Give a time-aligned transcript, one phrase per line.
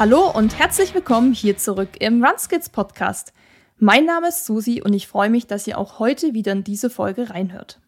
[0.00, 3.34] Hallo und herzlich willkommen hier zurück im Runskids Podcast.
[3.76, 6.88] Mein Name ist Susi und ich freue mich, dass ihr auch heute wieder in diese
[6.88, 7.80] Folge reinhört.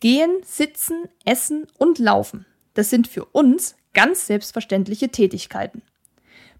[0.00, 2.44] Gehen, sitzen, essen und laufen.
[2.74, 5.80] Das sind für uns ganz selbstverständliche Tätigkeiten.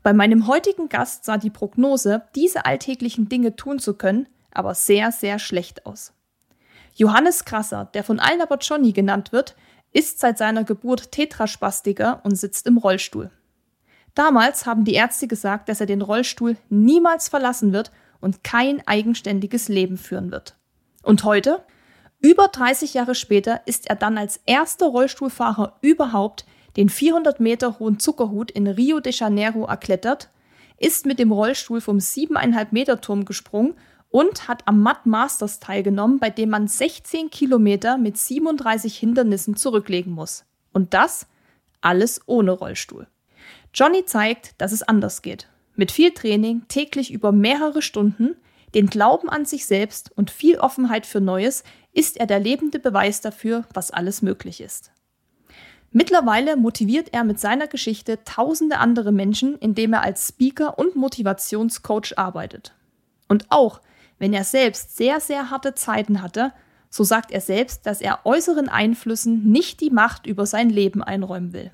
[0.02, 5.12] Bei meinem heutigen Gast sah die Prognose, diese alltäglichen Dinge tun zu können, aber sehr,
[5.12, 6.14] sehr schlecht aus.
[6.94, 9.56] Johannes Krasser, der von allen aber Johnny genannt wird,
[9.92, 13.30] ist seit seiner Geburt Tetraspastiker und sitzt im Rollstuhl.
[14.14, 19.68] Damals haben die Ärzte gesagt, dass er den Rollstuhl niemals verlassen wird und kein eigenständiges
[19.68, 20.56] Leben führen wird.
[21.02, 21.64] Und heute,
[22.20, 26.46] über 30 Jahre später, ist er dann als erster Rollstuhlfahrer überhaupt
[26.76, 30.30] den 400 Meter hohen Zuckerhut in Rio de Janeiro erklettert,
[30.78, 33.74] ist mit dem Rollstuhl vom 7,5 Meter Turm gesprungen
[34.10, 40.12] und hat am Mud Masters teilgenommen, bei dem man 16 Kilometer mit 37 Hindernissen zurücklegen
[40.12, 40.44] muss.
[40.72, 41.26] Und das
[41.80, 43.06] alles ohne Rollstuhl.
[43.74, 45.48] Johnny zeigt, dass es anders geht.
[45.74, 48.36] Mit viel Training, täglich über mehrere Stunden,
[48.74, 53.20] den Glauben an sich selbst und viel Offenheit für Neues ist er der lebende Beweis
[53.20, 54.92] dafür, was alles möglich ist.
[55.90, 62.16] Mittlerweile motiviert er mit seiner Geschichte tausende andere Menschen, indem er als Speaker und Motivationscoach
[62.16, 62.74] arbeitet.
[63.28, 63.80] Und auch
[64.18, 66.52] wenn er selbst sehr, sehr harte Zeiten hatte,
[66.90, 71.52] so sagt er selbst, dass er äußeren Einflüssen nicht die Macht über sein Leben einräumen
[71.52, 71.72] will.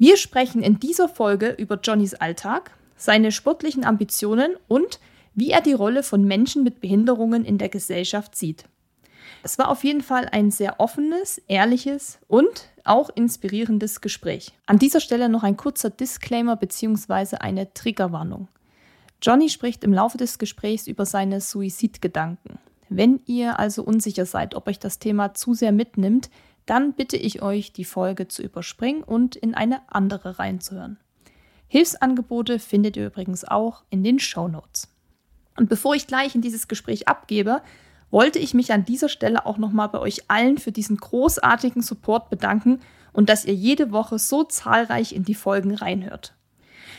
[0.00, 4.98] Wir sprechen in dieser Folge über Johnnys Alltag, seine sportlichen Ambitionen und
[5.34, 8.64] wie er die Rolle von Menschen mit Behinderungen in der Gesellschaft sieht.
[9.42, 14.54] Es war auf jeden Fall ein sehr offenes, ehrliches und auch inspirierendes Gespräch.
[14.64, 17.36] An dieser Stelle noch ein kurzer Disclaimer bzw.
[17.36, 18.48] eine Triggerwarnung.
[19.20, 22.58] Johnny spricht im Laufe des Gesprächs über seine Suizidgedanken.
[22.88, 26.30] Wenn ihr also unsicher seid, ob euch das Thema zu sehr mitnimmt,
[26.70, 30.98] dann bitte ich euch, die Folge zu überspringen und in eine andere reinzuhören.
[31.66, 34.86] Hilfsangebote findet ihr übrigens auch in den Show Notes.
[35.56, 37.60] Und bevor ich gleich in dieses Gespräch abgebe,
[38.12, 42.30] wollte ich mich an dieser Stelle auch nochmal bei euch allen für diesen großartigen Support
[42.30, 42.78] bedanken
[43.12, 46.34] und dass ihr jede Woche so zahlreich in die Folgen reinhört.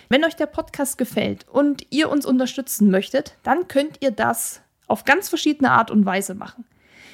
[0.09, 5.05] Wenn euch der Podcast gefällt und ihr uns unterstützen möchtet, dann könnt ihr das auf
[5.05, 6.65] ganz verschiedene Art und Weise machen.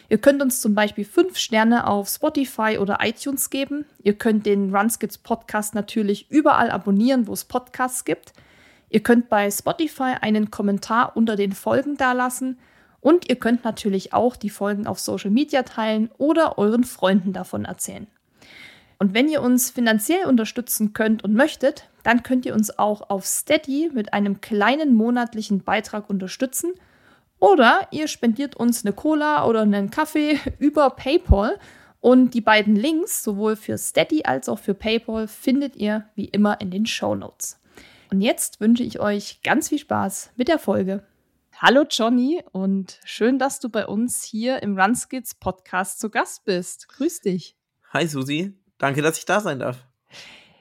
[0.09, 3.85] Ihr könnt uns zum Beispiel fünf Sterne auf Spotify oder iTunes geben.
[4.01, 8.31] Ihr könnt den Runskits Podcast natürlich überall abonnieren, wo es Podcasts gibt.
[8.89, 12.57] Ihr könnt bei Spotify einen Kommentar unter den Folgen dalassen.
[13.01, 17.65] Und ihr könnt natürlich auch die Folgen auf Social Media teilen oder euren Freunden davon
[17.65, 18.07] erzählen.
[18.99, 23.25] Und wenn ihr uns finanziell unterstützen könnt und möchtet, dann könnt ihr uns auch auf
[23.25, 26.71] Steady mit einem kleinen monatlichen Beitrag unterstützen–
[27.39, 31.59] oder ihr spendiert uns eine Cola oder einen Kaffee über PayPal.
[31.99, 36.61] Und die beiden Links, sowohl für Steady als auch für PayPal, findet ihr wie immer
[36.61, 37.59] in den Show Notes.
[38.11, 41.03] Und jetzt wünsche ich euch ganz viel Spaß mit der Folge.
[41.59, 46.87] Hallo Johnny und schön, dass du bei uns hier im Runskids Podcast zu Gast bist.
[46.87, 47.57] Grüß dich.
[47.91, 49.83] Hi Susi, danke, dass ich da sein darf.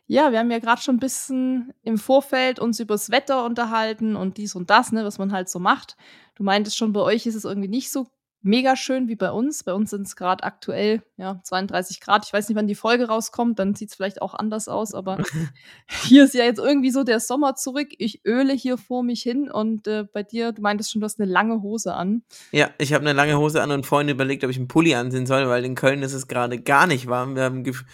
[0.07, 4.39] Ja, wir haben ja gerade schon ein bisschen im Vorfeld uns übers Wetter unterhalten und
[4.39, 5.97] dies und das, ne, was man halt so macht.
[6.37, 8.07] Du meintest schon, bei euch ist es irgendwie nicht so
[8.43, 9.65] mega schön wie bei uns.
[9.65, 12.25] Bei uns sind es gerade aktuell ja 32 Grad.
[12.25, 15.19] Ich weiß nicht, wann die Folge rauskommt, dann sieht es vielleicht auch anders aus, aber
[16.05, 17.89] hier ist ja jetzt irgendwie so der Sommer zurück.
[17.99, 21.21] Ich öle hier vor mich hin und äh, bei dir, du meintest schon, du hast
[21.21, 22.23] eine lange Hose an.
[22.53, 25.27] Ja, ich habe eine lange Hose an und vorhin überlegt, ob ich einen Pulli anziehen
[25.27, 27.35] soll, weil in Köln ist es gerade gar nicht warm.
[27.35, 27.85] Wir haben gef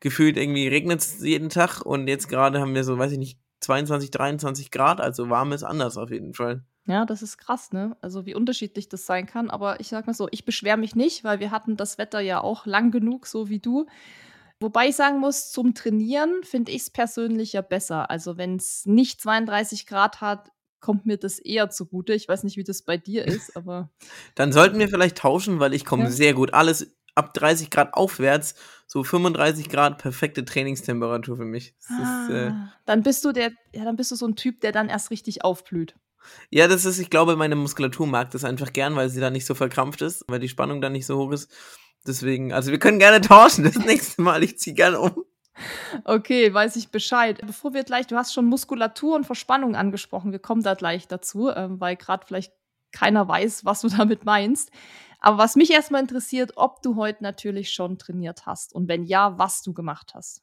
[0.00, 3.38] gefühlt irgendwie regnet es jeden Tag und jetzt gerade haben wir so, weiß ich nicht,
[3.60, 6.64] 22, 23 Grad, also warm ist anders auf jeden Fall.
[6.86, 7.96] Ja, das ist krass, ne?
[8.00, 9.50] Also wie unterschiedlich das sein kann.
[9.50, 12.40] Aber ich sag mal so, ich beschwere mich nicht, weil wir hatten das Wetter ja
[12.40, 13.86] auch lang genug, so wie du.
[14.58, 18.10] Wobei ich sagen muss, zum Trainieren finde ich es persönlich ja besser.
[18.10, 20.50] Also wenn es nicht 32 Grad hat,
[20.80, 22.14] kommt mir das eher zugute.
[22.14, 23.90] Ich weiß nicht, wie das bei dir ist, aber.
[24.34, 26.10] Dann sollten wir vielleicht tauschen, weil ich komme ja.
[26.10, 26.52] sehr gut.
[26.52, 28.54] Alles ab 30 Grad aufwärts,
[28.86, 31.74] so 35 Grad perfekte Trainingstemperatur für mich.
[31.88, 32.52] Ah, ist, äh,
[32.86, 35.44] dann bist du der, ja, dann bist du so ein Typ, der dann erst richtig
[35.44, 35.94] aufblüht.
[36.50, 39.46] Ja, das ist, ich glaube, meine Muskulatur mag das einfach gern, weil sie da nicht
[39.46, 41.50] so verkrampft ist, weil die Spannung da nicht so hoch ist.
[42.06, 44.42] Deswegen, also wir können gerne tauschen das nächste Mal.
[44.42, 45.24] Ich ziehe gerne um.
[46.04, 47.40] Okay, weiß ich Bescheid.
[47.46, 51.50] Bevor wir gleich, du hast schon Muskulatur und Verspannung angesprochen, wir kommen da gleich dazu,
[51.50, 52.52] ähm, weil gerade vielleicht
[52.90, 54.70] keiner weiß, was du damit meinst.
[55.20, 59.38] Aber was mich erstmal interessiert, ob du heute natürlich schon trainiert hast und wenn ja,
[59.38, 60.42] was du gemacht hast.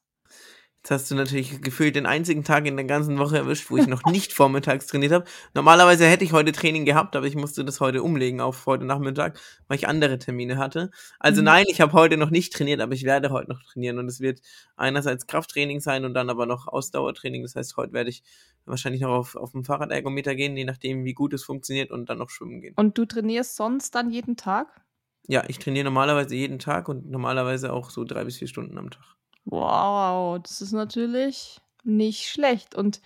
[0.81, 3.88] Jetzt hast du natürlich gefühlt den einzigen Tag in der ganzen Woche erwischt, wo ich
[3.88, 5.26] noch nicht vormittags trainiert habe.
[5.54, 9.38] Normalerweise hätte ich heute Training gehabt, aber ich musste das heute umlegen auf heute Nachmittag,
[9.68, 10.90] weil ich andere Termine hatte.
[11.20, 11.46] Also mhm.
[11.46, 14.22] nein, ich habe heute noch nicht trainiert, aber ich werde heute noch trainieren und es
[14.22, 14.40] wird
[14.78, 17.42] einerseits Krafttraining sein und dann aber noch Ausdauertraining.
[17.42, 18.24] Das heißt, heute werde ich
[18.66, 22.20] wahrscheinlich noch auf, auf dem Fahrradergometer gehen, je nachdem, wie gut es funktioniert und dann
[22.20, 22.74] noch schwimmen gehen.
[22.78, 24.81] Und du trainierst sonst dann jeden Tag?
[25.28, 28.90] Ja, ich trainiere normalerweise jeden Tag und normalerweise auch so drei bis vier Stunden am
[28.90, 29.19] Tag.
[29.50, 32.75] Wow, das ist natürlich nicht schlecht.
[32.75, 32.98] Und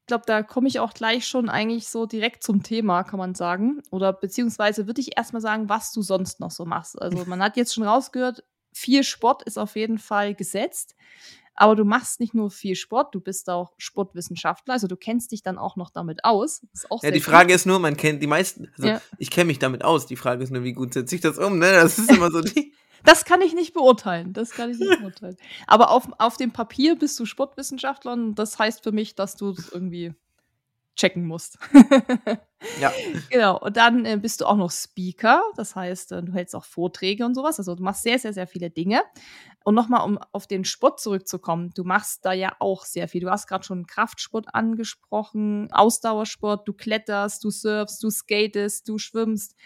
[0.00, 3.34] ich glaube, da komme ich auch gleich schon eigentlich so direkt zum Thema, kann man
[3.34, 3.82] sagen.
[3.90, 7.00] Oder beziehungsweise würde ich erstmal sagen, was du sonst noch so machst.
[7.00, 10.94] Also man hat jetzt schon rausgehört, viel Sport ist auf jeden Fall gesetzt.
[11.54, 15.42] Aber du machst nicht nur viel Sport, du bist auch Sportwissenschaftler, also du kennst dich
[15.42, 16.66] dann auch noch damit aus.
[17.02, 17.56] ja, die Frage gut.
[17.56, 19.02] ist nur, man kennt die meisten, also ja.
[19.18, 20.06] ich kenne mich damit aus.
[20.06, 21.72] Die Frage ist nur, wie gut setze ich das um, ne?
[21.72, 22.72] Das ist immer so die.
[23.04, 24.32] Das kann ich nicht beurteilen.
[24.32, 25.36] Das kann ich nicht beurteilen.
[25.66, 29.52] Aber auf, auf dem Papier bist du Sportwissenschaftler und das heißt für mich, dass du
[29.52, 30.14] das irgendwie
[30.94, 31.58] checken musst.
[32.80, 32.92] ja.
[33.30, 33.58] Genau.
[33.58, 35.42] Und dann äh, bist du auch noch Speaker.
[35.56, 37.58] Das heißt, äh, du hältst auch Vorträge und sowas.
[37.58, 39.02] Also du machst sehr, sehr, sehr viele Dinge.
[39.64, 43.22] Und nochmal, um auf den Sport zurückzukommen, du machst da ja auch sehr viel.
[43.22, 49.56] Du hast gerade schon Kraftsport angesprochen, Ausdauersport, du kletterst, du surfst, du skatest, du schwimmst.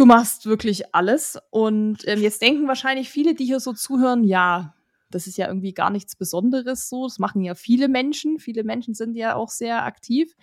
[0.00, 1.38] Du machst wirklich alles.
[1.50, 4.74] Und ähm, jetzt denken wahrscheinlich viele, die hier so zuhören, ja,
[5.10, 7.04] das ist ja irgendwie gar nichts Besonderes so.
[7.04, 8.38] Das machen ja viele Menschen.
[8.38, 10.34] Viele Menschen sind ja auch sehr aktiv.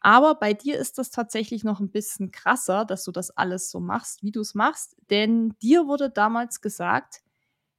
[0.00, 3.78] Aber bei dir ist das tatsächlich noch ein bisschen krasser, dass du das alles so
[3.78, 4.96] machst, wie du es machst.
[5.08, 7.20] Denn dir wurde damals gesagt,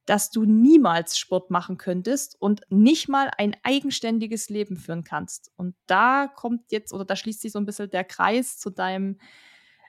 [0.05, 5.51] dass du niemals Sport machen könntest und nicht mal ein eigenständiges Leben führen kannst.
[5.57, 9.17] Und da kommt jetzt, oder da schließt sich so ein bisschen der Kreis zu deinem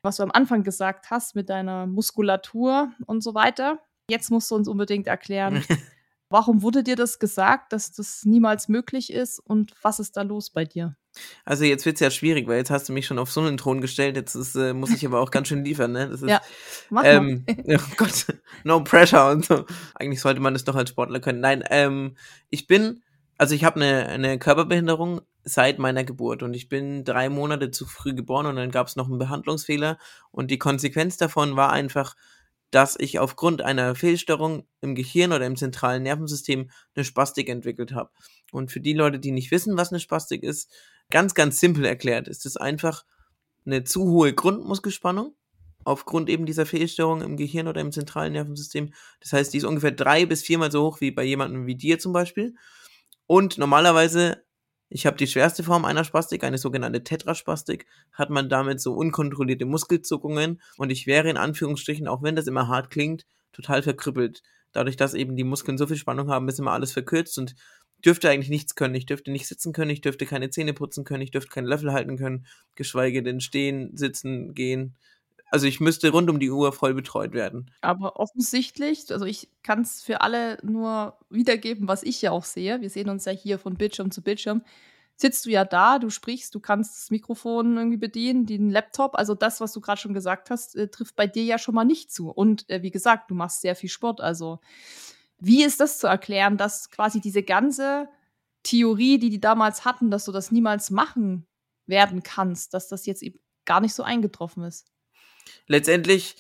[0.02, 3.78] was du am Anfang gesagt hast mit deiner Muskulatur und so weiter.
[4.08, 5.62] Jetzt musst du uns unbedingt erklären,
[6.28, 10.50] warum wurde dir das gesagt, dass das niemals möglich ist und was ist da los
[10.50, 10.96] bei dir?
[11.44, 13.58] Also jetzt wird es ja schwierig, weil jetzt hast du mich schon auf so einen
[13.58, 16.05] Thron gestellt, jetzt ist, äh, muss ich aber auch ganz schön liefern, ne?
[16.05, 16.40] Ist, ja,
[16.88, 18.26] mach ähm, oh Gott,
[18.64, 19.66] no pressure und so.
[19.94, 21.40] Eigentlich sollte man das doch als Sportler können.
[21.40, 22.16] Nein, ähm,
[22.48, 23.02] ich bin,
[23.37, 27.86] also ich habe eine, eine Körperbehinderung, seit meiner Geburt und ich bin drei Monate zu
[27.86, 29.98] früh geboren und dann gab es noch einen Behandlungsfehler
[30.30, 32.14] und die Konsequenz davon war einfach,
[32.70, 38.10] dass ich aufgrund einer Fehlstörung im Gehirn oder im zentralen Nervensystem eine Spastik entwickelt habe.
[38.50, 40.72] Und für die Leute, die nicht wissen, was eine Spastik ist,
[41.10, 43.04] ganz, ganz simpel erklärt, ist es einfach
[43.66, 45.34] eine zu hohe Grundmuskelspannung
[45.84, 48.94] aufgrund eben dieser Fehlstörung im Gehirn oder im zentralen Nervensystem.
[49.20, 51.98] Das heißt, die ist ungefähr drei bis viermal so hoch wie bei jemandem wie dir
[51.98, 52.54] zum Beispiel.
[53.26, 54.41] Und normalerweise
[54.94, 59.64] ich habe die schwerste Form einer Spastik, eine sogenannte Tetraspastik, hat man damit so unkontrollierte
[59.64, 64.42] Muskelzuckungen und ich wäre in Anführungsstrichen, auch wenn das immer hart klingt, total verkrüppelt.
[64.72, 67.54] Dadurch, dass eben die Muskeln so viel Spannung haben, ist immer alles verkürzt und
[68.04, 68.94] dürfte eigentlich nichts können.
[68.94, 71.92] Ich dürfte nicht sitzen können, ich dürfte keine Zähne putzen können, ich dürfte keinen Löffel
[71.92, 74.96] halten können, geschweige denn stehen, sitzen, gehen.
[75.52, 77.70] Also ich müsste rund um die Uhr voll betreut werden.
[77.82, 82.81] Aber offensichtlich, also ich kann es für alle nur wiedergeben, was ich ja auch sehe.
[82.81, 84.62] Wir sehen uns ja hier von Bildschirm zu Bildschirm.
[85.14, 89.14] Sitzt du ja da, du sprichst, du kannst das Mikrofon irgendwie bedienen, den Laptop.
[89.14, 91.84] Also das, was du gerade schon gesagt hast, äh, trifft bei dir ja schon mal
[91.84, 92.31] nicht zu.
[92.31, 94.22] Und äh, wie gesagt, du machst sehr viel Sport.
[94.22, 94.58] Also
[95.38, 98.08] wie ist das zu erklären, dass quasi diese ganze
[98.62, 101.46] Theorie, die die damals hatten, dass du das niemals machen
[101.84, 104.92] werden kannst, dass das jetzt eben gar nicht so eingetroffen ist?
[105.67, 106.37] Letztendlich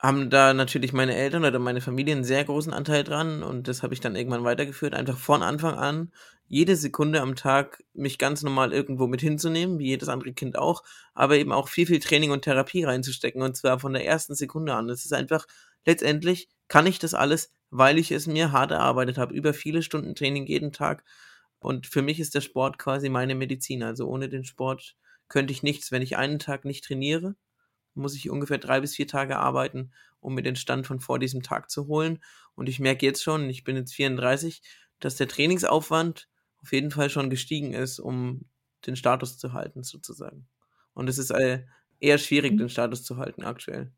[0.00, 3.82] haben da natürlich meine Eltern oder meine Familie einen sehr großen Anteil dran und das
[3.82, 6.10] habe ich dann irgendwann weitergeführt, einfach von Anfang an
[6.48, 10.82] jede Sekunde am Tag mich ganz normal irgendwo mit hinzunehmen, wie jedes andere Kind auch,
[11.14, 14.74] aber eben auch viel, viel Training und Therapie reinzustecken und zwar von der ersten Sekunde
[14.74, 14.88] an.
[14.88, 15.46] Es ist einfach,
[15.84, 20.14] letztendlich kann ich das alles, weil ich es mir hart erarbeitet habe, über viele Stunden
[20.14, 21.04] Training jeden Tag
[21.58, 24.96] und für mich ist der Sport quasi meine Medizin, also ohne den Sport
[25.28, 27.36] könnte ich nichts, wenn ich einen Tag nicht trainiere,
[27.94, 31.42] muss ich ungefähr drei bis vier Tage arbeiten, um mir den Stand von vor diesem
[31.42, 32.22] Tag zu holen.
[32.54, 34.62] Und ich merke jetzt schon, ich bin jetzt 34,
[35.00, 36.28] dass der Trainingsaufwand
[36.62, 38.44] auf jeden Fall schon gestiegen ist, um
[38.86, 40.46] den Status zu halten, sozusagen.
[40.94, 41.64] Und es ist äh,
[42.00, 42.58] eher schwierig, mhm.
[42.58, 43.92] den Status zu halten aktuell.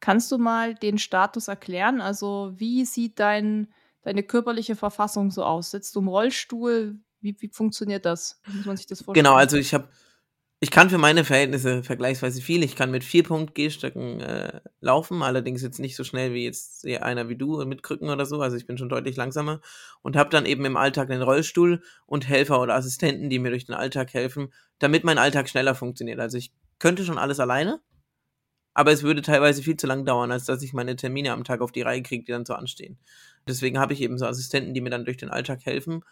[0.00, 2.00] Kannst du mal den Status erklären?
[2.00, 5.70] Also, wie sieht dein, deine körperliche Verfassung so aus?
[5.70, 6.98] Sitzt du im Rollstuhl?
[7.20, 8.40] Wie, wie funktioniert das?
[8.46, 9.24] Muss man sich das vorstellen?
[9.24, 9.88] Genau, also ich habe
[10.62, 12.62] ich kann für meine Verhältnisse vergleichsweise viel.
[12.62, 16.86] Ich kann mit vier Punkt Gehstöcken äh, laufen, allerdings jetzt nicht so schnell wie jetzt
[16.86, 18.42] einer wie du mit Krücken oder so.
[18.42, 19.62] Also ich bin schon deutlich langsamer
[20.02, 23.64] und habe dann eben im Alltag einen Rollstuhl und Helfer oder Assistenten, die mir durch
[23.64, 26.20] den Alltag helfen, damit mein Alltag schneller funktioniert.
[26.20, 27.80] Also ich könnte schon alles alleine,
[28.74, 31.62] aber es würde teilweise viel zu lang dauern, als dass ich meine Termine am Tag
[31.62, 32.98] auf die Reihe kriege, die dann so anstehen.
[33.48, 36.04] Deswegen habe ich eben so Assistenten, die mir dann durch den Alltag helfen.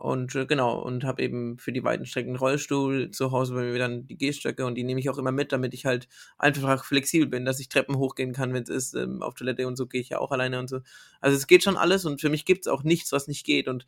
[0.00, 3.78] Und äh, genau, und habe eben für die weiten Strecken Rollstuhl zu Hause bei mir
[3.78, 7.28] dann die Gehstöcke und die nehme ich auch immer mit, damit ich halt einfach flexibel
[7.28, 10.00] bin, dass ich Treppen hochgehen kann, wenn es ist, ähm, auf Toilette und so gehe
[10.00, 10.80] ich ja auch alleine und so.
[11.20, 13.68] Also es geht schon alles und für mich gibt es auch nichts, was nicht geht.
[13.68, 13.84] Und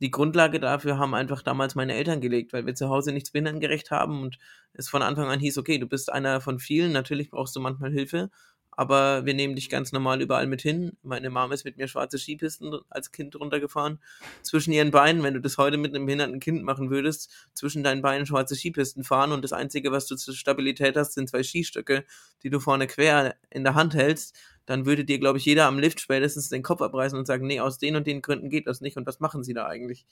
[0.00, 3.90] die Grundlage dafür haben einfach damals meine Eltern gelegt, weil wir zu Hause nichts behindertengerecht
[3.90, 4.36] haben und
[4.74, 7.92] es von Anfang an hieß, okay, du bist einer von vielen, natürlich brauchst du manchmal
[7.92, 8.30] Hilfe,
[8.76, 10.96] aber wir nehmen dich ganz normal überall mit hin.
[11.02, 13.98] Meine Mom ist mit mir schwarze Skipisten als Kind runtergefahren.
[14.42, 18.02] Zwischen ihren Beinen, wenn du das heute mit einem behinderten Kind machen würdest, zwischen deinen
[18.02, 22.04] Beinen schwarze Skipisten fahren und das Einzige, was du zur Stabilität hast, sind zwei Skistöcke,
[22.42, 25.78] die du vorne quer in der Hand hältst, dann würde dir, glaube ich, jeder am
[25.78, 28.82] Lift spätestens den Kopf abreißen und sagen, nee, aus den und den Gründen geht das
[28.82, 30.06] nicht und was machen sie da eigentlich?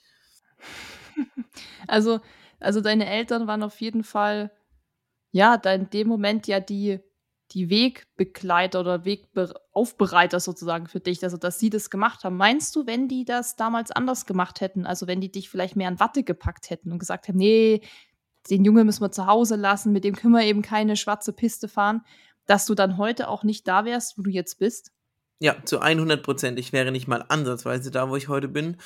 [1.87, 2.21] Also,
[2.61, 4.51] also deine Eltern waren auf jeden Fall,
[5.33, 6.99] ja, da in dem Moment ja die
[7.53, 12.37] die Wegbegleiter oder Wegaufbereiter sozusagen für dich, also dass sie das gemacht haben.
[12.37, 15.89] Meinst du, wenn die das damals anders gemacht hätten, also wenn die dich vielleicht mehr
[15.89, 17.83] an Watte gepackt hätten und gesagt hätten, nee,
[18.51, 21.69] den Junge müssen wir zu Hause lassen, mit dem können wir eben keine schwarze Piste
[21.69, 22.03] fahren,
[22.47, 24.94] dass du dann heute auch nicht da wärst, wo du jetzt bist?
[25.41, 26.59] Ja, zu 100 Prozent.
[26.59, 28.77] Ich wäre nicht mal ansatzweise da, wo ich heute bin.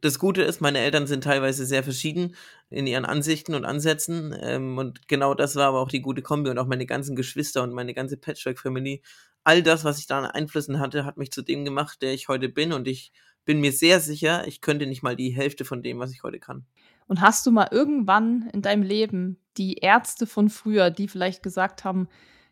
[0.00, 2.36] Das Gute ist, meine Eltern sind teilweise sehr verschieden
[2.70, 4.34] in ihren Ansichten und Ansätzen.
[4.40, 7.62] Ähm, und genau das war aber auch die gute Kombi und auch meine ganzen Geschwister
[7.62, 9.02] und meine ganze Patchwork-Family.
[9.44, 12.28] All das, was ich da an Einflüssen hatte, hat mich zu dem gemacht, der ich
[12.28, 12.72] heute bin.
[12.72, 13.12] Und ich
[13.44, 16.38] bin mir sehr sicher, ich könnte nicht mal die Hälfte von dem, was ich heute
[16.38, 16.64] kann.
[17.06, 21.82] Und hast du mal irgendwann in deinem Leben die Ärzte von früher, die vielleicht gesagt
[21.82, 22.08] haben,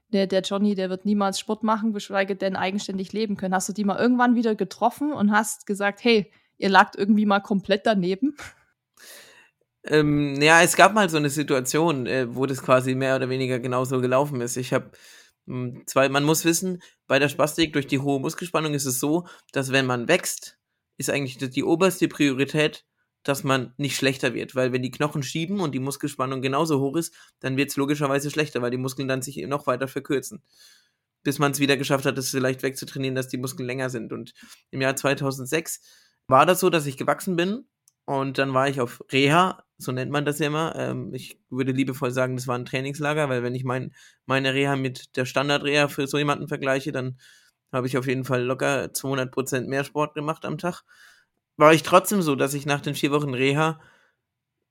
[0.09, 3.55] der, der Johnny, der wird niemals Sport machen, geschweige denn eigenständig leben können.
[3.55, 7.41] Hast du die mal irgendwann wieder getroffen und hast gesagt, hey, ihr lagt irgendwie mal
[7.41, 8.37] komplett daneben?
[9.85, 13.59] Ähm, ja, es gab mal so eine Situation, äh, wo das quasi mehr oder weniger
[13.59, 14.57] genauso gelaufen ist.
[14.57, 14.91] Ich habe
[15.47, 19.27] hm, zwei, man muss wissen, bei der Spastik durch die hohe Muskelspannung ist es so,
[19.53, 20.59] dass wenn man wächst,
[20.97, 22.85] ist eigentlich die oberste Priorität,
[23.27, 26.97] dass man nicht schlechter wird, weil wenn die Knochen schieben und die Muskelspannung genauso hoch
[26.97, 30.43] ist, dann wird es logischerweise schlechter, weil die Muskeln dann sich noch weiter verkürzen.
[31.25, 34.13] Bis man es wieder geschafft hat, es vielleicht wegzutrainieren, dass die Muskeln länger sind.
[34.13, 34.33] Und
[34.71, 35.81] im Jahr 2006
[36.29, 37.67] war das so, dass ich gewachsen bin
[38.05, 40.77] und dann war ich auf Reha, so nennt man das ja immer.
[40.77, 43.93] Ähm, ich würde liebevoll sagen, das war ein Trainingslager, weil wenn ich mein,
[44.25, 47.19] meine Reha mit der Standard-Reha für so jemanden vergleiche, dann
[47.73, 50.85] habe ich auf jeden Fall locker 200% mehr Sport gemacht am Tag.
[51.57, 53.81] War ich trotzdem so, dass ich nach den vier Wochen Reha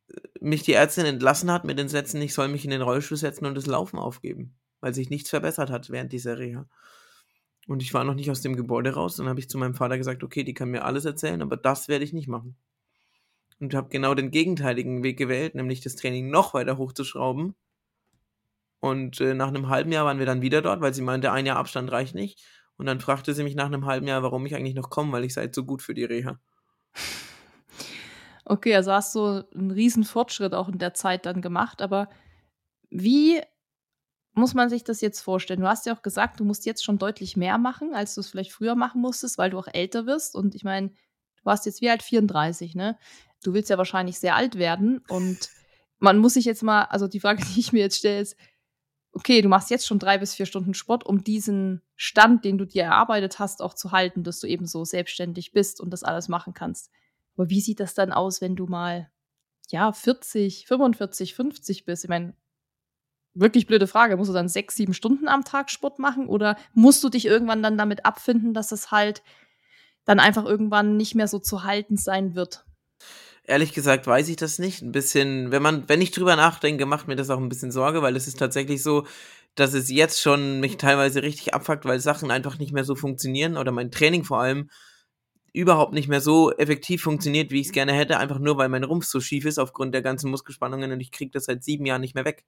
[0.08, 3.18] äh, mich die Ärztin entlassen hat mit den Sätzen, ich soll mich in den Rollstuhl
[3.18, 6.68] setzen und das Laufen aufgeben, weil sich nichts verbessert hat während dieser Reha.
[7.68, 9.16] Und ich war noch nicht aus dem Gebäude raus.
[9.16, 11.88] Dann habe ich zu meinem Vater gesagt, okay, die kann mir alles erzählen, aber das
[11.88, 12.56] werde ich nicht machen.
[13.60, 17.56] Und habe genau den gegenteiligen Weg gewählt, nämlich das Training noch weiter hochzuschrauben.
[18.80, 21.46] Und äh, nach einem halben Jahr waren wir dann wieder dort, weil sie meinte, ein
[21.46, 22.46] Jahr Abstand reicht nicht.
[22.78, 25.24] Und dann fragte sie mich nach einem halben Jahr, warum ich eigentlich noch komme, weil
[25.24, 26.40] ich sei so gut für die Reha.
[28.46, 32.10] Okay, also hast du einen riesen Fortschritt auch in der Zeit dann gemacht, aber
[32.92, 33.42] wie
[34.34, 35.62] muss man sich das jetzt vorstellen?
[35.62, 38.30] Du hast ja auch gesagt, du musst jetzt schon deutlich mehr machen, als du es
[38.30, 40.36] vielleicht früher machen musstest, weil du auch älter wirst.
[40.36, 42.98] Und ich meine, du warst jetzt wie alt 34, ne?
[43.44, 45.02] Du willst ja wahrscheinlich sehr alt werden.
[45.08, 45.50] Und
[46.00, 48.36] man muss sich jetzt mal, also die Frage, die ich mir jetzt stelle, ist,
[49.16, 52.66] okay, du machst jetzt schon drei bis vier Stunden Sport, um diesen Stand, den du
[52.66, 56.28] dir erarbeitet hast, auch zu halten, dass du eben so selbstständig bist und das alles
[56.28, 56.92] machen kannst.
[57.36, 59.10] Aber wie sieht das dann aus, wenn du mal,
[59.70, 62.04] ja, 40, 45, 50 bist?
[62.04, 62.36] Ich meine,
[63.34, 64.18] wirklich blöde Frage.
[64.18, 67.64] Musst du dann sechs, sieben Stunden am Tag Sport machen oder musst du dich irgendwann
[67.64, 69.24] dann damit abfinden, dass es halt
[70.04, 72.66] dann einfach irgendwann nicht mehr so zu halten sein wird?
[73.48, 74.82] Ehrlich gesagt weiß ich das nicht.
[74.82, 78.02] Ein bisschen, wenn man, wenn ich drüber nachdenke, macht mir das auch ein bisschen Sorge,
[78.02, 79.06] weil es ist tatsächlich so,
[79.56, 83.58] dass es jetzt schon mich teilweise richtig abfuckt, weil Sachen einfach nicht mehr so funktionieren
[83.58, 84.70] oder mein Training vor allem
[85.54, 88.84] überhaupt nicht mehr so effektiv funktioniert, wie ich es gerne hätte, einfach nur weil mein
[88.84, 92.02] Rumpf so schief ist aufgrund der ganzen Muskelspannungen und ich kriege das seit sieben Jahren
[92.02, 92.44] nicht mehr weg.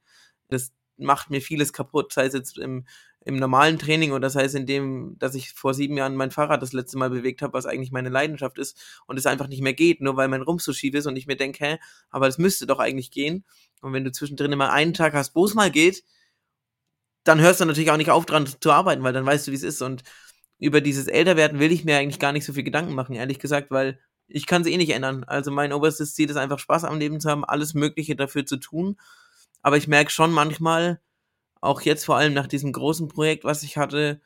[0.49, 2.85] Das macht mir vieles kaputt, sei es jetzt im,
[3.27, 6.61] im normalen Training oder sei es in dem, dass ich vor sieben Jahren mein Fahrrad
[6.61, 9.73] das letzte Mal bewegt habe, was eigentlich meine Leidenschaft ist und es einfach nicht mehr
[9.73, 11.77] geht, nur weil mein Rumpf so schief ist und ich mir denke, hä,
[12.09, 13.43] aber es müsste doch eigentlich gehen.
[13.81, 16.03] Und wenn du zwischendrin immer einen Tag hast, wo es mal geht,
[17.25, 19.55] dann hörst du natürlich auch nicht auf dran zu arbeiten, weil dann weißt du, wie
[19.55, 19.81] es ist.
[19.81, 20.03] Und
[20.57, 23.71] über dieses Älterwerden will ich mir eigentlich gar nicht so viel Gedanken machen, ehrlich gesagt,
[23.71, 25.25] weil ich kann es eh nicht ändern.
[25.25, 28.57] Also mein oberstes Ziel ist einfach Spaß am Leben zu haben, alles Mögliche dafür zu
[28.57, 28.97] tun.
[29.61, 31.01] Aber ich merke schon manchmal,
[31.61, 34.21] auch jetzt vor allem nach diesem großen Projekt, was ich hatte,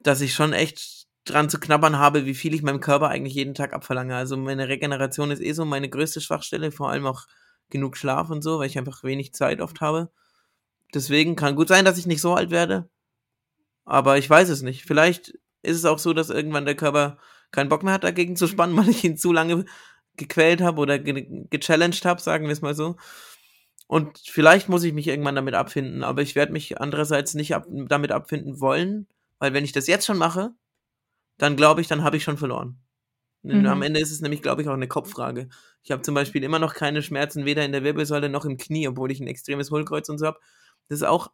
[0.00, 3.54] dass ich schon echt dran zu knabbern habe, wie viel ich meinem Körper eigentlich jeden
[3.54, 4.14] Tag abverlange.
[4.16, 7.26] Also meine Regeneration ist eh so meine größte Schwachstelle, vor allem auch
[7.68, 10.10] genug Schlaf und so, weil ich einfach wenig Zeit oft habe.
[10.94, 12.88] Deswegen kann gut sein, dass ich nicht so alt werde.
[13.84, 14.84] Aber ich weiß es nicht.
[14.84, 17.18] Vielleicht ist es auch so, dass irgendwann der Körper
[17.50, 19.64] keinen Bock mehr hat, dagegen zu spannen, weil ich ihn zu lange
[20.16, 22.96] gequält habe oder ge gechallenged habe, sagen wir es mal so.
[23.86, 27.66] Und vielleicht muss ich mich irgendwann damit abfinden, aber ich werde mich andererseits nicht ab
[27.68, 29.06] damit abfinden wollen,
[29.38, 30.50] weil wenn ich das jetzt schon mache,
[31.38, 32.78] dann glaube ich, dann habe ich schon verloren.
[33.42, 33.66] Mhm.
[33.66, 35.48] Am Ende ist es nämlich, glaube ich, auch eine Kopffrage.
[35.84, 38.88] Ich habe zum Beispiel immer noch keine Schmerzen, weder in der Wirbelsäule noch im Knie,
[38.88, 40.40] obwohl ich ein extremes Hohlkreuz und so habe.
[40.88, 41.30] Das ist auch,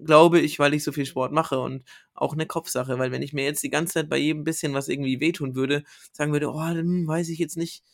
[0.00, 3.32] glaube ich, weil ich so viel Sport mache und auch eine Kopfsache, weil wenn ich
[3.32, 6.58] mir jetzt die ganze Zeit bei jedem bisschen was irgendwie wehtun würde, sagen würde, oh,
[6.58, 7.84] dann weiß ich jetzt nicht,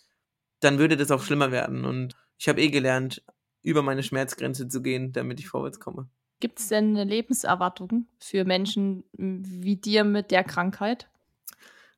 [0.60, 1.84] dann würde das auch schlimmer werden.
[1.84, 3.22] Und ich habe eh gelernt,
[3.62, 6.08] über meine Schmerzgrenze zu gehen, damit ich vorwärts komme.
[6.40, 11.08] Gibt es denn eine Lebenserwartung für Menschen wie dir mit der Krankheit?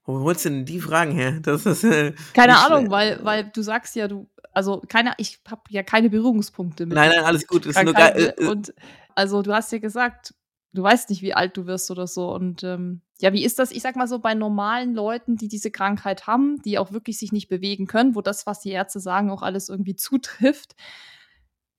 [0.04, 1.40] Wo holst du denn die Fragen her?
[1.40, 5.62] Das ist, äh, keine Ahnung, weil, weil du sagst ja, du, also keine, ich habe
[5.70, 6.94] ja keine Berührungspunkte mit.
[6.94, 7.64] Nein, nein, alles gut.
[7.64, 8.74] Ist nur geil, äh, und
[9.14, 10.34] also du hast ja gesagt,
[10.74, 12.34] du weißt nicht, wie alt du wirst oder so.
[12.34, 15.70] Und ähm, ja, wie ist das, ich sag mal so, bei normalen Leuten, die diese
[15.70, 19.30] Krankheit haben, die auch wirklich sich nicht bewegen können, wo das, was die Ärzte sagen,
[19.30, 20.76] auch alles irgendwie zutrifft.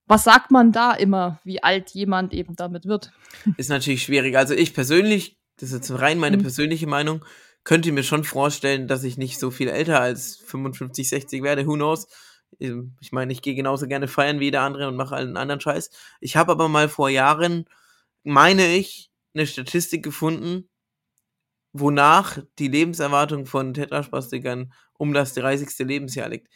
[0.07, 3.11] Was sagt man da immer, wie alt jemand eben damit wird?
[3.57, 4.37] Ist natürlich schwierig.
[4.37, 6.43] Also ich persönlich, das ist jetzt rein meine mhm.
[6.43, 7.25] persönliche Meinung,
[7.63, 11.65] könnte mir schon vorstellen, dass ich nicht so viel älter als 55, 60 werde.
[11.65, 12.07] Who knows?
[12.59, 15.59] Ähm, ich meine, ich gehe genauso gerne feiern wie jeder andere und mache allen anderen
[15.59, 15.89] Scheiß.
[16.21, 17.65] Ich habe aber mal vor Jahren,
[18.23, 20.69] meine ich, eine Statistik gefunden,
[21.73, 25.79] wonach die Lebenserwartung von Tetraspastikern um das 30.
[25.79, 26.47] Lebensjahr liegt.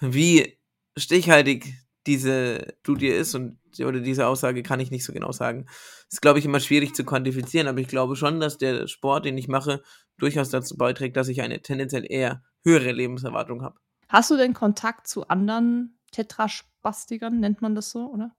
[0.00, 0.58] Wie
[0.96, 1.72] stichhaltig
[2.06, 5.66] diese Studie ist und oder diese Aussage kann ich nicht so genau sagen.
[6.10, 9.38] Ist, glaube ich, immer schwierig zu quantifizieren, aber ich glaube schon, dass der Sport, den
[9.38, 9.82] ich mache,
[10.18, 13.76] durchaus dazu beiträgt, dass ich eine tendenziell eher höhere Lebenserwartung habe.
[14.08, 18.36] Hast du denn Kontakt zu anderen Tetraspastikern, nennt man das so, oder?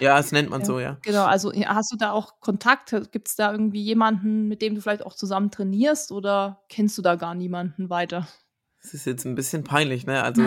[0.00, 0.96] Ja, es nennt man so, ja.
[1.02, 2.96] Genau, also hast du da auch Kontakt?
[3.12, 7.02] Gibt es da irgendwie jemanden, mit dem du vielleicht auch zusammen trainierst oder kennst du
[7.02, 8.26] da gar niemanden weiter?
[8.86, 10.22] Das ist jetzt ein bisschen peinlich, ne?
[10.22, 10.44] Also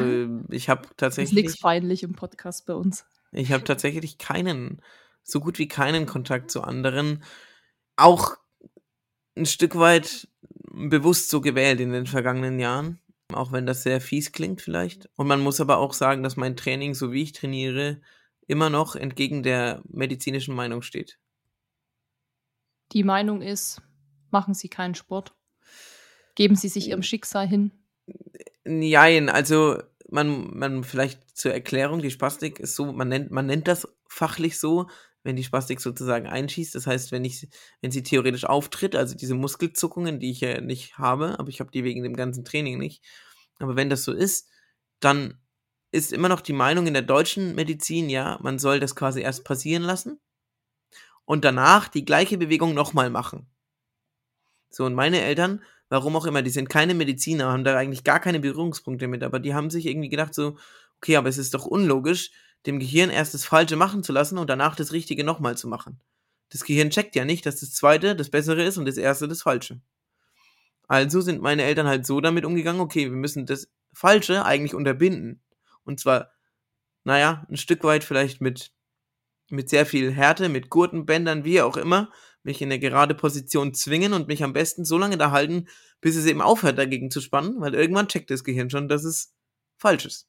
[0.47, 1.37] ich habe tatsächlich.
[1.37, 3.05] Ist nichts peinlich im Podcast bei uns.
[3.33, 4.81] Ich habe tatsächlich keinen,
[5.23, 7.21] so gut wie keinen Kontakt zu anderen.
[7.97, 8.37] Auch
[9.35, 10.29] ein Stück weit
[10.71, 13.01] bewusst so gewählt in den vergangenen Jahren.
[13.33, 15.09] Auch wenn das sehr fies klingt vielleicht.
[15.17, 17.99] Und man muss aber auch sagen, dass mein Training, so wie ich trainiere,
[18.47, 21.19] immer noch entgegen der medizinischen Meinung steht.
[22.93, 23.81] Die Meinung ist,
[24.31, 25.35] machen Sie keinen Sport.
[26.35, 27.73] Geben Sie sich Ihrem Schicksal hin.
[28.65, 33.67] Nein, also man, man vielleicht zur Erklärung, die Spastik ist so, man nennt, man nennt
[33.67, 34.87] das fachlich so,
[35.23, 36.75] wenn die Spastik sozusagen einschießt.
[36.75, 37.47] Das heißt, wenn ich,
[37.81, 41.71] wenn sie theoretisch auftritt, also diese Muskelzuckungen, die ich ja nicht habe, aber ich habe
[41.71, 43.03] die wegen dem ganzen Training nicht.
[43.59, 44.49] Aber wenn das so ist,
[44.99, 45.39] dann
[45.91, 49.43] ist immer noch die Meinung in der deutschen Medizin, ja, man soll das quasi erst
[49.43, 50.19] passieren lassen
[51.25, 53.47] und danach die gleiche Bewegung nochmal machen.
[54.69, 58.19] So, und meine Eltern warum auch immer, die sind keine Mediziner, haben da eigentlich gar
[58.19, 60.57] keine Berührungspunkte mit, aber die haben sich irgendwie gedacht so,
[60.97, 62.31] okay, aber es ist doch unlogisch,
[62.65, 65.99] dem Gehirn erst das Falsche machen zu lassen und danach das Richtige nochmal zu machen.
[66.49, 69.41] Das Gehirn checkt ja nicht, dass das Zweite das Bessere ist und das Erste das
[69.41, 69.81] Falsche.
[70.87, 75.41] Also sind meine Eltern halt so damit umgegangen, okay, wir müssen das Falsche eigentlich unterbinden.
[75.83, 76.31] Und zwar,
[77.03, 78.71] naja, ein Stück weit vielleicht mit,
[79.49, 82.11] mit sehr viel Härte, mit Gurtenbändern, wie auch immer,
[82.49, 85.67] mich in eine gerade Position zwingen und mich am besten so lange da halten,
[86.01, 89.33] bis es eben aufhört, dagegen zu spannen, weil irgendwann checkt das Gehirn schon, dass es
[89.77, 90.27] falsch ist.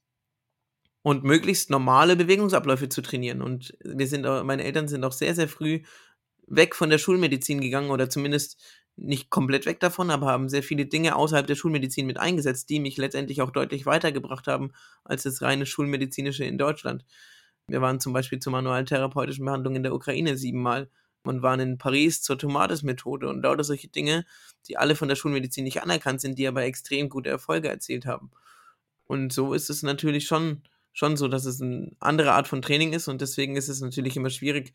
[1.02, 3.40] Und möglichst normale Bewegungsabläufe zu trainieren.
[3.40, 5.80] Und wir sind, meine Eltern sind auch sehr, sehr früh
[6.46, 8.60] weg von der Schulmedizin gegangen oder zumindest
[8.96, 12.80] nicht komplett weg davon, aber haben sehr viele Dinge außerhalb der Schulmedizin mit eingesetzt, die
[12.80, 14.72] mich letztendlich auch deutlich weitergebracht haben
[15.04, 17.06] als das reine Schulmedizinische in Deutschland.
[17.66, 20.90] Wir waren zum Beispiel zur manuellen therapeutischen Behandlung in der Ukraine siebenmal
[21.24, 24.24] und waren in Paris zur Tomates-Methode und lauter solche Dinge,
[24.66, 28.30] die alle von der Schulmedizin nicht anerkannt sind, die aber extrem gute Erfolge erzielt haben.
[29.06, 32.92] Und so ist es natürlich schon, schon so, dass es eine andere Art von Training
[32.92, 34.72] ist und deswegen ist es natürlich immer schwierig,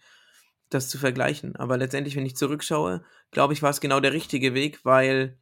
[0.70, 1.56] das zu vergleichen.
[1.56, 5.38] Aber letztendlich, wenn ich zurückschaue, glaube ich, war es genau der richtige Weg, weil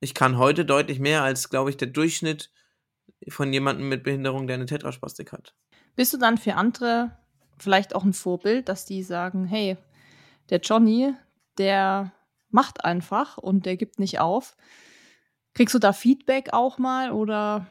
[0.00, 2.50] ich kann heute deutlich mehr als, glaube ich, der Durchschnitt
[3.28, 5.54] von jemandem mit Behinderung, der eine Tetraspastik hat.
[5.96, 7.16] Bist du dann für andere
[7.58, 9.76] vielleicht auch ein Vorbild, dass die sagen, hey,
[10.50, 11.14] der Johnny,
[11.58, 12.12] der
[12.50, 14.56] macht einfach und der gibt nicht auf.
[15.54, 17.66] Kriegst du da Feedback auch mal oder?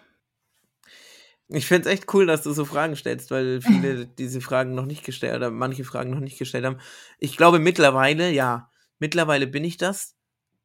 [1.50, 4.86] Ich finde es echt cool, dass du so Fragen stellst, weil viele diese Fragen noch
[4.86, 6.80] nicht gestellt oder manche Fragen noch nicht gestellt haben.
[7.20, 10.16] Ich glaube mittlerweile, ja, mittlerweile bin ich das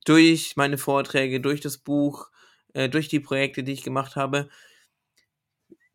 [0.04, 2.30] durch meine Vorträge, durch das Buch,
[2.72, 4.48] äh, durch die Projekte, die ich gemacht habe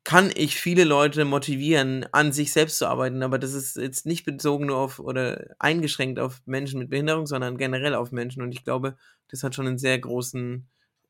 [0.04, 4.26] kann ich viele Leute motivieren, an sich selbst zu arbeiten, aber das ist jetzt nicht
[4.26, 8.42] bezogen nur auf oder eingeschränkt auf Menschen mit Behinderung, sondern generell auf Menschen.
[8.42, 8.98] Und ich glaube,
[9.30, 10.68] das hat schon einen sehr großen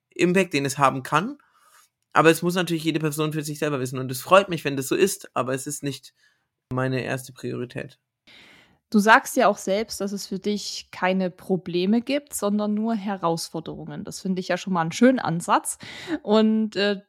[0.10, 1.38] Impact, den es haben kann.
[2.13, 3.97] Aber es muss natürlich jede Person für sich selber wissen.
[3.97, 6.13] Und es freut mich, wenn das so ist, aber es ist nicht
[6.71, 7.99] meine erste Priorität.
[8.91, 14.03] Du sagst ja auch selbst, dass es für dich keine Probleme gibt, sondern nur Herausforderungen.
[14.03, 15.79] Das finde ich ja schon mal einen schönen Ansatz.
[16.21, 17.01] Und äh,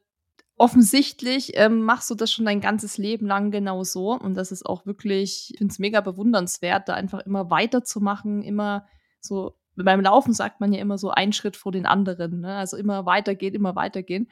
[0.57, 4.11] offensichtlich ähm, machst du das schon dein ganzes Leben lang genau so.
[4.11, 8.85] Und das ist auch wirklich, ich finde es mega bewundernswert, da einfach immer weiterzumachen, immer
[9.19, 12.39] so beim Laufen sagt man ja immer so ein Schritt vor den anderen.
[12.39, 12.55] Ne?
[12.55, 14.29] Also immer weitergehen, immer weitergehen.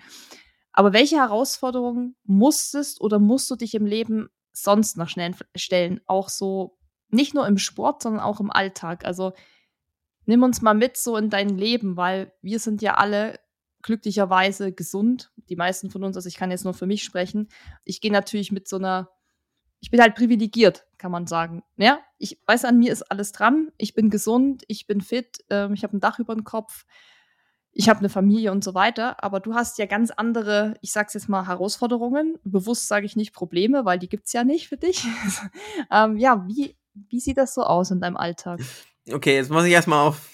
[0.72, 6.00] Aber welche Herausforderungen musstest oder musst du dich im Leben sonst noch schnell stellen?
[6.06, 6.78] Auch so
[7.10, 9.06] nicht nur im Sport, sondern auch im Alltag.
[9.06, 9.34] Also
[10.26, 13.40] nimm uns mal mit so in dein Leben, weil wir sind ja alle
[13.84, 15.32] glücklicherweise gesund.
[15.50, 17.50] Die meisten von uns, also ich kann jetzt nur für mich sprechen.
[17.84, 19.10] Ich gehe natürlich mit so einer,
[19.80, 21.64] ich bin halt privilegiert, kann man sagen.
[21.78, 23.72] Ja, ich weiß, an mir ist alles dran.
[23.78, 26.86] Ich bin gesund, ich bin fit, äh, ich habe ein Dach über dem Kopf
[27.76, 31.16] ich habe eine Familie und so weiter, aber du hast ja ganz andere, ich sag's
[31.16, 32.38] jetzt mal, Herausforderungen.
[32.44, 35.04] Bewusst sage ich nicht Probleme, weil die gibt's ja nicht für dich.
[35.92, 38.60] ähm, ja, wie, wie sieht das so aus in deinem Alltag?
[39.12, 40.30] Okay, jetzt muss ich erstmal auf.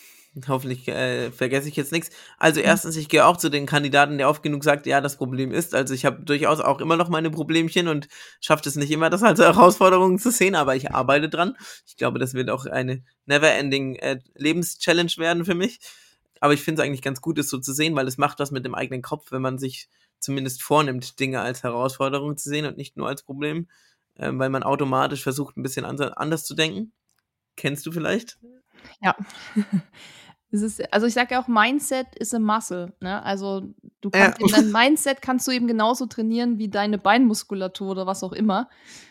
[0.48, 2.10] Hoffentlich äh, vergesse ich jetzt nichts.
[2.38, 2.68] Also mhm.
[2.68, 5.76] erstens, ich gehe auch zu den Kandidaten, der oft genug sagt, ja, das Problem ist.
[5.76, 8.08] Also ich habe durchaus auch immer noch meine Problemchen und
[8.42, 11.56] schafft es nicht immer, das als Herausforderung zu sehen, aber ich arbeite dran.
[11.86, 15.80] Ich glaube, das wird auch eine never-ending äh, Lebenschallenge werden für mich
[16.40, 18.52] aber ich finde es eigentlich ganz gut, es so zu sehen, weil es macht was
[18.52, 22.78] mit dem eigenen Kopf, wenn man sich zumindest vornimmt, Dinge als Herausforderung zu sehen und
[22.78, 23.68] nicht nur als Problem,
[24.16, 26.92] äh, weil man automatisch versucht, ein bisschen anders zu denken.
[27.56, 28.38] Kennst du vielleicht?
[29.02, 29.16] Ja.
[30.52, 32.94] Ist, also ich sage ja auch, Mindset ist a Muscle.
[33.02, 33.24] Ne?
[33.24, 34.48] Also du kannst ja.
[34.56, 38.70] dein Mindset kannst du eben genauso trainieren wie deine Beinmuskulatur oder was auch immer.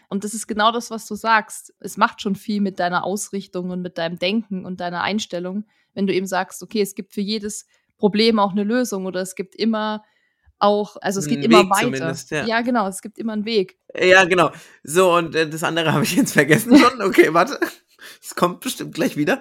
[0.09, 1.74] Und das ist genau das, was du sagst.
[1.81, 5.64] Es macht schon viel mit deiner Ausrichtung und mit deinem Denken und deiner Einstellung
[5.98, 9.35] wenn du eben sagst, okay, es gibt für jedes Problem auch eine Lösung oder es
[9.35, 10.05] gibt immer
[10.61, 12.14] auch, also es geht immer Weg weiter.
[12.31, 12.46] Ja.
[12.46, 12.61] ja.
[12.61, 13.79] genau, es gibt immer einen Weg.
[14.01, 14.53] Ja, genau.
[14.85, 17.03] So, und äh, das andere habe ich jetzt vergessen schon.
[17.03, 17.59] Okay, warte.
[18.22, 19.40] Es kommt bestimmt gleich wieder.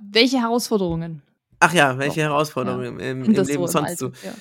[0.00, 1.22] Welche Herausforderungen?
[1.60, 3.10] Ach ja, welche Herausforderungen ja.
[3.10, 4.12] im, im Leben so sonst so?
[4.24, 4.34] Ja.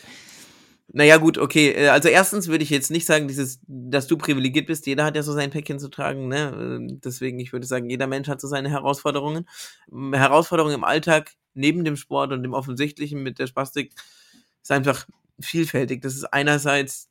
[0.91, 1.71] Naja, gut, okay.
[1.71, 4.87] Äh, also erstens würde ich jetzt nicht sagen, dieses, dass du privilegiert bist.
[4.87, 6.79] Jeder hat ja so sein Päckchen zu tragen, ne?
[6.81, 9.47] Äh, deswegen, ich würde sagen, jeder Mensch hat so seine Herausforderungen.
[9.91, 13.93] Herausforderungen im Alltag, neben dem Sport und dem Offensichtlichen mit der Spastik,
[14.61, 15.07] ist einfach
[15.39, 16.01] vielfältig.
[16.01, 17.09] Das ist einerseits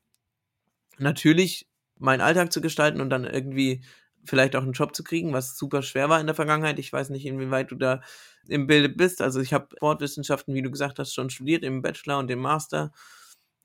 [0.99, 1.67] natürlich
[1.99, 3.83] meinen Alltag zu gestalten und dann irgendwie
[4.29, 6.79] vielleicht auch einen Job zu kriegen, was super schwer war in der Vergangenheit.
[6.79, 8.01] Ich weiß nicht, inwieweit du da
[8.47, 9.21] im Bilde bist.
[9.23, 12.93] Also ich habe Sportwissenschaften, wie du gesagt hast, schon studiert im Bachelor und im Master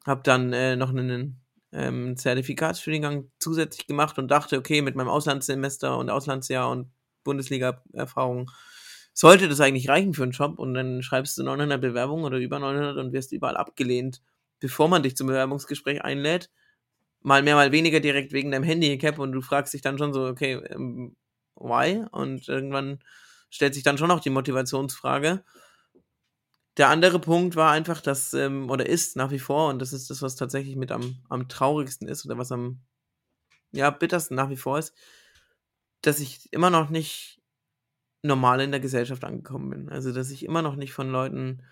[0.06, 5.98] habe dann äh, noch einen ähm, Zertifikatsstudiengang zusätzlich gemacht und dachte, okay, mit meinem Auslandssemester
[5.98, 6.92] und Auslandsjahr und
[7.24, 8.52] Bundesliga-Erfahrung
[9.14, 12.60] sollte das eigentlich reichen für einen Job und dann schreibst du 900 Bewerbungen oder über
[12.60, 14.22] 900 und wirst überall abgelehnt,
[14.60, 16.50] bevor man dich zum Bewerbungsgespräch einlädt.
[17.24, 20.28] Mal mehr, mal weniger direkt wegen deinem Handicap und du fragst dich dann schon so,
[20.28, 21.16] okay, ähm,
[21.56, 22.06] why?
[22.12, 23.00] Und irgendwann
[23.50, 25.44] stellt sich dann schon noch die Motivationsfrage.
[26.78, 30.10] Der andere Punkt war einfach, dass, ähm, oder ist nach wie vor, und das ist
[30.10, 32.82] das, was tatsächlich mit am, am traurigsten ist oder was am
[33.72, 34.94] ja, bittersten nach wie vor ist,
[36.02, 37.42] dass ich immer noch nicht
[38.24, 39.90] normal in der Gesellschaft angekommen bin.
[39.90, 41.64] Also, dass ich immer noch nicht von Leuten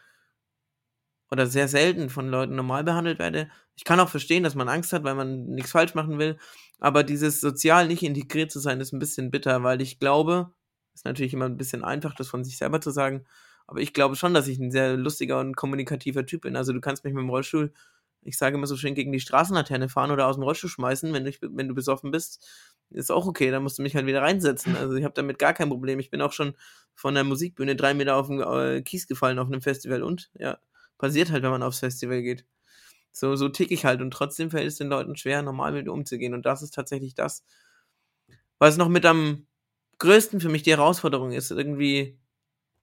[1.31, 3.49] oder sehr selten von Leuten normal behandelt werde.
[3.75, 6.37] Ich kann auch verstehen, dass man Angst hat, weil man nichts falsch machen will,
[6.79, 10.53] aber dieses sozial nicht integriert zu sein, ist ein bisschen bitter, weil ich glaube,
[10.93, 13.25] ist natürlich immer ein bisschen einfach, das von sich selber zu sagen,
[13.65, 16.57] aber ich glaube schon, dass ich ein sehr lustiger und kommunikativer Typ bin.
[16.57, 17.71] Also du kannst mich mit dem Rollstuhl,
[18.21, 21.23] ich sage immer so schön, gegen die Straßenlaterne fahren oder aus dem Rollstuhl schmeißen, wenn
[21.23, 22.45] du, wenn du besoffen bist.
[22.89, 24.75] Ist auch okay, dann musst du mich halt wieder reinsetzen.
[24.75, 25.99] Also ich habe damit gar kein Problem.
[25.99, 26.55] Ich bin auch schon
[26.93, 30.57] von der Musikbühne drei Meter auf den äh, Kies gefallen auf einem Festival und ja,
[31.01, 32.45] passiert halt, wenn man aufs Festival geht.
[33.11, 36.33] So, so tick ich halt und trotzdem fällt es den Leuten schwer, normal mit umzugehen.
[36.33, 37.43] Und das ist tatsächlich das,
[38.57, 39.47] was noch mit am
[39.99, 42.17] größten für mich die Herausforderung ist, irgendwie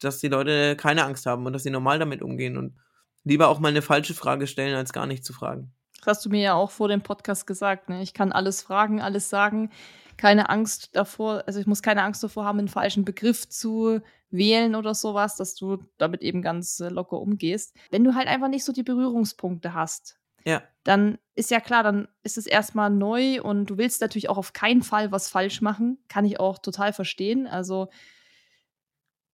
[0.00, 2.76] dass die Leute keine Angst haben und dass sie normal damit umgehen und
[3.24, 5.72] lieber auch mal eine falsche Frage stellen, als gar nicht zu fragen.
[5.98, 7.88] Das hast du mir ja auch vor dem Podcast gesagt.
[7.88, 8.02] Ne?
[8.02, 9.70] Ich kann alles fragen, alles sagen.
[10.18, 14.00] Keine Angst davor, also ich muss keine Angst davor haben, einen falschen Begriff zu
[14.30, 17.74] wählen oder sowas, dass du damit eben ganz äh, locker umgehst.
[17.90, 20.62] Wenn du halt einfach nicht so die Berührungspunkte hast, ja.
[20.84, 24.52] dann ist ja klar, dann ist es erstmal neu und du willst natürlich auch auf
[24.52, 25.98] keinen Fall was falsch machen.
[26.08, 27.46] Kann ich auch total verstehen.
[27.46, 27.88] Also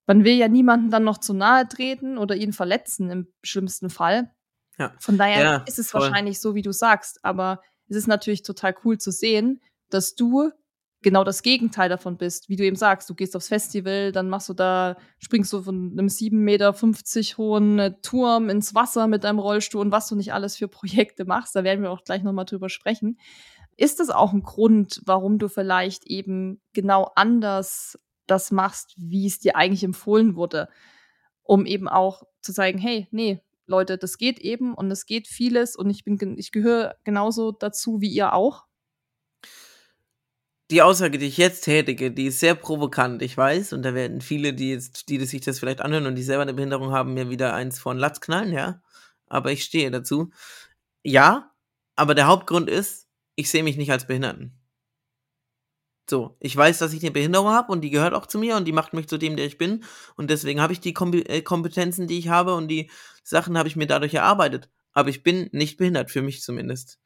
[0.06, 4.30] man will ja niemanden dann noch zu nahe treten oder ihn verletzen im schlimmsten Fall.
[4.78, 4.92] Ja.
[4.98, 6.02] Von daher ja, ist es voll.
[6.02, 7.24] wahrscheinlich so, wie du sagst.
[7.24, 10.50] Aber es ist natürlich total cool zu sehen, dass du
[11.04, 12.48] genau das Gegenteil davon bist.
[12.48, 15.92] Wie du eben sagst, du gehst aufs Festival, dann machst du da, springst du von
[15.92, 16.74] einem 7,50 Meter
[17.38, 21.24] hohen äh, Turm ins Wasser mit deinem Rollstuhl und was du nicht alles für Projekte
[21.24, 21.54] machst.
[21.54, 23.18] Da werden wir auch gleich nochmal drüber sprechen.
[23.76, 29.38] Ist das auch ein Grund, warum du vielleicht eben genau anders das machst, wie es
[29.38, 30.68] dir eigentlich empfohlen wurde?
[31.42, 35.76] Um eben auch zu zeigen, hey, nee, Leute, das geht eben und es geht vieles
[35.76, 38.64] und ich bin, ich gehöre genauso dazu wie ihr auch
[40.70, 44.20] die Aussage, die ich jetzt tätige, die ist sehr provokant, ich weiß, und da werden
[44.20, 47.30] viele, die jetzt, die sich das vielleicht anhören und die selber eine Behinderung haben, mir
[47.30, 48.80] wieder eins von Latz knallen, ja.
[49.28, 50.30] Aber ich stehe dazu.
[51.02, 51.52] Ja,
[51.96, 54.58] aber der Hauptgrund ist, ich sehe mich nicht als Behinderten.
[56.08, 58.66] So, ich weiß, dass ich eine Behinderung habe und die gehört auch zu mir und
[58.66, 59.84] die macht mich zu dem, der ich bin.
[60.16, 62.90] Und deswegen habe ich die äh, Kompetenzen, die ich habe und die
[63.22, 64.68] Sachen habe ich mir dadurch erarbeitet.
[64.92, 66.98] Aber ich bin nicht behindert, für mich zumindest.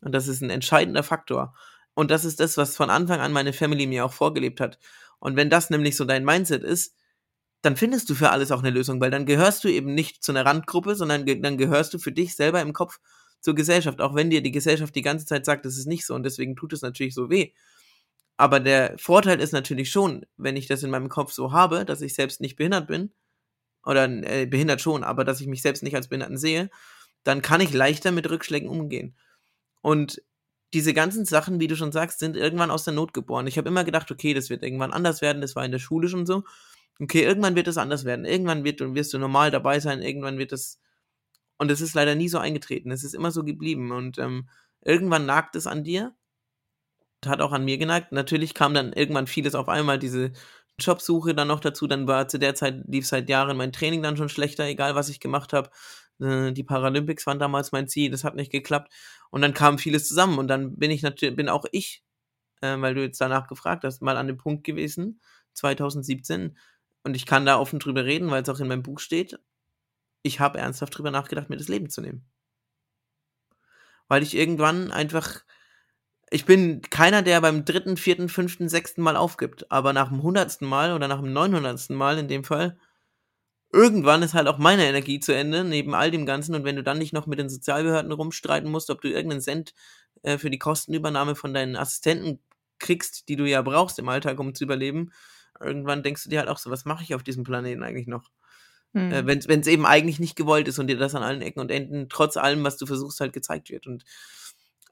[0.00, 1.54] Und das ist ein entscheidender Faktor.
[1.96, 4.78] Und das ist das, was von Anfang an meine Family mir auch vorgelebt hat.
[5.18, 6.94] Und wenn das nämlich so dein Mindset ist,
[7.62, 10.30] dann findest du für alles auch eine Lösung, weil dann gehörst du eben nicht zu
[10.30, 13.00] einer Randgruppe, sondern ge dann gehörst du für dich selber im Kopf
[13.40, 16.14] zur Gesellschaft, auch wenn dir die Gesellschaft die ganze Zeit sagt, das ist nicht so
[16.14, 17.52] und deswegen tut es natürlich so weh.
[18.36, 22.02] Aber der Vorteil ist natürlich schon, wenn ich das in meinem Kopf so habe, dass
[22.02, 23.10] ich selbst nicht behindert bin,
[23.86, 26.68] oder äh, behindert schon, aber dass ich mich selbst nicht als Behinderten sehe,
[27.22, 29.16] dann kann ich leichter mit Rückschlägen umgehen.
[29.80, 30.20] Und
[30.74, 33.46] diese ganzen Sachen, wie du schon sagst, sind irgendwann aus der Not geboren.
[33.46, 36.08] Ich habe immer gedacht, okay, das wird irgendwann anders werden, das war in der Schule
[36.08, 36.44] schon so.
[37.00, 38.24] Okay, irgendwann wird es anders werden.
[38.24, 40.80] Irgendwann wird, wirst du normal dabei sein, irgendwann wird es.
[41.58, 42.90] Und es ist leider nie so eingetreten.
[42.90, 43.92] Es ist immer so geblieben.
[43.92, 44.48] Und ähm,
[44.82, 46.14] irgendwann nagt es an dir.
[47.24, 48.12] Hat auch an mir genagt.
[48.12, 50.32] Natürlich kam dann irgendwann vieles auf einmal, diese
[50.78, 51.86] Jobsuche dann noch dazu.
[51.86, 55.08] Dann war zu der Zeit, lief seit Jahren mein Training dann schon schlechter, egal was
[55.08, 55.70] ich gemacht habe.
[56.20, 58.92] Äh, die Paralympics waren damals mein Ziel, das hat nicht geklappt.
[59.30, 62.04] Und dann kam vieles zusammen und dann bin ich natürlich, bin auch ich,
[62.60, 65.20] äh, weil du jetzt danach gefragt hast, mal an dem Punkt gewesen,
[65.54, 66.56] 2017.
[67.04, 69.38] Und ich kann da offen drüber reden, weil es auch in meinem Buch steht.
[70.22, 72.24] Ich habe ernsthaft drüber nachgedacht, mir das Leben zu nehmen.
[74.08, 75.40] Weil ich irgendwann einfach,
[76.30, 79.70] ich bin keiner, der beim dritten, vierten, fünften, sechsten Mal aufgibt.
[79.70, 82.78] Aber nach dem hundertsten Mal oder nach dem neunhundertsten Mal in dem Fall,
[83.76, 86.54] irgendwann ist halt auch meine Energie zu Ende, neben all dem Ganzen.
[86.54, 89.74] Und wenn du dann nicht noch mit den Sozialbehörden rumstreiten musst, ob du irgendeinen Cent
[90.22, 92.40] äh, für die Kostenübernahme von deinen Assistenten
[92.78, 95.12] kriegst, die du ja brauchst im Alltag, um zu überleben,
[95.60, 98.30] irgendwann denkst du dir halt auch so, was mache ich auf diesem Planeten eigentlich noch?
[98.94, 99.12] Hm.
[99.12, 101.70] Äh, wenn es eben eigentlich nicht gewollt ist und dir das an allen Ecken und
[101.70, 103.86] Enden, trotz allem, was du versuchst, halt gezeigt wird.
[103.86, 104.04] Und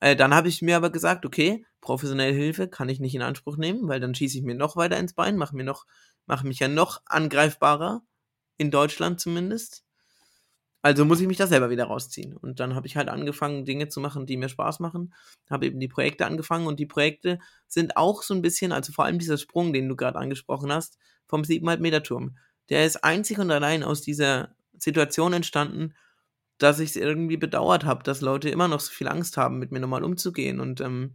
[0.00, 3.56] äh, dann habe ich mir aber gesagt, okay, professionelle Hilfe kann ich nicht in Anspruch
[3.56, 5.86] nehmen, weil dann schieße ich mir noch weiter ins Bein, mache mir noch,
[6.26, 8.02] mache mich ja noch angreifbarer
[8.56, 9.84] in Deutschland zumindest.
[10.82, 12.36] Also muss ich mich da selber wieder rausziehen.
[12.36, 15.14] Und dann habe ich halt angefangen, Dinge zu machen, die mir Spaß machen.
[15.48, 19.06] Habe eben die Projekte angefangen und die Projekte sind auch so ein bisschen, also vor
[19.06, 22.36] allem dieser Sprung, den du gerade angesprochen hast, vom 7,5 Meter Turm.
[22.68, 25.94] Der ist einzig und allein aus dieser Situation entstanden,
[26.58, 29.72] dass ich es irgendwie bedauert habe, dass Leute immer noch so viel Angst haben, mit
[29.72, 30.60] mir nochmal umzugehen.
[30.60, 31.14] Und ähm,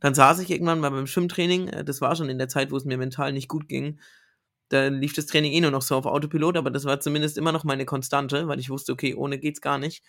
[0.00, 2.76] dann saß ich irgendwann mal beim Schwimmtraining, äh, das war schon in der Zeit, wo
[2.76, 4.00] es mir mental nicht gut ging,
[4.70, 7.52] da lief das Training eh nur noch so auf Autopilot, aber das war zumindest immer
[7.52, 10.04] noch meine Konstante, weil ich wusste, okay, ohne geht's gar nicht.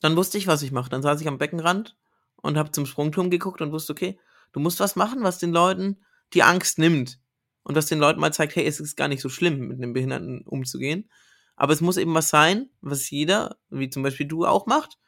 [0.00, 0.90] Dann wusste ich, was ich mache.
[0.90, 1.96] Dann saß ich am Beckenrand
[2.36, 4.18] und habe zum Sprungturm geguckt und wusste, okay,
[4.52, 7.18] du musst was machen, was den Leuten die Angst nimmt
[7.62, 9.94] und was den Leuten mal zeigt, hey, es ist gar nicht so schlimm, mit einem
[9.94, 11.10] Behinderten umzugehen.
[11.56, 14.98] Aber es muss eben was sein, was jeder, wie zum Beispiel du auch macht,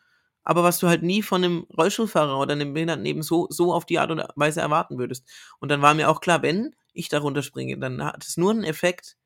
[0.43, 3.85] aber was du halt nie von einem Rollstuhlfahrer oder einem Behinderten eben so, so auf
[3.85, 5.29] die Art und Weise erwarten würdest.
[5.61, 8.65] Und dann war mir auch klar, wenn ich darunter springe, dann hat es nur einen
[8.65, 9.17] Effekt,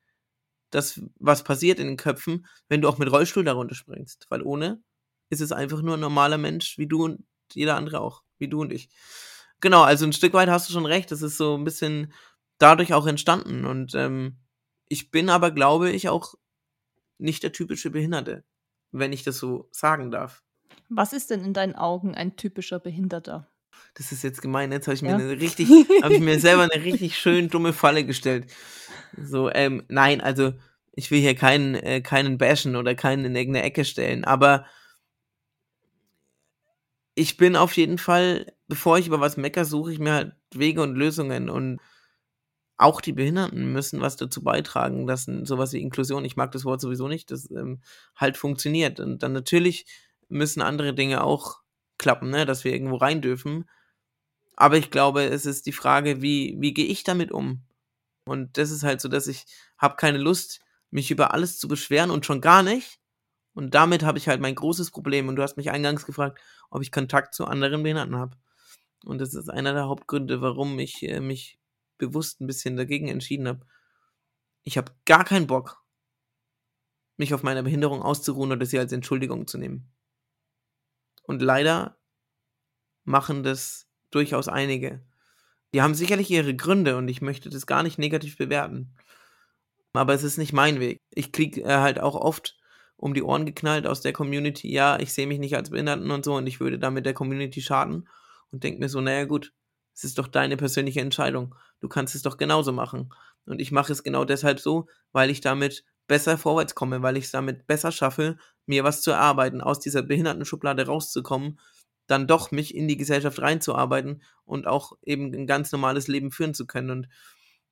[0.70, 4.26] dass was passiert in den Köpfen, wenn du auch mit Rollstuhl darunter springst.
[4.28, 4.82] Weil ohne
[5.30, 8.60] ist es einfach nur ein normaler Mensch, wie du und jeder andere auch, wie du
[8.60, 8.88] und ich.
[9.60, 12.12] Genau, also ein Stück weit hast du schon recht, das ist so ein bisschen
[12.58, 13.64] dadurch auch entstanden.
[13.64, 14.38] Und ähm,
[14.88, 16.34] ich bin aber, glaube ich, auch
[17.18, 18.44] nicht der typische Behinderte,
[18.90, 20.42] wenn ich das so sagen darf.
[20.88, 23.51] Was ist denn in deinen Augen ein typischer Behinderter?
[23.94, 25.16] Das ist jetzt gemein, jetzt habe ich mir ja.
[25.16, 25.68] eine richtig,
[26.02, 28.46] habe ich mir selber eine richtig schön dumme Falle gestellt.
[29.16, 30.52] So, ähm, nein, also
[30.92, 34.66] ich will hier keinen, äh, keinen bashen oder keinen in irgendeine Ecke stellen, aber
[37.14, 40.82] ich bin auf jeden Fall, bevor ich über was mecker, suche ich mir halt Wege
[40.82, 41.80] und Lösungen und
[42.78, 46.80] auch die Behinderten müssen was dazu beitragen, dass sowas wie Inklusion, ich mag das Wort
[46.80, 47.80] sowieso nicht, das ähm,
[48.16, 48.98] halt funktioniert.
[48.98, 49.86] Und dann natürlich
[50.28, 51.61] müssen andere Dinge auch
[52.02, 53.64] klappen, ne, dass wir irgendwo rein dürfen.
[54.56, 57.62] Aber ich glaube, es ist die Frage, wie, wie gehe ich damit um?
[58.24, 59.46] Und das ist halt so, dass ich
[59.78, 60.60] habe keine Lust,
[60.90, 63.00] mich über alles zu beschweren und schon gar nicht.
[63.54, 65.28] Und damit habe ich halt mein großes Problem.
[65.28, 68.36] Und du hast mich eingangs gefragt, ob ich Kontakt zu anderen Behinderten habe.
[69.04, 71.58] Und das ist einer der Hauptgründe, warum ich äh, mich
[71.98, 73.66] bewusst ein bisschen dagegen entschieden habe.
[74.64, 75.82] Ich habe gar keinen Bock,
[77.16, 79.91] mich auf meiner Behinderung auszuruhen oder sie als Entschuldigung zu nehmen.
[81.22, 81.96] Und leider
[83.04, 85.04] machen das durchaus einige.
[85.74, 88.94] Die haben sicherlich ihre Gründe und ich möchte das gar nicht negativ bewerten.
[89.94, 91.00] Aber es ist nicht mein Weg.
[91.10, 92.56] Ich kriege äh, halt auch oft
[92.96, 96.24] um die Ohren geknallt aus der Community, ja, ich sehe mich nicht als Behinderten und
[96.24, 98.08] so und ich würde damit der Community schaden
[98.52, 99.52] und denke mir so, naja gut,
[99.92, 101.54] es ist doch deine persönliche Entscheidung.
[101.80, 103.12] Du kannst es doch genauso machen.
[103.44, 107.24] Und ich mache es genau deshalb so, weil ich damit besser vorwärts komme, weil ich
[107.24, 108.36] es damit besser schaffe,
[108.66, 111.58] mir was zu erarbeiten, aus dieser Behindertenschublade rauszukommen,
[112.06, 116.54] dann doch mich in die Gesellschaft reinzuarbeiten und auch eben ein ganz normales Leben führen
[116.54, 116.90] zu können.
[116.90, 117.08] Und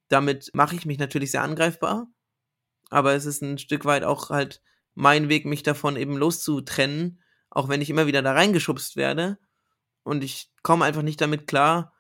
[0.09, 2.07] damit mache ich mich natürlich sehr angreifbar,
[2.89, 4.63] aber es ist ein Stück weit auch halt
[4.95, 9.39] mein Weg, mich davon eben loszutrennen, auch wenn ich immer wieder da reingeschubst werde.
[10.03, 11.93] Und ich komme einfach nicht damit klar,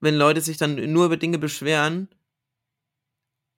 [0.00, 2.08] wenn Leute sich dann nur über Dinge beschweren,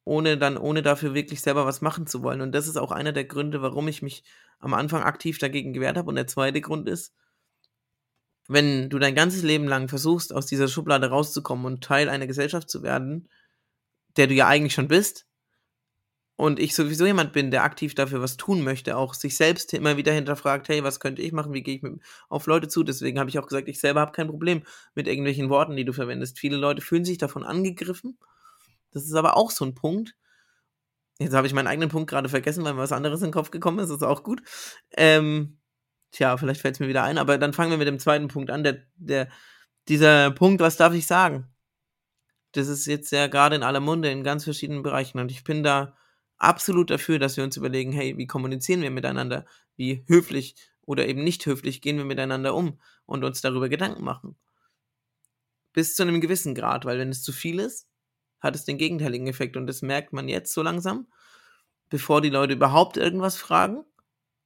[0.08, 2.40] ohne dann, ohne dafür wirklich selber was machen zu wollen.
[2.40, 4.24] Und das ist auch einer der Gründe, warum ich mich
[4.58, 6.08] am Anfang aktiv dagegen gewehrt habe.
[6.08, 7.14] Und der zweite Grund ist,
[8.48, 12.70] wenn du dein ganzes Leben lang versuchst, aus dieser Schublade rauszukommen und Teil einer Gesellschaft
[12.70, 13.28] zu werden,
[14.16, 15.28] der du ja eigentlich schon bist,
[16.40, 19.96] und ich sowieso jemand bin, der aktiv dafür was tun möchte, auch sich selbst immer
[19.96, 22.84] wieder hinterfragt, hey, was könnte ich machen, wie gehe ich mit, auf Leute zu?
[22.84, 24.62] Deswegen habe ich auch gesagt, ich selber habe kein Problem
[24.94, 26.38] mit irgendwelchen Worten, die du verwendest.
[26.38, 28.18] Viele Leute fühlen sich davon angegriffen.
[28.92, 30.14] Das ist aber auch so ein Punkt.
[31.18, 33.51] Jetzt habe ich meinen eigenen Punkt gerade vergessen, weil mir was anderes in den Kopf
[33.51, 33.88] gekommen ist.
[33.88, 34.42] Das ist auch gut.
[34.96, 35.59] Ähm,
[36.12, 38.51] tja, vielleicht fällt es mir wieder ein, aber dann fangen wir mit dem zweiten Punkt
[38.51, 38.62] an.
[38.62, 39.29] Der, der,
[39.88, 41.48] dieser Punkt, was darf ich sagen?
[42.53, 45.62] Das ist jetzt ja gerade in aller Munde in ganz verschiedenen Bereichen und ich bin
[45.62, 45.96] da
[46.38, 49.44] absolut dafür, dass wir uns überlegen, hey, wie kommunizieren wir miteinander?
[49.77, 54.37] Wie höflich oder eben nicht höflich gehen wir miteinander um und uns darüber Gedanken machen.
[55.72, 57.88] Bis zu einem gewissen Grad, weil wenn es zu viel ist,
[58.40, 61.07] hat es den gegenteiligen Effekt und das merkt man jetzt so langsam,
[61.90, 63.85] bevor die Leute überhaupt irgendwas fragen,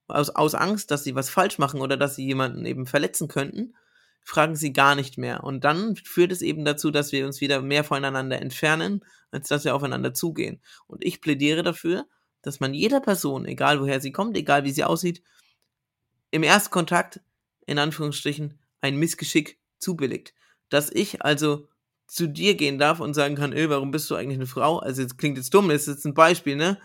[0.08, 3.74] aus, aus Angst, dass sie was falsch machen oder dass sie jemanden eben verletzen könnten,
[4.22, 5.42] fragen sie gar nicht mehr.
[5.42, 9.64] Und dann führt es eben dazu, dass wir uns wieder mehr voneinander entfernen, als dass
[9.64, 10.60] wir aufeinander zugehen.
[10.86, 12.06] Und ich plädiere dafür,
[12.42, 15.22] dass man jeder Person, egal woher sie kommt, egal wie sie aussieht,
[16.30, 17.20] im Erstkontakt,
[17.66, 20.34] in Anführungsstrichen, ein Missgeschick zubilligt.
[20.68, 21.68] Dass ich also
[22.14, 24.78] zu dir gehen darf und sagen kann, ey, warum bist du eigentlich eine Frau?
[24.78, 26.78] Also jetzt klingt jetzt dumm, ist jetzt ein Beispiel, ne?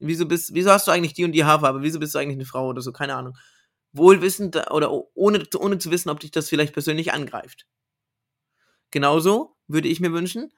[0.00, 1.82] Wieso bist, wieso hast du eigentlich die und die Haarfarbe?
[1.82, 2.92] Wieso bist du eigentlich eine Frau oder so?
[2.92, 3.36] Keine Ahnung
[3.92, 7.66] wohlwissend oder ohne, ohne zu wissen, ob dich das vielleicht persönlich angreift.
[8.90, 10.52] Genauso würde ich mir wünschen,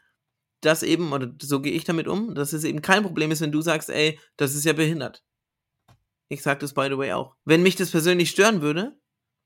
[0.60, 3.52] dass eben, oder so gehe ich damit um, dass es eben kein Problem ist, wenn
[3.52, 5.24] du sagst, ey, das ist ja behindert.
[6.28, 7.36] Ich sage das by the way auch.
[7.44, 8.98] Wenn mich das persönlich stören würde,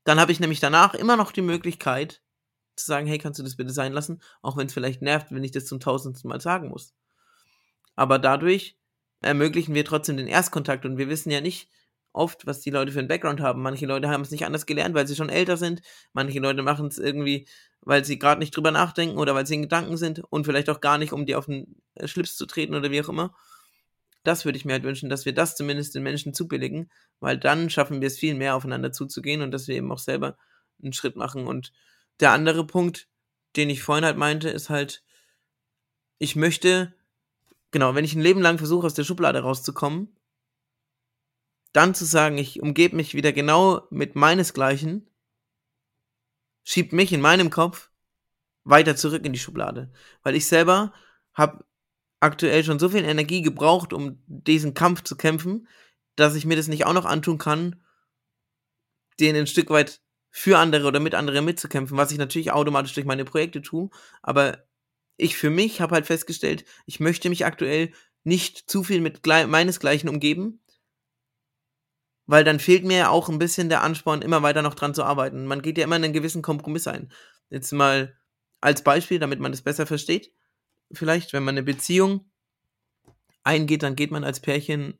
[0.05, 2.21] dann habe ich nämlich danach immer noch die Möglichkeit
[2.79, 5.43] zu sagen, hey, kannst du das bitte sein lassen, auch wenn es vielleicht nervt, wenn
[5.43, 6.93] ich das zum tausendsten Mal sagen muss.
[7.95, 8.77] Aber dadurch
[9.21, 11.69] ermöglichen wir trotzdem den Erstkontakt und wir wissen ja nicht,
[12.13, 13.61] oft, was die Leute für einen Background haben.
[13.61, 15.81] Manche Leute haben es nicht anders gelernt, weil sie schon älter sind.
[16.13, 17.47] Manche Leute machen es irgendwie,
[17.81, 20.81] weil sie gerade nicht drüber nachdenken oder weil sie in Gedanken sind und vielleicht auch
[20.81, 23.35] gar nicht, um dir auf den äh, Schlips zu treten oder wie auch immer.
[24.23, 27.69] Das würde ich mir halt wünschen, dass wir das zumindest den Menschen zubilligen, weil dann
[27.69, 30.37] schaffen wir es viel mehr aufeinander zuzugehen und dass wir eben auch selber
[30.83, 31.47] einen Schritt machen.
[31.47, 31.71] Und
[32.19, 33.07] der andere Punkt,
[33.55, 35.03] den ich vorhin halt meinte, ist halt,
[36.17, 36.93] ich möchte,
[37.71, 40.15] genau, wenn ich ein Leben lang versuche, aus der Schublade rauszukommen,
[41.71, 45.07] dann zu sagen, ich umgebe mich wieder genau mit meinesgleichen,
[46.63, 47.91] schiebt mich in meinem Kopf
[48.63, 49.91] weiter zurück in die Schublade.
[50.23, 50.93] Weil ich selber
[51.33, 51.65] habe
[52.19, 55.67] aktuell schon so viel Energie gebraucht, um diesen Kampf zu kämpfen,
[56.15, 57.81] dass ich mir das nicht auch noch antun kann,
[59.19, 60.01] den ein Stück weit
[60.39, 63.89] für andere oder mit anderen mitzukämpfen, was ich natürlich automatisch durch meine Projekte tue.
[64.21, 64.63] Aber
[65.17, 67.91] ich für mich habe halt festgestellt, ich möchte mich aktuell
[68.23, 70.61] nicht zu viel mit meinesgleichen umgeben,
[72.25, 75.45] weil dann fehlt mir auch ein bisschen der Ansporn, immer weiter noch dran zu arbeiten.
[75.45, 77.11] Man geht ja immer in einen gewissen Kompromiss ein.
[77.49, 78.17] Jetzt mal
[78.61, 80.31] als Beispiel, damit man das besser versteht.
[80.93, 82.31] Vielleicht, wenn man eine Beziehung
[83.43, 84.99] eingeht, dann geht man als Pärchen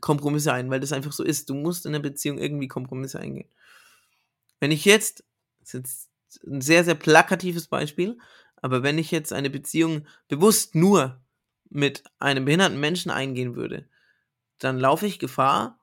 [0.00, 1.50] Kompromisse ein, weil das einfach so ist.
[1.50, 3.50] Du musst in einer Beziehung irgendwie Kompromisse eingehen.
[4.60, 5.24] Wenn ich jetzt,
[5.60, 8.18] das ist jetzt ein sehr, sehr plakatives Beispiel,
[8.56, 11.20] aber wenn ich jetzt eine Beziehung bewusst nur
[11.70, 13.88] mit einem behinderten Menschen eingehen würde,
[14.58, 15.78] dann laufe ich Gefahr,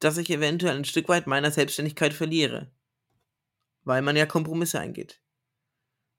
[0.00, 2.70] dass ich eventuell ein Stück weit meiner Selbstständigkeit verliere.
[3.84, 5.20] Weil man ja Kompromisse eingeht.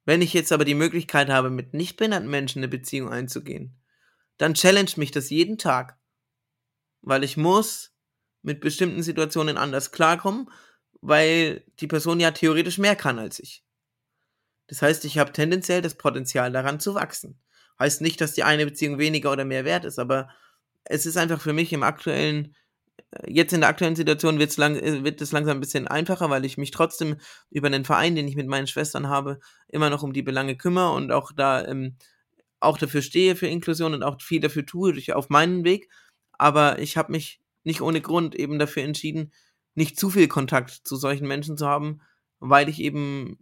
[0.06, 3.78] Wenn ich jetzt aber die Möglichkeit habe, mit nicht behinderten Menschen eine Beziehung einzugehen,
[4.38, 5.98] dann challenge mich das jeden Tag.
[7.02, 7.94] Weil ich muss
[8.42, 10.50] mit bestimmten Situationen anders klarkommen,
[11.02, 13.64] weil die Person ja theoretisch mehr kann als ich.
[14.68, 17.40] Das heißt, ich habe tendenziell das Potenzial daran zu wachsen.
[17.80, 20.30] Heißt nicht, dass die eine Beziehung weniger oder mehr wert ist, aber
[20.84, 22.56] es ist einfach für mich im aktuellen,
[23.12, 26.46] äh, jetzt in der aktuellen Situation lang, äh, wird es langsam ein bisschen einfacher, weil
[26.46, 27.18] ich mich trotzdem
[27.50, 29.40] über den Verein, den ich mit meinen Schwestern habe,
[29.70, 31.96] immer noch um die Belange kümmere und auch da ähm,
[32.60, 35.90] auch dafür stehe für Inklusion und auch viel dafür tue durch, auf meinen Weg.
[36.34, 39.32] Aber ich habe mich nicht ohne Grund eben dafür entschieden,
[39.80, 42.02] nicht zu viel Kontakt zu solchen Menschen zu haben,
[42.42, 43.40] weil ich eben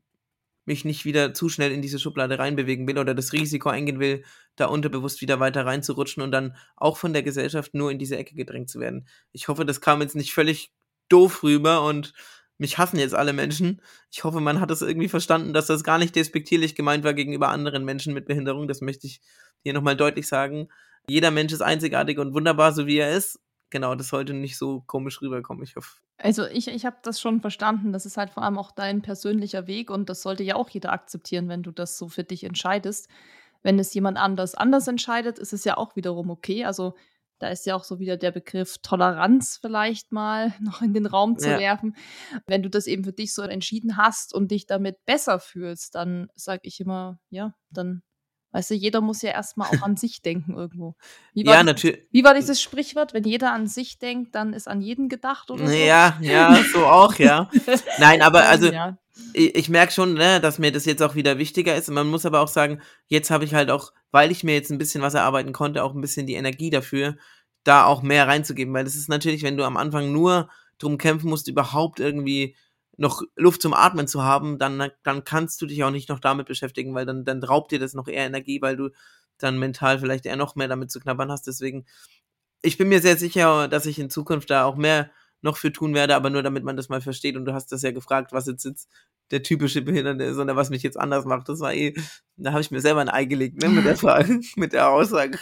[0.66, 4.24] mich nicht wieder zu schnell in diese Schublade reinbewegen will oder das Risiko eingehen will,
[4.56, 8.36] da unterbewusst wieder weiter reinzurutschen und dann auch von der Gesellschaft nur in diese Ecke
[8.36, 9.08] gedrängt zu werden.
[9.32, 10.72] Ich hoffe, das kam jetzt nicht völlig
[11.10, 12.14] doof rüber und
[12.60, 13.82] mich hassen jetzt alle Menschen.
[14.12, 17.50] Ich hoffe, man hat es irgendwie verstanden, dass das gar nicht despektierlich gemeint war gegenüber
[17.50, 18.68] anderen Menschen mit Behinderung.
[18.68, 19.22] Das möchte ich
[19.64, 20.68] hier nochmal deutlich sagen.
[21.08, 23.40] Jeder Mensch ist einzigartig und wunderbar, so wie er ist.
[23.72, 25.64] Genau, das sollte nicht so komisch rüberkommen.
[25.64, 25.98] Ich hoffe.
[26.18, 27.94] Also ich, ich habe das schon verstanden.
[27.94, 30.92] Das ist halt vor allem auch dein persönlicher Weg und das sollte ja auch jeder
[30.92, 33.08] akzeptieren, wenn du das so für dich entscheidest.
[33.64, 36.66] Wenn es jemand anders anders entscheidet, ist es ja auch wiederum okay.
[36.66, 36.96] Also
[37.40, 41.38] da ist ja auch so wieder der Begriff Toleranz vielleicht mal noch in den Raum
[41.38, 41.60] zu ja.
[41.60, 41.96] werfen.
[42.48, 46.30] Wenn du das eben für dich so entschieden hast und dich damit besser fühlst, dann
[46.36, 48.02] sage ich immer, ja, dann
[48.58, 50.96] Weißt du, jeder muss ja erstmal auch an sich denken irgendwo.
[51.36, 52.00] Wie ja, natürlich.
[52.10, 53.14] Wie war dieses Sprichwort?
[53.14, 55.72] Wenn jeder an sich denkt, dann ist an jeden gedacht oder so?
[55.72, 57.52] Ja, ja, so auch, ja.
[58.00, 58.98] Nein, aber also ja.
[59.34, 61.92] ich, ich merke schon, ne, dass mir das jetzt auch wieder wichtiger ist.
[61.92, 64.80] Man muss aber auch sagen, jetzt habe ich halt auch, weil ich mir jetzt ein
[64.80, 67.16] bisschen was erarbeiten konnte, auch ein bisschen die Energie dafür,
[67.64, 68.74] da auch mehr reinzugeben.
[68.74, 70.50] Weil das ist natürlich, wenn du am Anfang nur
[70.80, 72.56] drum kämpfen musst, überhaupt irgendwie
[72.98, 76.48] noch Luft zum Atmen zu haben, dann, dann kannst du dich auch nicht noch damit
[76.48, 78.90] beschäftigen, weil dann, dann raubt dir das noch eher Energie, weil du
[79.38, 81.46] dann mental vielleicht eher noch mehr damit zu knabbern hast.
[81.46, 81.86] Deswegen,
[82.64, 85.94] ich bin mir sehr sicher, dass ich in Zukunft da auch mehr noch für tun
[85.94, 87.38] werde, aber nur damit man das mal versteht.
[87.38, 88.90] Und du hast das ja gefragt, was jetzt, jetzt
[89.30, 91.48] der typische Behinderte ist oder was mich jetzt anders macht.
[91.50, 91.94] Das war eh,
[92.36, 95.38] da habe ich mir selber ein Ei gelegt, ne, mit der Frage, mit der Aussage.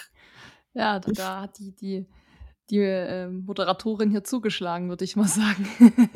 [0.74, 2.06] Ja, da hat die, die
[2.70, 5.68] die äh, Moderatorin hier zugeschlagen, würde ich mal sagen.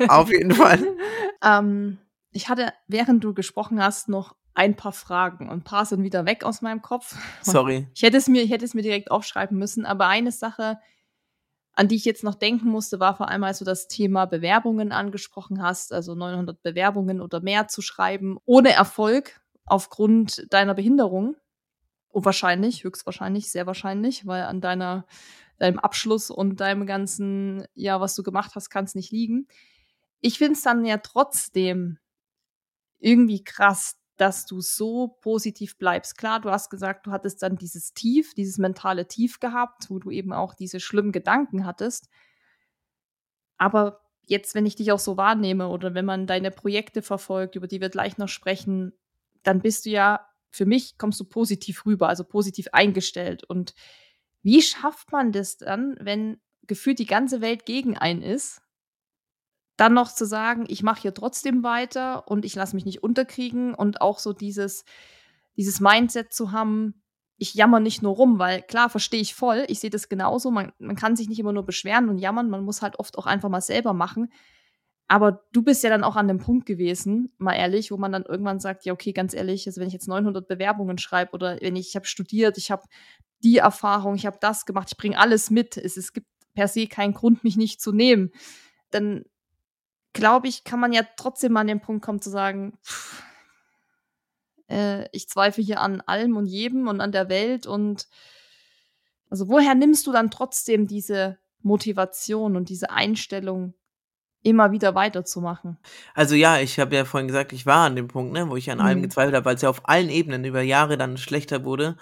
[0.08, 0.84] Auf jeden Fall.
[1.44, 1.98] ähm,
[2.32, 6.26] ich hatte, während du gesprochen hast, noch ein paar Fragen und ein paar sind wieder
[6.26, 7.16] weg aus meinem Kopf.
[7.42, 7.88] Sorry.
[7.94, 10.78] Ich hätte es mir, ich hätte es mir direkt aufschreiben müssen, aber eine Sache,
[11.72, 14.92] an die ich jetzt noch denken musste, war vor allem, als du das Thema Bewerbungen
[14.92, 21.36] angesprochen hast, also 900 Bewerbungen oder mehr zu schreiben, ohne Erfolg aufgrund deiner Behinderung.
[22.08, 25.06] Und wahrscheinlich, höchstwahrscheinlich, sehr wahrscheinlich, weil an deiner
[25.60, 29.46] deinem Abschluss und deinem ganzen, ja, was du gemacht hast, kann es nicht liegen.
[30.20, 31.98] Ich finde es dann ja trotzdem
[32.98, 36.18] irgendwie krass, dass du so positiv bleibst.
[36.18, 40.10] Klar, du hast gesagt, du hattest dann dieses Tief, dieses mentale Tief gehabt, wo du
[40.10, 42.08] eben auch diese schlimmen Gedanken hattest.
[43.56, 47.66] Aber jetzt, wenn ich dich auch so wahrnehme oder wenn man deine Projekte verfolgt, über
[47.66, 48.92] die wir gleich noch sprechen,
[49.42, 53.44] dann bist du ja, für mich kommst du positiv rüber, also positiv eingestellt.
[53.44, 53.74] Und
[54.42, 58.62] wie schafft man das dann, wenn gefühlt die ganze Welt gegen einen ist,
[59.76, 63.74] dann noch zu sagen, ich mache hier trotzdem weiter und ich lasse mich nicht unterkriegen
[63.74, 64.84] und auch so dieses,
[65.56, 67.02] dieses Mindset zu haben,
[67.38, 70.72] ich jammer nicht nur rum, weil klar, verstehe ich voll, ich sehe das genauso, man,
[70.78, 73.48] man kann sich nicht immer nur beschweren und jammern, man muss halt oft auch einfach
[73.48, 74.30] mal selber machen.
[75.10, 78.22] Aber du bist ja dann auch an dem Punkt gewesen, mal ehrlich, wo man dann
[78.22, 81.74] irgendwann sagt, ja, okay, ganz ehrlich, also wenn ich jetzt 900 Bewerbungen schreibe oder wenn
[81.74, 82.84] ich, ich habe studiert, ich habe
[83.42, 85.76] die Erfahrung, ich habe das gemacht, ich bringe alles mit.
[85.76, 88.30] Es, es gibt per se keinen Grund, mich nicht zu nehmen.
[88.92, 89.24] Dann
[90.12, 93.24] glaube ich, kann man ja trotzdem mal an den Punkt kommen zu sagen, pff,
[94.68, 98.06] äh, ich zweifle hier an allem und jedem und an der Welt und
[99.28, 103.74] also woher nimmst du dann trotzdem diese Motivation und diese Einstellung,
[104.42, 105.78] immer wieder weiterzumachen?
[106.14, 108.70] Also ja, ich habe ja vorhin gesagt, ich war an dem Punkt, ne, wo ich
[108.70, 108.84] an mhm.
[108.84, 111.96] allem gezweifelt habe, weil es ja auf allen Ebenen über Jahre dann schlechter wurde.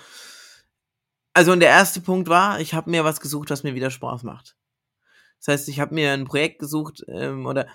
[1.35, 4.23] Also und der erste Punkt war, ich habe mir was gesucht, was mir wieder Spaß
[4.23, 4.57] macht.
[5.39, 7.67] Das heißt, ich habe mir ein Projekt gesucht ähm, oder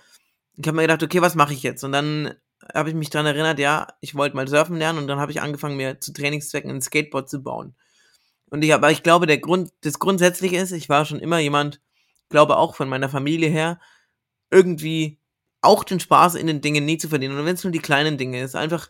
[0.56, 1.84] ich habe mir gedacht, okay, was mache ich jetzt?
[1.84, 2.34] Und dann
[2.74, 5.42] habe ich mich daran erinnert, ja, ich wollte mal surfen lernen und dann habe ich
[5.42, 7.76] angefangen, mir zu Trainingszwecken ein Skateboard zu bauen.
[8.50, 11.82] Und ich, aber ich glaube, der Grund, das Grundsätzliche ist, ich war schon immer jemand,
[12.30, 13.80] glaube auch von meiner Familie her,
[14.54, 15.20] irgendwie
[15.62, 17.38] auch den Spaß in den Dingen nie zu verdienen.
[17.38, 18.90] Und wenn es nur die kleinen Dinge ist, einfach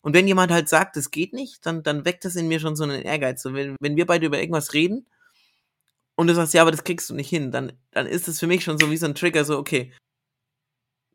[0.00, 2.76] und wenn jemand halt sagt, es geht nicht, dann, dann weckt das in mir schon
[2.76, 3.42] so einen Ehrgeiz.
[3.42, 5.06] So, wenn, wenn wir beide über irgendwas reden
[6.14, 8.46] und du sagst, ja, aber das kriegst du nicht hin, dann, dann ist es für
[8.46, 9.92] mich schon so wie so ein Trigger, so, okay,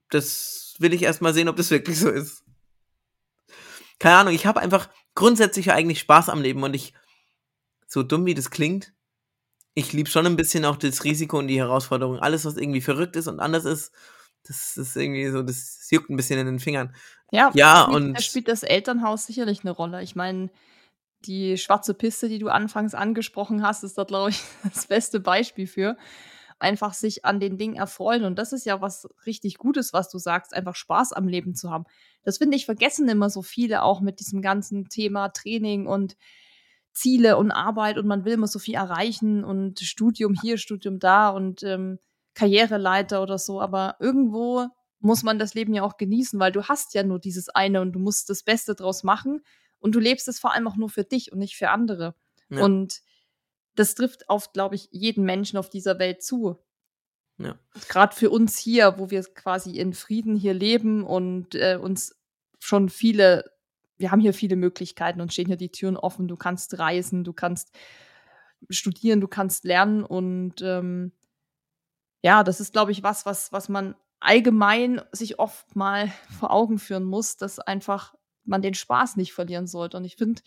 [0.10, 2.44] das will ich erstmal sehen, ob das wirklich so ist.
[4.00, 6.94] Keine Ahnung, ich habe einfach grundsätzlich eigentlich Spaß am Leben und ich,
[7.88, 8.94] so dumm wie das klingt,
[9.74, 12.20] ich liebe schon ein bisschen auch das Risiko und die Herausforderung.
[12.20, 13.92] Alles, was irgendwie verrückt ist und anders ist,
[14.46, 16.94] Das ist irgendwie so, das juckt ein bisschen in den Fingern.
[17.32, 20.04] Ja, Ja, und da spielt das Elternhaus sicherlich eine Rolle.
[20.04, 20.52] Ich meine,
[21.26, 25.68] die schwarze Piste, die du anfangs angesprochen hast, ist da, glaube ich, das beste Beispiel
[25.68, 25.98] für.
[26.60, 28.26] Einfach sich an den Dingen erfreuen.
[28.26, 31.72] Und das ist ja was richtig Gutes, was du sagst, einfach Spaß am Leben zu
[31.72, 31.86] haben.
[32.24, 36.16] Das finde ich, vergessen immer so viele auch mit diesem ganzen Thema Training und
[36.94, 41.30] Ziele und Arbeit und man will immer so viel erreichen und Studium hier, Studium da
[41.30, 42.00] und ähm,
[42.36, 43.60] Karriereleiter oder so.
[43.60, 44.68] Aber irgendwo
[45.00, 47.94] muss man das Leben ja auch genießen, weil du hast ja nur dieses eine und
[47.94, 49.42] du musst das Beste draus machen
[49.80, 52.16] und du lebst es vor allem auch nur für dich und nicht für andere.
[52.50, 52.64] Ja.
[52.64, 53.02] Und
[53.76, 56.58] das trifft auf, glaube ich, jeden Menschen auf dieser Welt zu.
[57.38, 57.58] Ja.
[57.90, 62.16] Gerade für uns hier, wo wir quasi in Frieden hier leben und äh, uns
[62.60, 63.52] schon viele,
[63.98, 66.28] wir haben hier viele Möglichkeiten und stehen hier die Türen offen.
[66.28, 67.72] Du kannst reisen, du kannst
[68.70, 71.12] studieren, du kannst lernen und ähm,
[72.24, 76.80] ja, das ist, glaube ich, was, was, was man allgemein sich oft mal vor Augen
[76.80, 78.16] führen muss, dass einfach
[78.46, 79.98] man den Spaß nicht verlieren sollte.
[79.98, 80.42] Und ich finde,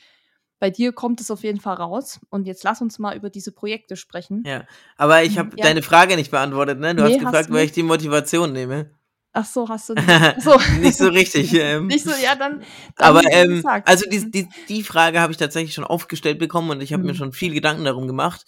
[0.59, 2.21] bei dir kommt es auf jeden Fall raus.
[2.31, 4.43] Und jetzt lass uns mal über diese Projekte sprechen.
[4.47, 4.65] Ja,
[4.97, 5.65] aber ich habe Ja.
[5.65, 6.95] deine Frage nicht beantwortet, ne?
[6.95, 8.91] Du Nee, hast hast gefragt, du woher ich die Motivation nehme.
[9.39, 10.59] Ach so, hast du ach so.
[10.81, 11.53] nicht so richtig.
[11.53, 12.61] Ähm, Nicht so, ja, dann.
[12.97, 16.81] dann aber ähm, also die, die, die Frage habe ich tatsächlich schon aufgestellt bekommen und
[16.81, 17.17] ich habe mir Mhm.
[17.17, 18.47] schon viel Gedanken darum gemacht.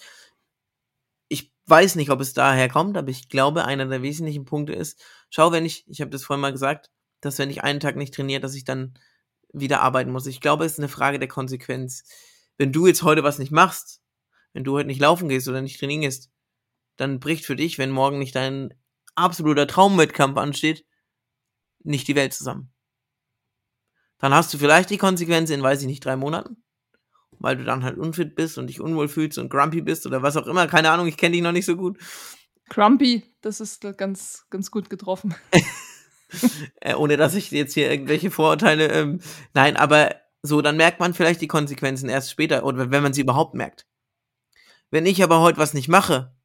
[1.28, 4.99] Ich weiß nicht, ob es daher kommt, aber ich glaube, einer der wesentlichen Punkte ist,
[5.28, 8.14] schau, wenn ich, ich habe das vorhin mal gesagt, dass wenn ich einen Tag nicht
[8.14, 8.95] trainiere, dass ich dann
[9.53, 10.26] wieder arbeiten muss.
[10.26, 12.05] Ich glaube, es ist eine Frage der Konsequenz.
[12.57, 14.01] Wenn du jetzt heute was nicht machst,
[14.55, 16.30] wenn du heute nicht laufen gehst oder nicht trainieren gehst,
[16.97, 18.72] dann bricht für dich, wenn morgen nicht dein
[19.18, 20.84] absoluter Traumwettkampf ansteht,
[21.82, 22.72] nicht die Welt zusammen.
[24.18, 26.62] Dann hast du vielleicht die Konsequenz in, weiß ich nicht, drei Monaten,
[27.38, 30.36] weil du dann halt unfit bist und dich unwohl fühlst und grumpy bist oder was
[30.36, 30.66] auch immer.
[30.66, 31.98] Keine Ahnung, ich kenne dich noch nicht so gut.
[32.68, 35.34] Crumpy, das ist ganz, ganz gut getroffen.
[36.82, 38.88] Äh, ohne dass ich jetzt hier irgendwelche Vorurteile.
[38.88, 39.20] Ähm,
[39.54, 43.22] nein, aber so, dann merkt man vielleicht die Konsequenzen erst später oder wenn man sie
[43.22, 43.86] überhaupt merkt.
[44.90, 46.36] Wenn ich aber heute was nicht mache,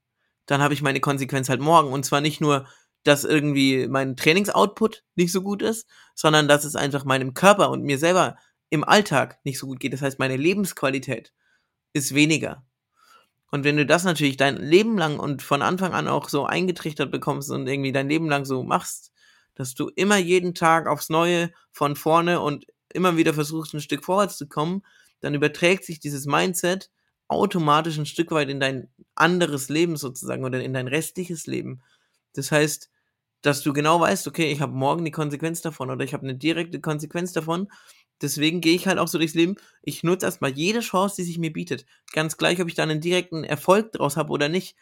[0.46, 1.92] dann habe ich meine Konsequenz halt morgen.
[1.92, 2.68] Und zwar nicht nur,
[3.04, 7.84] dass irgendwie mein Trainingsoutput nicht so gut ist, sondern dass es einfach meinem Körper und
[7.84, 8.38] mir selber
[8.70, 9.94] im Alltag nicht so gut geht.
[9.94, 11.34] Das heißt, meine Lebensqualität
[11.94, 12.66] ist weniger.
[13.52, 17.12] Und wenn du das natürlich dein Leben lang und von Anfang an auch so eingetrichtert
[17.12, 19.12] bekommst und irgendwie dein Leben lang so machst,
[19.54, 24.04] dass du immer jeden Tag aufs Neue von vorne und immer wieder versuchst, ein Stück
[24.04, 24.82] vorwärts zu kommen,
[25.20, 26.90] dann überträgt sich dieses Mindset
[27.28, 31.82] automatisch ein Stück weit in dein anderes Leben sozusagen oder in dein restliches Leben.
[32.34, 32.90] Das heißt,
[33.42, 36.36] dass du genau weißt, okay, ich habe morgen die Konsequenz davon oder ich habe eine
[36.36, 37.68] direkte Konsequenz davon.
[38.22, 39.56] Deswegen gehe ich halt auch so durchs Leben.
[39.82, 41.86] Ich nutze erstmal jede Chance, die sich mir bietet.
[42.14, 44.78] Ganz gleich, ob ich da einen direkten Erfolg draus habe oder nicht.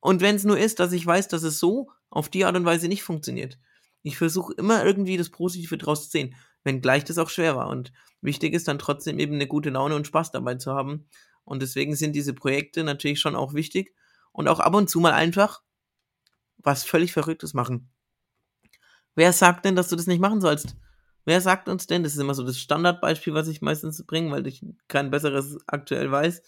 [0.00, 2.64] Und wenn es nur ist, dass ich weiß, dass es so auf die Art und
[2.64, 3.58] Weise nicht funktioniert.
[4.02, 7.68] Ich versuche immer irgendwie das Positive draus zu sehen, wenngleich das auch schwer war.
[7.68, 11.06] Und wichtig ist dann trotzdem eben eine gute Laune und Spaß dabei zu haben.
[11.44, 13.94] Und deswegen sind diese Projekte natürlich schon auch wichtig.
[14.32, 15.62] Und auch ab und zu mal einfach
[16.58, 17.90] was völlig Verrücktes machen.
[19.14, 20.76] Wer sagt denn, dass du das nicht machen sollst?
[21.24, 24.46] Wer sagt uns denn, das ist immer so das Standardbeispiel, was ich meistens bringe, weil
[24.46, 26.42] ich kein besseres aktuell weiß.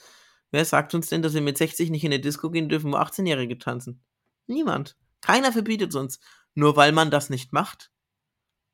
[0.51, 2.97] Wer sagt uns denn, dass wir mit 60 nicht in eine Disco gehen dürfen, wo
[2.97, 4.03] 18-Jährige tanzen?
[4.47, 4.97] Niemand.
[5.21, 6.21] Keiner verbietet es uns.
[6.55, 7.91] Nur weil man das nicht macht.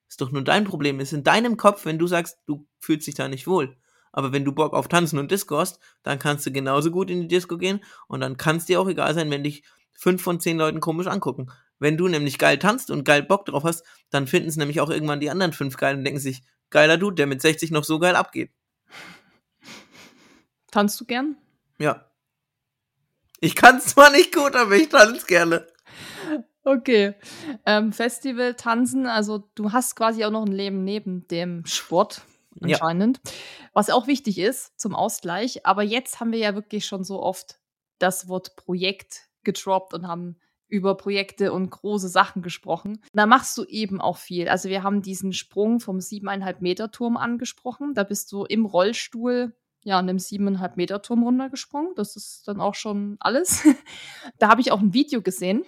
[0.08, 1.00] Ist doch nur dein Problem.
[1.00, 3.76] Ist in deinem Kopf, wenn du sagst, du fühlst dich da nicht wohl.
[4.18, 7.20] Aber wenn du Bock auf Tanzen und Disco hast, dann kannst du genauso gut in
[7.20, 9.62] die Disco gehen und dann kann es dir auch egal sein, wenn dich
[9.92, 11.52] fünf von zehn Leuten komisch angucken.
[11.78, 14.90] Wenn du nämlich geil tanzt und geil Bock drauf hast, dann finden es nämlich auch
[14.90, 18.00] irgendwann die anderen fünf geil und denken sich, geiler Dude, der mit 60 noch so
[18.00, 18.50] geil abgeht.
[20.72, 21.36] Tanzt du gern?
[21.78, 22.10] Ja.
[23.38, 25.64] Ich kann zwar nicht gut, aber ich tanze gerne.
[26.64, 27.14] Okay.
[27.64, 32.22] Ähm, Festival, Tanzen, also du hast quasi auch noch ein Leben neben dem Sport
[32.62, 32.76] Ja.
[32.76, 33.20] anscheinend,
[33.72, 35.66] was auch wichtig ist zum Ausgleich.
[35.66, 37.60] Aber jetzt haben wir ja wirklich schon so oft
[37.98, 40.36] das Wort Projekt gedroppt und haben
[40.68, 43.02] über Projekte und große Sachen gesprochen.
[43.12, 44.48] Da machst du eben auch viel.
[44.48, 47.94] Also wir haben diesen Sprung vom siebeneinhalb Meter Turm angesprochen.
[47.94, 51.94] Da bist du im Rollstuhl ja, an einem siebeneinhalb Meter Turm runtergesprungen.
[51.94, 53.64] Das ist dann auch schon alles.
[54.38, 55.64] da habe ich auch ein Video gesehen.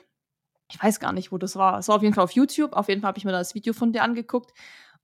[0.71, 1.79] Ich weiß gar nicht, wo das war.
[1.79, 2.75] Es war auf jeden Fall auf YouTube.
[2.75, 4.53] Auf jeden Fall habe ich mir das Video von dir angeguckt.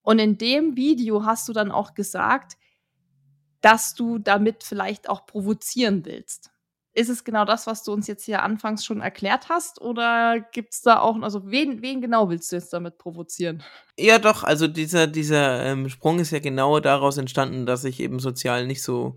[0.07, 2.57] Und in dem Video hast du dann auch gesagt,
[3.61, 6.53] dass du damit vielleicht auch provozieren willst.
[6.93, 9.81] Ist es genau das, was du uns jetzt hier anfangs schon erklärt hast?
[9.81, 13.65] Oder gibt es da auch, also wen, wen genau willst du jetzt damit provozieren?
[13.99, 18.21] Ja, doch, also dieser, dieser ähm, Sprung ist ja genau daraus entstanden, dass ich eben
[18.21, 19.17] sozial nicht so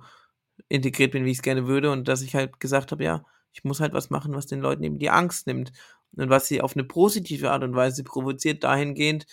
[0.70, 3.24] integriert bin, wie ich es gerne würde und dass ich halt gesagt habe, ja,
[3.54, 5.72] ich muss halt was machen, was den Leuten eben die Angst nimmt.
[6.18, 9.28] und was sie auf eine positive Art und Weise provoziert, dahingehend,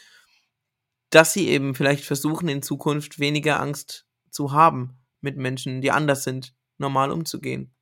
[1.17, 6.25] dass sie eben vielleicht versuchen, in Zukunft weniger Angst zu haben, mit Menschen, die anders
[6.25, 7.75] sind, normal umzugehen.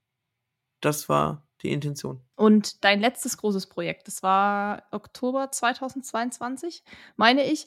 [0.81, 2.21] Das war die Intention.
[2.37, 6.85] Und dein letztes großes Projekt, das war Oktober 2022,
[7.17, 7.67] meine ich.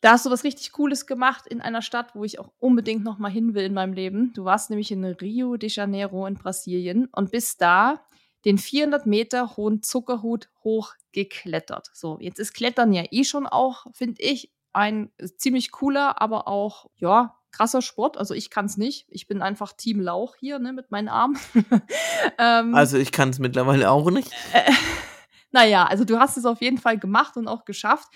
[0.00, 3.18] Da hast du was richtig Cooles gemacht in einer Stadt, wo ich auch unbedingt noch
[3.18, 4.32] mal hin will in meinem Leben.
[4.32, 8.06] Du warst nämlich in Rio de Janeiro in Brasilien und bist da
[8.44, 11.90] den 400 Meter hohen Zuckerhut hochgeklettert.
[11.94, 16.90] So, jetzt ist Klettern ja eh schon auch, finde ich, ein ziemlich cooler, aber auch,
[16.96, 18.16] ja, krasser Sport.
[18.16, 19.06] Also ich kann es nicht.
[19.08, 21.38] Ich bin einfach Team Lauch hier, ne, mit meinen Armen.
[22.38, 24.32] ähm, also ich kann es mittlerweile auch nicht.
[24.52, 24.70] Äh,
[25.50, 28.08] naja, also du hast es auf jeden Fall gemacht und auch geschafft.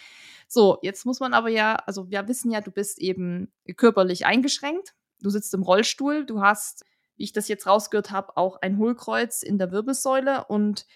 [0.48, 4.94] So, jetzt muss man aber ja, also wir wissen ja, du bist eben körperlich eingeschränkt.
[5.20, 6.84] Du sitzt im Rollstuhl, du hast,
[7.16, 10.86] wie ich das jetzt rausgehört habe, auch ein Hohlkreuz in der Wirbelsäule und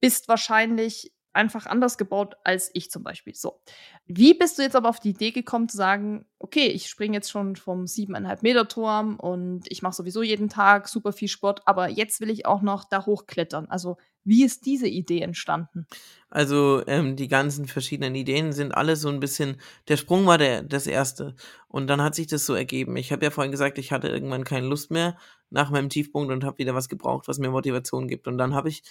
[0.00, 3.34] bist wahrscheinlich einfach anders gebaut als ich zum Beispiel.
[3.34, 3.60] So.
[4.06, 7.30] Wie bist du jetzt aber auf die Idee gekommen zu sagen, okay, ich springe jetzt
[7.30, 11.88] schon vom siebeneinhalb Meter Turm und ich mache sowieso jeden Tag super viel Sport, aber
[11.88, 13.66] jetzt will ich auch noch da hochklettern.
[13.70, 15.86] Also wie ist diese Idee entstanden?
[16.28, 20.62] Also ähm, die ganzen verschiedenen Ideen sind alle so ein bisschen, der Sprung war der,
[20.62, 21.34] das erste
[21.68, 22.96] und dann hat sich das so ergeben.
[22.96, 25.16] Ich habe ja vorhin gesagt, ich hatte irgendwann keine Lust mehr
[25.50, 28.26] nach meinem Tiefpunkt und habe wieder was gebraucht, was mir Motivation gibt.
[28.28, 28.82] Und dann habe ich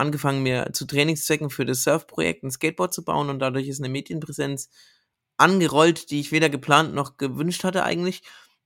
[0.00, 3.88] angefangen, mir zu Trainingszwecken für das Surfprojekt ein Skateboard zu bauen und dadurch ist eine
[3.88, 4.70] Medienpräsenz
[5.36, 8.22] angerollt, die ich weder geplant noch gewünscht hatte eigentlich.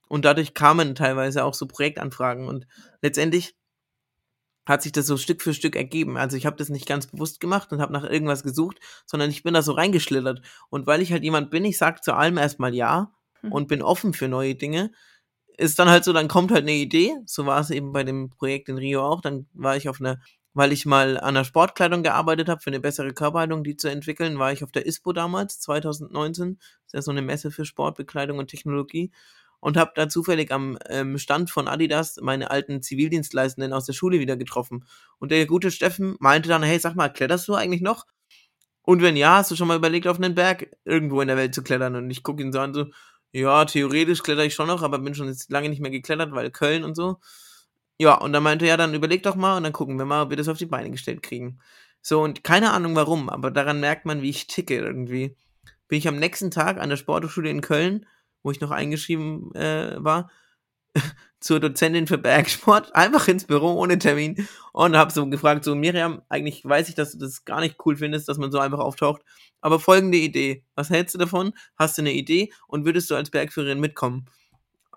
[0.09, 2.67] Und dadurch kamen teilweise auch so Projektanfragen und
[3.01, 3.57] letztendlich
[4.67, 6.17] hat sich das so Stück für Stück ergeben.
[6.17, 9.43] Also ich habe das nicht ganz bewusst gemacht und habe nach irgendwas gesucht, sondern ich
[9.43, 10.41] bin da so reingeschlittert.
[10.71, 13.13] Und weil ich halt jemand bin, ich sag zu allem erstmal ja
[13.43, 13.53] mhm.
[13.53, 14.91] und bin offen für neue Dinge,
[15.57, 17.15] ist dann halt so, dann kommt halt eine Idee.
[17.27, 19.21] So war es eben bei dem Projekt in Rio auch.
[19.21, 20.19] Dann war ich auf einer
[20.55, 24.39] weil ich mal an der Sportkleidung gearbeitet habe, für eine bessere Körperhaltung, die zu entwickeln,
[24.39, 26.59] war ich auf der ISPO damals, 2019.
[26.59, 29.11] Das ist ja so eine Messe für Sportbekleidung und Technologie.
[29.59, 34.21] Und habe da zufällig am ähm, Stand von Adidas meine alten Zivildienstleistenden aus der Schule
[34.21, 34.85] wieder getroffen.
[35.19, 38.07] Und der gute Steffen meinte dann, hey, sag mal, kletterst du eigentlich noch?
[38.83, 41.55] Und wenn ja, hast du schon mal überlegt, auf einen Berg irgendwo in der Welt
[41.55, 41.97] zu klettern?
[41.97, 42.87] Und ich gucke ihn so an, so,
[43.33, 46.51] ja, theoretisch kletter ich schon noch, aber bin schon jetzt lange nicht mehr geklettert, weil
[46.51, 47.19] Köln und so.
[47.99, 50.23] Ja, und dann meinte er, ja, dann überleg doch mal und dann gucken wir mal,
[50.23, 51.61] ob wir das auf die Beine gestellt kriegen.
[52.03, 55.37] So, und keine Ahnung warum, aber daran merkt man, wie ich ticke irgendwie.
[55.89, 58.07] Bin ich am nächsten Tag an der Sporthochschule in Köln,
[58.43, 60.31] wo ich noch eingeschrieben äh, war,
[61.41, 66.23] zur Dozentin für Bergsport, einfach ins Büro ohne Termin und habe so gefragt, so Miriam,
[66.29, 69.23] eigentlich weiß ich, dass du das gar nicht cool findest, dass man so einfach auftaucht,
[69.61, 71.53] aber folgende Idee, was hältst du davon?
[71.77, 74.27] Hast du eine Idee und würdest du als Bergführerin mitkommen?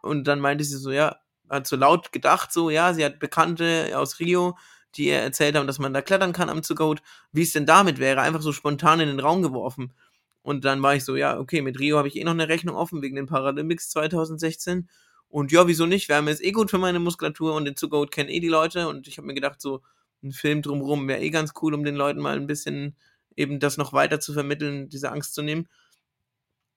[0.01, 1.17] Und dann meinte sie so, ja,
[1.49, 4.57] hat so laut gedacht, so, ja, sie hat Bekannte aus Rio,
[4.95, 7.01] die ihr erzählt haben, dass man da klettern kann am Zuckerhut.
[7.31, 9.93] Wie es denn damit wäre, einfach so spontan in den Raum geworfen.
[10.41, 12.75] Und dann war ich so, ja, okay, mit Rio habe ich eh noch eine Rechnung
[12.75, 14.89] offen wegen den Paralympics 2016.
[15.29, 16.07] Und ja, wieso nicht?
[16.09, 18.87] Wärme ist eh gut für meine Muskulatur und den Zuckerhut kennen eh die Leute.
[18.87, 19.81] Und ich habe mir gedacht, so
[20.23, 22.95] ein Film drumherum wäre eh ganz cool, um den Leuten mal ein bisschen
[23.35, 25.67] eben das noch weiter zu vermitteln, diese Angst zu nehmen.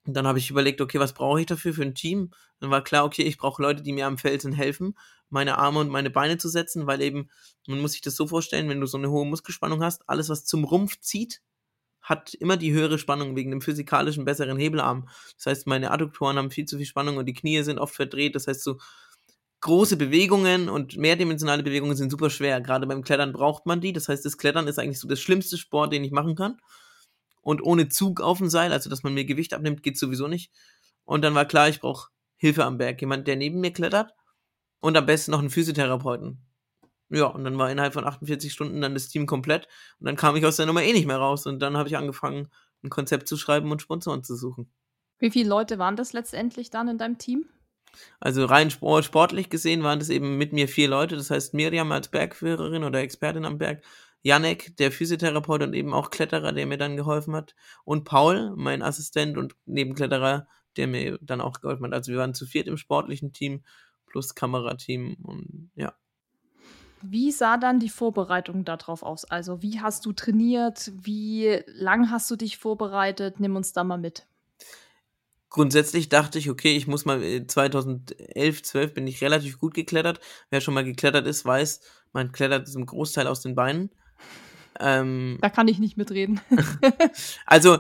[0.07, 2.31] Und dann habe ich überlegt, okay, was brauche ich dafür für ein Team?
[2.59, 4.97] Dann war klar, okay, ich brauche Leute, die mir am Felsen helfen,
[5.29, 7.29] meine Arme und meine Beine zu setzen, weil eben,
[7.67, 10.45] man muss sich das so vorstellen, wenn du so eine hohe Muskelspannung hast, alles, was
[10.45, 11.43] zum Rumpf zieht,
[12.01, 15.09] hat immer die höhere Spannung wegen dem physikalischen besseren Hebelarm.
[15.37, 18.35] Das heißt, meine Adduktoren haben viel zu viel Spannung und die Knie sind oft verdreht.
[18.35, 18.79] Das heißt, so
[19.61, 22.63] große Bewegungen und mehrdimensionale Bewegungen sind super schwer.
[22.63, 23.93] Gerade beim Klettern braucht man die.
[23.93, 26.57] Das heißt, das Klettern ist eigentlich so das schlimmste Sport, den ich machen kann
[27.41, 30.53] und ohne Zug auf dem Seil, also dass man mir Gewicht abnimmt, geht sowieso nicht.
[31.05, 34.15] Und dann war klar, ich brauche Hilfe am Berg, jemand, der neben mir klettert
[34.81, 36.39] und am besten noch einen Physiotherapeuten.
[37.11, 39.67] Ja, und dann war innerhalb von 48 Stunden dann das Team komplett
[39.99, 41.97] und dann kam ich aus der Nummer eh nicht mehr raus und dann habe ich
[41.97, 42.49] angefangen,
[42.83, 44.73] ein Konzept zu schreiben und Sponsoren zu suchen.
[45.19, 47.47] Wie viele Leute waren das letztendlich dann in deinem Team?
[48.21, 52.09] Also rein sportlich gesehen waren das eben mit mir vier Leute, das heißt Miriam als
[52.09, 53.83] Bergführerin oder Expertin am Berg,
[54.23, 57.55] Janek, der Physiotherapeut und eben auch Kletterer, der mir dann geholfen hat.
[57.85, 60.47] Und Paul, mein Assistent und Nebenkletterer,
[60.77, 61.93] der mir dann auch geholfen hat.
[61.93, 63.65] Also wir waren zu viert im sportlichen Team
[64.07, 65.95] plus Kamerateam und ja.
[67.03, 69.25] Wie sah dann die Vorbereitung darauf aus?
[69.25, 70.93] Also wie hast du trainiert?
[71.01, 73.41] Wie lang hast du dich vorbereitet?
[73.41, 74.27] Nimm uns da mal mit.
[75.49, 80.21] Grundsätzlich dachte ich, okay, ich muss mal 2011, äh, 12 bin ich relativ gut geklettert.
[80.51, 81.81] Wer schon mal geklettert ist, weiß,
[82.13, 83.91] man klettert zum Großteil aus den Beinen.
[84.79, 86.41] Ähm, da kann ich nicht mitreden.
[87.47, 87.79] also,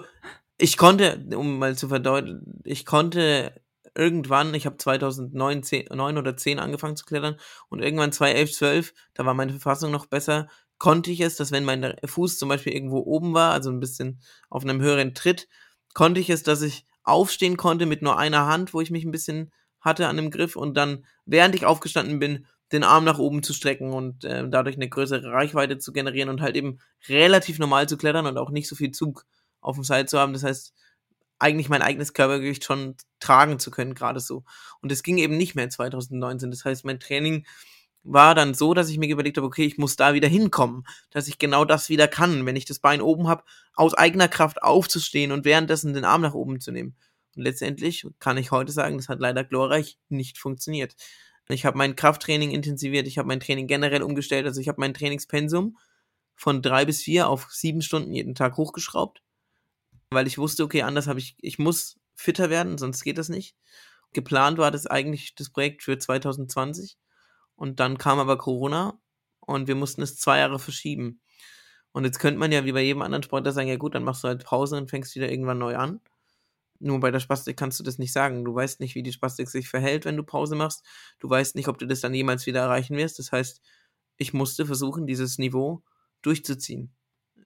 [0.58, 3.60] ich konnte, um mal zu verdeutlichen, ich konnte
[3.94, 7.36] irgendwann, ich habe 2009 10, 9 oder 10 angefangen zu klettern
[7.68, 11.64] und irgendwann 2011, 12, da war meine Verfassung noch besser, konnte ich es, dass wenn
[11.64, 15.48] mein Fuß zum Beispiel irgendwo oben war, also ein bisschen auf einem höheren Tritt,
[15.94, 19.10] konnte ich es, dass ich aufstehen konnte mit nur einer Hand, wo ich mich ein
[19.10, 23.42] bisschen hatte an dem Griff und dann, während ich aufgestanden bin, den Arm nach oben
[23.42, 27.88] zu strecken und äh, dadurch eine größere Reichweite zu generieren und halt eben relativ normal
[27.88, 29.26] zu klettern und auch nicht so viel Zug
[29.60, 30.32] auf dem Seil zu haben.
[30.32, 30.72] Das heißt,
[31.38, 34.44] eigentlich mein eigenes Körpergewicht schon tragen zu können, gerade so.
[34.82, 36.50] Und es ging eben nicht mehr 2019.
[36.50, 37.46] Das heißt, mein Training
[38.02, 41.28] war dann so, dass ich mir überlegt habe, okay, ich muss da wieder hinkommen, dass
[41.28, 43.44] ich genau das wieder kann, wenn ich das Bein oben habe,
[43.74, 46.96] aus eigener Kraft aufzustehen und währenddessen den Arm nach oben zu nehmen.
[47.36, 50.94] Und letztendlich kann ich heute sagen, das hat leider glorreich nicht funktioniert.
[51.48, 54.94] Ich habe mein Krafttraining intensiviert, ich habe mein Training generell umgestellt, also ich habe mein
[54.94, 55.76] Trainingspensum
[56.36, 59.22] von drei bis vier auf sieben Stunden jeden Tag hochgeschraubt,
[60.10, 63.56] weil ich wusste, okay, anders habe ich, ich muss fitter werden, sonst geht das nicht.
[64.12, 66.98] Geplant war das eigentlich das Projekt für 2020
[67.56, 68.98] und dann kam aber Corona
[69.40, 71.20] und wir mussten es zwei Jahre verschieben.
[71.92, 74.22] Und jetzt könnte man ja wie bei jedem anderen Sportler sagen, ja gut, dann machst
[74.22, 76.00] du halt Pause und fängst wieder irgendwann neu an.
[76.80, 78.44] Nur bei der Spastik kannst du das nicht sagen.
[78.44, 80.82] Du weißt nicht, wie die Spastik sich verhält, wenn du Pause machst.
[81.18, 83.18] Du weißt nicht, ob du das dann jemals wieder erreichen wirst.
[83.18, 83.60] Das heißt,
[84.16, 85.82] ich musste versuchen, dieses Niveau
[86.22, 86.90] durchzuziehen.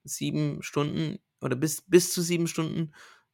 [0.05, 2.93] Sieben Stunden oder bis, bis zu sieben Stunden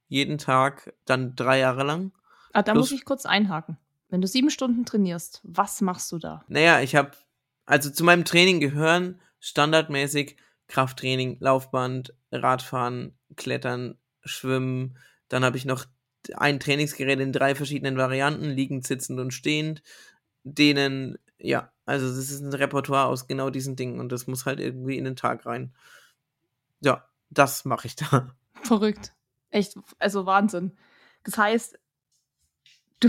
[0.09, 2.13] jeden Tag, dann drei Jahre lang.
[2.53, 3.79] Ah, da Plus, muss ich kurz einhaken.
[4.09, 6.45] Wenn du sieben Stunden trainierst, was machst du da?
[6.49, 7.13] Naja, ich habe,
[7.65, 10.37] also zu meinem Training gehören standardmäßig
[10.67, 14.99] Krafttraining, Laufband, Radfahren, Klettern, Schwimmen,
[15.31, 15.87] dann habe ich noch
[16.35, 19.83] ein Trainingsgerät in drei verschiedenen Varianten, liegend, sitzend und stehend,
[20.43, 24.61] denen, ja, also das ist ein Repertoire aus genau diesen Dingen und das muss halt
[24.61, 25.75] irgendwie in den Tag rein.
[26.81, 28.35] Ja, das mache ich da.
[28.63, 29.15] Verrückt.
[29.51, 30.77] Echt, also Wahnsinn.
[31.25, 31.79] Das heißt,
[33.01, 33.09] du,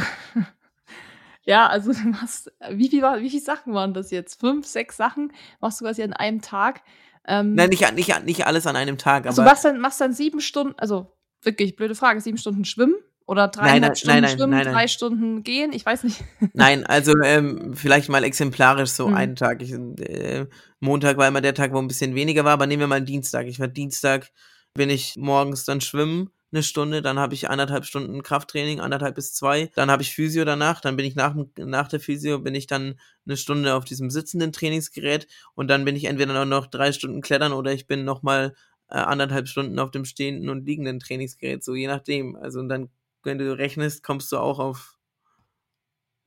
[1.43, 4.39] ja, also du machst, wie viel, wie viele Sachen waren das jetzt?
[4.39, 6.81] Fünf, sechs Sachen machst du quasi an einem Tag.
[7.25, 9.27] Ähm, Nein, nicht, nicht, nicht alles an einem Tag.
[9.27, 11.13] Also aber du machst dann, machst dann sieben Stunden, also
[11.43, 15.43] wirklich blöde Frage, sieben Stunden schwimmen oder dreieinhalb nein, Stunden nein, schwimmen, nein, drei Stunden
[15.43, 16.21] gehen, ich weiß nicht.
[16.53, 19.15] Nein, also ähm, vielleicht mal exemplarisch so hm.
[19.15, 19.61] einen Tag.
[19.61, 20.47] Ich, äh,
[20.79, 23.47] Montag war immer der Tag, wo ein bisschen weniger war, aber nehmen wir mal Dienstag.
[23.47, 24.31] Ich war Dienstag,
[24.73, 29.33] bin ich morgens dann schwimmen, eine Stunde, dann habe ich anderthalb Stunden Krafttraining, anderthalb bis
[29.33, 32.67] zwei, dann habe ich Physio danach, dann bin ich nach, nach der Physio, bin ich
[32.67, 37.21] dann eine Stunde auf diesem sitzenden Trainingsgerät und dann bin ich entweder noch drei Stunden
[37.21, 38.53] klettern oder ich bin nochmal
[38.91, 42.35] äh, anderthalb Stunden auf dem stehenden und liegenden Trainingsgerät, so je nachdem.
[42.35, 42.89] Also und dann,
[43.23, 44.97] wenn du rechnest, kommst du auch auf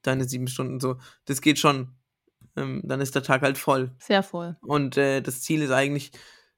[0.02, 0.98] deine sieben Stunden so.
[1.26, 1.94] Das geht schon.
[2.56, 3.92] Ähm, dann ist der Tag halt voll.
[3.98, 4.56] Sehr voll.
[4.62, 6.12] Und äh, das Ziel ist eigentlich,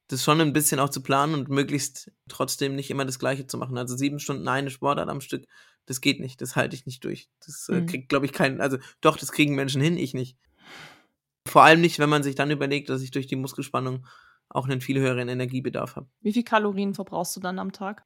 [0.09, 3.59] das schon ein bisschen auch zu planen und möglichst trotzdem nicht immer das Gleiche zu
[3.59, 3.77] machen.
[3.77, 5.47] Also sieben Stunden eine Sportart am Stück,
[5.87, 6.41] das geht nicht.
[6.41, 7.29] Das halte ich nicht durch.
[7.45, 7.87] Das äh, mhm.
[7.87, 8.61] kriegt, glaube ich, keinen.
[8.61, 10.37] Also doch, das kriegen Menschen hin, ich nicht.
[11.47, 14.07] Vor allem nicht, wenn man sich dann überlegt, dass ich durch die Muskelspannung
[14.49, 16.09] auch einen viel höheren Energiebedarf habe.
[16.21, 18.05] Wie viel Kalorien verbrauchst du dann am Tag?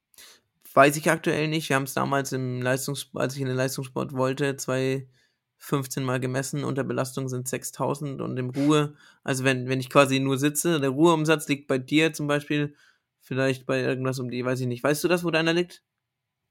[0.72, 1.68] Weiß ich aktuell nicht.
[1.68, 6.64] Wir haben es damals im Leistungs als ich in den Leistungssport wollte, 2015 mal gemessen.
[6.64, 10.90] Unter Belastung sind 6000 und im Ruhe, also wenn, wenn ich quasi nur sitze, der
[10.90, 12.74] Ruheumsatz liegt bei dir zum Beispiel
[13.20, 14.82] vielleicht bei irgendwas um die, weiß ich nicht.
[14.82, 15.82] Weißt du das, wo deiner liegt?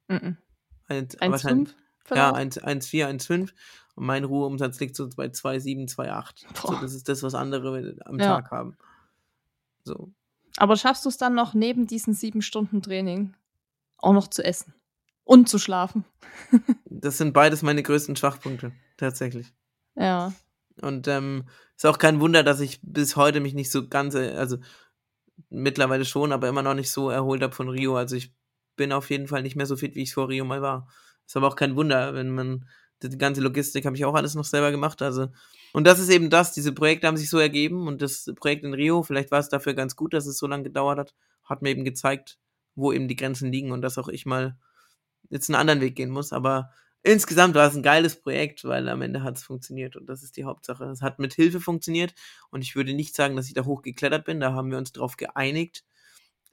[0.07, 0.37] Mhm.
[0.89, 1.69] 1,5?
[2.13, 3.51] Ja, 1,4, 1,5.
[3.95, 6.67] Und mein Ruheumsatz liegt so bei 2,7, 2,8.
[6.67, 8.25] So, das ist das, was andere am ja.
[8.25, 8.77] Tag haben.
[9.83, 10.11] So.
[10.57, 13.33] Aber schaffst du es dann noch neben diesen sieben Stunden Training
[13.97, 14.73] auch noch zu essen
[15.23, 16.05] und zu schlafen?
[16.85, 19.53] das sind beides meine größten Schwachpunkte, tatsächlich.
[19.95, 20.33] Ja.
[20.81, 24.31] Und ähm, ist auch kein Wunder, dass ich bis heute mich nicht so ganz, äh,
[24.31, 24.57] also
[25.49, 27.95] mittlerweile schon, aber immer noch nicht so erholt habe von Rio.
[27.95, 28.33] Also ich
[28.75, 30.87] bin auf jeden Fall nicht mehr so fit, wie ich vor Rio mal war.
[31.25, 32.65] Ist aber auch kein Wunder, wenn man
[33.03, 35.01] die ganze Logistik habe ich auch alles noch selber gemacht.
[35.01, 35.27] Also,
[35.73, 38.73] und das ist eben das, diese Projekte haben sich so ergeben und das Projekt in
[38.73, 41.69] Rio, vielleicht war es dafür ganz gut, dass es so lange gedauert hat, hat mir
[41.69, 42.39] eben gezeigt,
[42.75, 44.57] wo eben die Grenzen liegen und dass auch ich mal
[45.29, 46.33] jetzt einen anderen Weg gehen muss.
[46.33, 46.71] Aber
[47.03, 50.37] insgesamt war es ein geiles Projekt, weil am Ende hat es funktioniert und das ist
[50.37, 50.85] die Hauptsache.
[50.85, 52.13] Es hat mit Hilfe funktioniert
[52.51, 55.17] und ich würde nicht sagen, dass ich da hochgeklettert bin, da haben wir uns drauf
[55.17, 55.83] geeinigt.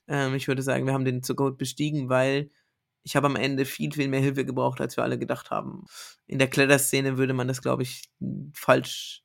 [0.08, 2.50] Ähm, ich würde sagen, wir haben den Zuckerhut bestiegen, weil
[3.06, 5.84] ich habe am Ende viel, viel mehr Hilfe gebraucht, als wir alle gedacht haben.
[6.26, 8.10] In der Kletterszene würde man das, glaube ich,
[8.52, 9.22] falsch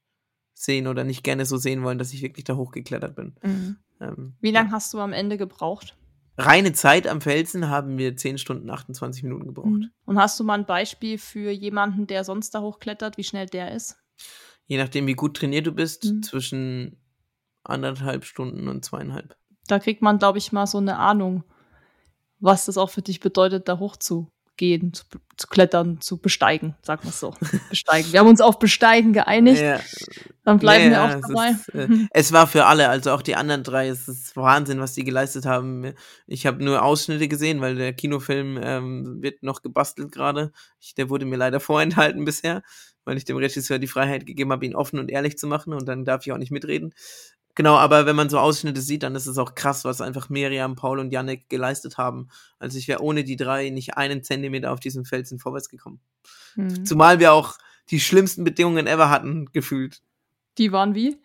[0.54, 3.36] sehen oder nicht gerne so sehen wollen, dass ich wirklich da hochgeklettert bin.
[3.42, 3.78] Mhm.
[4.00, 4.76] Ähm, Wie lange ja.
[4.76, 5.98] hast du am Ende gebraucht?
[6.38, 9.66] Reine Zeit am Felsen haben wir 10 Stunden 28 Minuten gebraucht.
[9.66, 9.90] Mhm.
[10.06, 13.72] Und hast du mal ein Beispiel für jemanden, der sonst da hochklettert, wie schnell der
[13.72, 13.98] ist?
[14.68, 16.22] Je nachdem, wie gut trainiert du bist, mhm.
[16.22, 17.02] zwischen
[17.64, 19.36] anderthalb Stunden und zweieinhalb.
[19.66, 21.44] Da kriegt man, glaube ich, mal so eine Ahnung,
[22.42, 25.06] was das auch für dich bedeutet, da hochzugehen, zu,
[25.38, 27.34] zu klettern, zu besteigen, sag mal so.
[27.70, 28.12] besteigen.
[28.12, 29.62] Wir haben uns auf Besteigen geeinigt.
[29.62, 29.80] Ja.
[30.44, 31.52] Dann bleiben Ja, wir auch dabei.
[31.52, 33.88] ist, äh, es war für alle, also auch die anderen drei.
[33.88, 35.94] Es ist Wahnsinn, was die geleistet haben.
[36.28, 40.52] Ich habe nur Ausschnitte gesehen, weil der Kinofilm ähm, wird noch gebastelt gerade.
[40.98, 42.64] Der wurde mir leider vorenthalten bisher,
[43.06, 45.88] weil ich dem Regisseur die Freiheit gegeben habe, ihn offen und ehrlich zu machen und
[45.88, 46.94] dann darf ich auch nicht mitreden.
[47.56, 50.76] Genau, aber wenn man so Ausschnitte sieht, dann ist es auch krass, was einfach Miriam,
[50.76, 52.30] Paul und Yannick geleistet haben.
[52.60, 56.00] Also ich wäre ohne die drei nicht einen Zentimeter auf diesem Felsen vorwärts gekommen.
[56.54, 56.86] Hm.
[56.86, 57.58] Zumal wir auch
[57.90, 60.02] die schlimmsten Bedingungen ever hatten, gefühlt.
[60.58, 61.18] Die waren wie?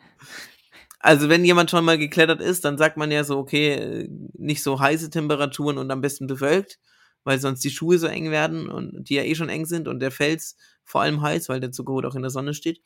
[0.98, 4.80] Also wenn jemand schon mal geklettert ist, dann sagt man ja so, okay, nicht so
[4.80, 6.80] heiße Temperaturen und am besten bewölkt,
[7.22, 10.00] weil sonst die Schuhe so eng werden und die ja eh schon eng sind und
[10.00, 12.80] der Fels vor allem heiß, weil der Zuckerhut auch in der Sonne steht.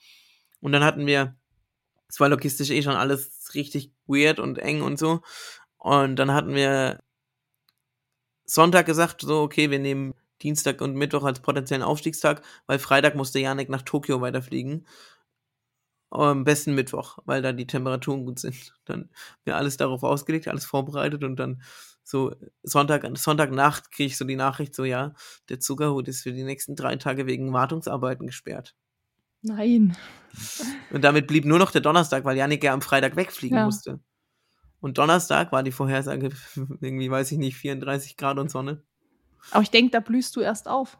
[0.60, 1.36] Und dann hatten wir,
[2.10, 5.20] es war logistisch eh schon alles richtig weird und eng und so.
[5.78, 7.00] Und dann hatten wir
[8.44, 13.38] Sonntag gesagt, so, okay, wir nehmen Dienstag und Mittwoch als potenziellen Aufstiegstag, weil Freitag musste
[13.38, 14.86] Janik nach Tokio weiterfliegen.
[16.10, 18.74] Am besten Mittwoch, weil da die Temperaturen gut sind.
[18.84, 19.10] Dann
[19.44, 21.62] mir alles darauf ausgelegt, alles vorbereitet und dann
[22.02, 22.34] so
[22.64, 25.14] Sonntag, Sonntagnacht kriege ich so die Nachricht, so ja,
[25.48, 28.74] der Zuckerhut ist für die nächsten drei Tage wegen Wartungsarbeiten gesperrt.
[29.42, 29.96] Nein.
[30.90, 33.64] Und damit blieb nur noch der Donnerstag, weil Janik ja am Freitag wegfliegen Ja.
[33.64, 34.00] musste.
[34.80, 36.30] Und Donnerstag war die Vorhersage
[36.80, 38.82] irgendwie, weiß ich nicht, 34 Grad und Sonne.
[39.50, 40.98] Aber ich denke, da blühst du erst auf.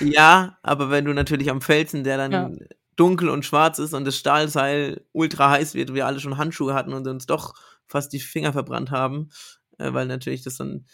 [0.00, 2.50] Ja, aber wenn du natürlich am Felsen, der dann Ja.
[2.96, 6.92] dunkel und schwarz ist und das Stahlseil ultra heiß wird, wir alle schon Handschuhe hatten
[6.92, 7.54] und uns doch
[7.86, 9.30] fast die Finger verbrannt haben,
[9.78, 10.86] äh, weil natürlich das dann,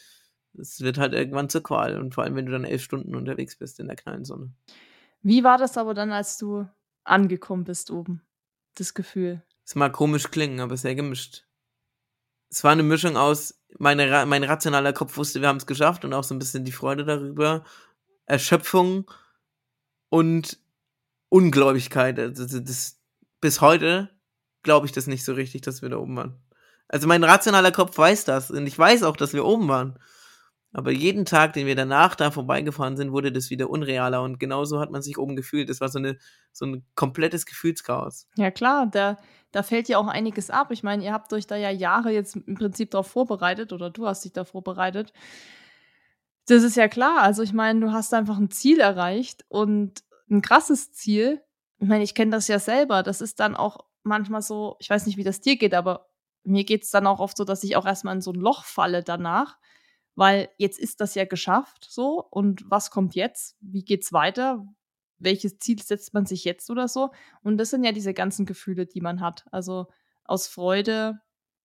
[0.59, 3.57] es wird halt irgendwann zur Qual und vor allem, wenn du dann elf Stunden unterwegs
[3.57, 4.53] bist in der knallen Sonne.
[5.23, 6.69] Wie war das aber dann, als du
[7.05, 8.23] angekommen bist oben?
[8.75, 9.43] Das Gefühl.
[9.65, 11.47] Es mag komisch klingen, aber sehr gemischt.
[12.51, 16.13] Es war eine Mischung aus, meine, mein rationaler Kopf wusste, wir haben es geschafft und
[16.13, 17.65] auch so ein bisschen die Freude darüber,
[18.27, 19.11] Erschöpfung
[20.11, 20.59] und
[21.29, 22.19] Ungläubigkeit.
[22.19, 23.01] Also das, das,
[23.41, 24.11] bis heute
[24.63, 26.39] glaube ich das nicht so richtig, dass wir da oben waren.
[26.89, 29.99] Also mein rationaler Kopf weiß das und ich weiß auch, dass wir oben waren.
[30.73, 34.81] Aber jeden Tag, den wir danach da vorbeigefahren sind, wurde das wieder unrealer und genauso
[34.81, 35.69] hat man sich oben gefühlt.
[35.69, 36.17] Das war so, eine,
[36.51, 38.27] so ein komplettes Gefühlschaos.
[38.37, 39.19] Ja klar, da,
[39.51, 40.71] da fällt ja auch einiges ab.
[40.71, 44.07] Ich meine, ihr habt euch da ja Jahre jetzt im Prinzip darauf vorbereitet oder du
[44.07, 45.13] hast dich da vorbereitet.
[46.47, 47.21] Das ist ja klar.
[47.21, 51.43] Also ich meine, du hast einfach ein Ziel erreicht und ein krasses Ziel.
[51.79, 53.03] Ich meine, ich kenne das ja selber.
[53.03, 56.09] Das ist dann auch manchmal so, ich weiß nicht, wie das dir geht, aber
[56.45, 58.65] mir geht es dann auch oft so, dass ich auch erstmal in so ein Loch
[58.65, 59.59] falle danach,
[60.15, 63.57] weil jetzt ist das ja geschafft so und was kommt jetzt?
[63.61, 64.67] Wie geht's weiter?
[65.19, 67.11] Welches Ziel setzt man sich jetzt oder so?
[67.43, 69.45] Und das sind ja diese ganzen Gefühle, die man hat.
[69.53, 69.87] Also
[70.25, 71.21] aus Freude,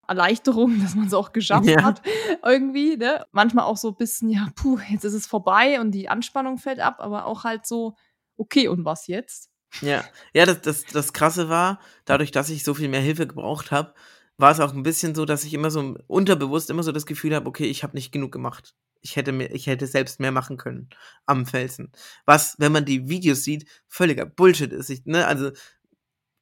[0.08, 1.84] Erleichterung, dass man es auch geschafft Ja.
[1.84, 2.02] hat,
[2.44, 3.26] irgendwie, ne?
[3.32, 6.80] Manchmal auch so ein bisschen, ja, puh, jetzt ist es vorbei und die Anspannung fällt
[6.80, 7.96] ab, aber auch halt so,
[8.38, 9.50] okay, und was jetzt?
[9.82, 13.72] Ja, ja, das, das, das Krasse war, dadurch, dass ich so viel mehr Hilfe gebraucht
[13.72, 13.94] habe,
[14.38, 17.36] war es auch ein bisschen so, dass ich immer so unterbewusst immer so das Gefühl
[17.36, 18.76] habe, okay, ich habe nicht genug gemacht.
[19.02, 20.90] Ich hätte, mir, ich hätte selbst mehr machen können
[21.26, 21.92] am Felsen.
[22.26, 24.90] Was, wenn man die Videos sieht, völliger Bullshit ist.
[24.90, 25.52] Ich, ne, also,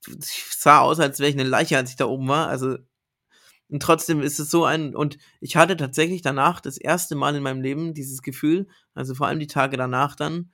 [0.08, 2.48] ich sah aus, als wäre ich eine Leiche, als ich da oben war.
[2.48, 2.78] Also,
[3.70, 7.44] und trotzdem ist es so ein, und ich hatte tatsächlich danach das erste Mal in
[7.44, 10.52] meinem Leben dieses Gefühl, also vor allem die Tage danach dann,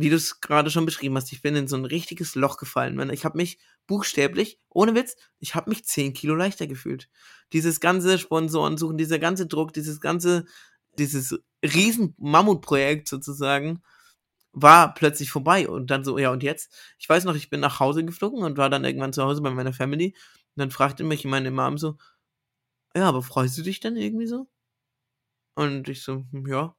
[0.00, 3.10] wie du es gerade schon beschrieben hast, ich bin in so ein richtiges Loch gefallen.
[3.10, 7.08] Ich habe mich buchstäblich, ohne Witz, ich habe mich 10 Kilo leichter gefühlt.
[7.52, 10.44] Dieses ganze Sponsoren suchen, dieser ganze Druck, dieses ganze,
[10.98, 13.82] dieses riesen Mammutprojekt sozusagen,
[14.52, 15.68] war plötzlich vorbei.
[15.68, 16.74] Und dann so, ja, und jetzt?
[16.98, 19.50] Ich weiß noch, ich bin nach Hause geflogen und war dann irgendwann zu Hause bei
[19.50, 20.08] meiner Family.
[20.56, 21.96] Und dann fragte mich meine Mom so,
[22.94, 24.46] ja, aber freust du dich denn irgendwie so?
[25.56, 26.74] Und ich so, "Hm, ja.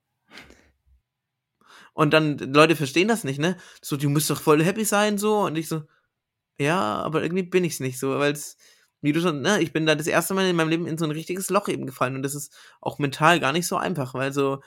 [2.00, 3.58] Und dann, Leute verstehen das nicht, ne?
[3.82, 5.42] So, du musst doch voll happy sein, so.
[5.42, 5.84] Und ich so,
[6.58, 8.56] ja, aber irgendwie bin ich's nicht so, weil es,
[9.02, 11.04] wie du schon, ne, ich bin da das erste Mal in meinem Leben in so
[11.04, 12.16] ein richtiges Loch eben gefallen.
[12.16, 14.62] Und das ist auch mental gar nicht so einfach, weil so,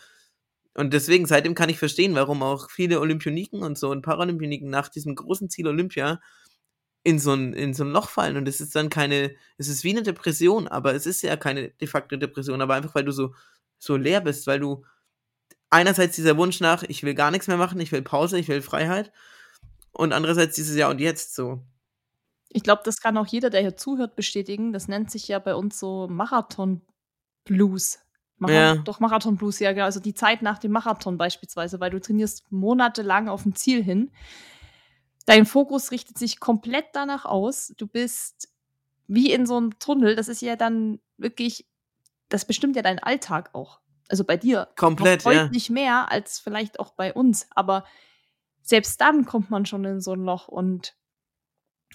[0.74, 4.91] und deswegen, seitdem kann ich verstehen, warum auch viele Olympioniken und so und Paralympioniken nach
[4.91, 6.20] diesem großen Ziel Olympia
[7.03, 8.37] in so ein, in so ein Loch fallen.
[8.37, 11.70] Und es ist dann keine, es ist wie eine Depression, aber es ist ja keine
[11.70, 13.35] de facto Depression, aber einfach, weil du so,
[13.78, 14.85] so leer bist, weil du
[15.73, 18.62] einerseits dieser Wunsch nach, ich will gar nichts mehr machen, ich will Pause, ich will
[18.62, 19.11] Freiheit.
[19.93, 21.62] Und andererseits dieses Ja und Jetzt so.
[22.49, 24.73] Ich glaube, das kann auch jeder, der hier zuhört, bestätigen.
[24.73, 27.99] Das nennt sich ja bei uns so Marathon-Blues.
[28.37, 28.77] Marathon, Ja.
[28.77, 29.87] Doch, Marathon-Blues, ja, genau.
[29.87, 34.11] Also die Zeit nach dem Marathon beispielsweise, weil du trainierst monatelang auf ein Ziel hin.
[35.25, 37.73] Dein Fokus richtet sich komplett danach aus.
[37.79, 38.53] Du bist
[39.07, 40.16] wie in so einem Tunnel.
[40.16, 41.66] Das ist ja dann wirklich,
[42.29, 43.82] das bestimmt ja deinen Alltag auch.
[44.12, 45.44] Also bei dir Komplett, noch ja.
[45.44, 47.46] deutlich mehr als vielleicht auch bei uns.
[47.52, 47.86] Aber
[48.60, 50.94] selbst dann kommt man schon in so ein Loch und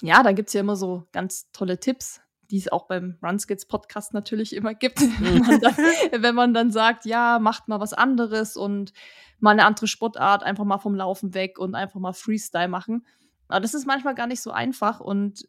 [0.02, 3.68] ja, da gibt es ja immer so ganz tolle Tipps, die es auch beim Runskits
[3.68, 5.76] Podcast natürlich immer gibt, wenn, man dann,
[6.24, 8.94] wenn man dann sagt, ja, macht mal was anderes und
[9.38, 13.06] mal eine andere Sportart, einfach mal vom Laufen weg und einfach mal Freestyle machen.
[13.48, 15.48] Aber das ist manchmal gar nicht so einfach und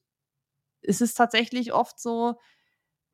[0.82, 2.38] es ist tatsächlich oft so,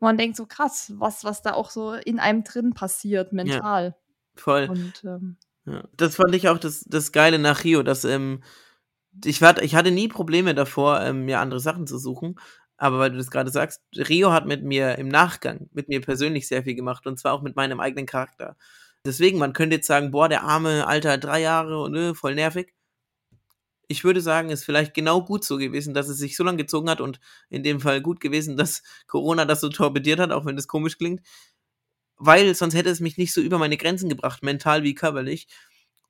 [0.05, 3.85] man denkt so krass, was, was da auch so in einem drin passiert, mental.
[3.85, 4.69] Ja, voll.
[4.69, 5.37] Und, ähm,
[5.67, 5.83] ja.
[5.97, 8.43] Das fand ich auch das, das Geile nach Rio, dass ähm,
[9.25, 12.37] ich, war, ich hatte nie Probleme davor, ähm, mir andere Sachen zu suchen.
[12.77, 16.49] Aber weil du das gerade sagst, Rio hat mit mir im Nachgang, mit mir persönlich
[16.49, 18.57] sehr viel gemacht und zwar auch mit meinem eigenen Charakter.
[19.07, 22.74] Deswegen, man könnte jetzt sagen, boah, der arme Alter, drei Jahre und äh, voll nervig.
[23.89, 26.89] Ich würde sagen, ist vielleicht genau gut so gewesen, dass es sich so lange gezogen
[26.91, 27.21] hat und
[27.51, 30.99] in dem Fall gut gewesen, dass Corona das so torpediert hat, auch wenn das komisch
[30.99, 31.21] klingt.
[32.17, 35.49] Weil sonst hätte es mich nicht so über meine Grenzen gebracht, mental wie körperlich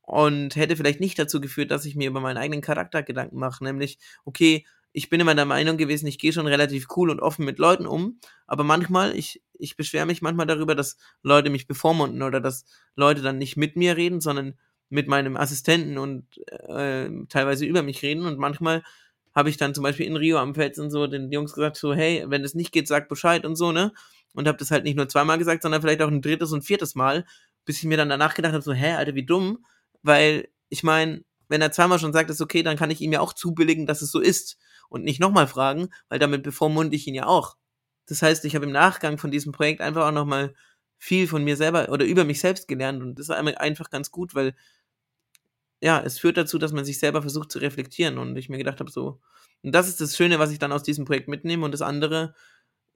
[0.02, 3.64] und hätte vielleicht nicht dazu geführt, dass ich mir über meinen eigenen Charakter Gedanken mache,
[3.64, 7.44] nämlich, okay, ich bin immer der Meinung gewesen, ich gehe schon relativ cool und offen
[7.44, 12.22] mit Leuten um, aber manchmal, ich, ich beschwere mich manchmal darüber, dass Leute mich bevormunden
[12.22, 12.64] oder dass
[12.94, 14.54] Leute dann nicht mit mir reden, sondern
[14.94, 16.24] mit meinem Assistenten und
[16.68, 18.84] äh, teilweise über mich reden und manchmal
[19.34, 21.92] habe ich dann zum Beispiel in Rio am Fels und so den Jungs gesagt, so,
[21.92, 23.92] hey, wenn es nicht geht, sag Bescheid und so, ne?
[24.34, 26.94] Und habe das halt nicht nur zweimal gesagt, sondern vielleicht auch ein drittes und viertes
[26.94, 27.24] Mal,
[27.64, 29.64] bis ich mir dann danach gedacht habe, so, hä, Alter, wie dumm,
[30.02, 33.18] weil ich meine, wenn er zweimal schon sagt, ist okay, dann kann ich ihm ja
[33.18, 37.14] auch zubilligen, dass es so ist und nicht nochmal fragen, weil damit bevormunde ich ihn
[37.16, 37.56] ja auch.
[38.06, 40.54] Das heißt, ich habe im Nachgang von diesem Projekt einfach auch nochmal
[40.98, 44.34] viel von mir selber oder über mich selbst gelernt und das ist einfach ganz gut,
[44.34, 44.54] weil
[45.82, 48.80] ja, es führt dazu, dass man sich selber versucht zu reflektieren und ich mir gedacht
[48.80, 49.20] habe, so,
[49.62, 52.34] und das ist das Schöne, was ich dann aus diesem Projekt mitnehme und das andere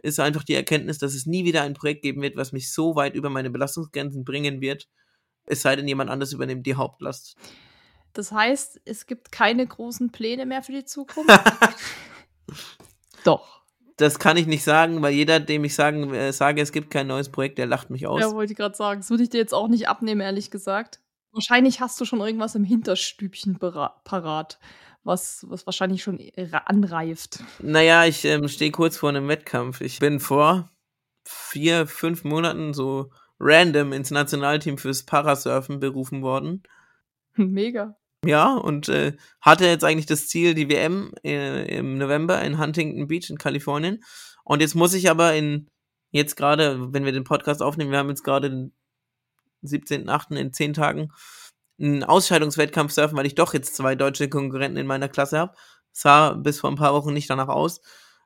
[0.00, 2.94] ist einfach die Erkenntnis, dass es nie wieder ein Projekt geben wird, was mich so
[2.94, 4.88] weit über meine Belastungsgrenzen bringen wird,
[5.46, 7.36] es sei denn, jemand anders übernimmt die Hauptlast.
[8.12, 11.30] Das heißt, es gibt keine großen Pläne mehr für die Zukunft?
[13.24, 13.58] Doch.
[13.96, 17.08] Das kann ich nicht sagen, weil jeder, dem ich sagen, äh, sage, es gibt kein
[17.08, 18.20] neues Projekt, der lacht mich aus.
[18.20, 19.00] Ja, wollte ich gerade sagen.
[19.00, 21.00] Das würde ich dir jetzt auch nicht abnehmen, ehrlich gesagt.
[21.38, 24.58] Wahrscheinlich hast du schon irgendwas im Hinterstübchen parat,
[25.04, 26.18] was, was wahrscheinlich schon
[26.52, 27.44] anreift.
[27.60, 29.80] Naja, ich ähm, stehe kurz vor einem Wettkampf.
[29.80, 30.68] Ich bin vor
[31.24, 36.64] vier, fünf Monaten so random ins Nationalteam fürs Parasurfen berufen worden.
[37.36, 37.94] Mega.
[38.24, 43.06] Ja, und äh, hatte jetzt eigentlich das Ziel, die WM äh, im November in Huntington
[43.06, 44.02] Beach in Kalifornien.
[44.42, 45.68] Und jetzt muss ich aber in,
[46.10, 48.72] jetzt gerade, wenn wir den Podcast aufnehmen, wir haben jetzt gerade den
[49.64, 50.36] 17.8.
[50.36, 51.10] in zehn Tagen
[51.80, 55.54] einen Ausscheidungswettkampf surfen, weil ich doch jetzt zwei deutsche Konkurrenten in meiner Klasse habe.
[55.92, 57.80] Sah bis vor ein paar Wochen nicht danach aus.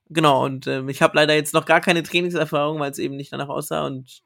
[0.09, 3.33] Genau, und äh, ich habe leider jetzt noch gar keine Trainingserfahrung, weil es eben nicht
[3.33, 4.23] danach aussah und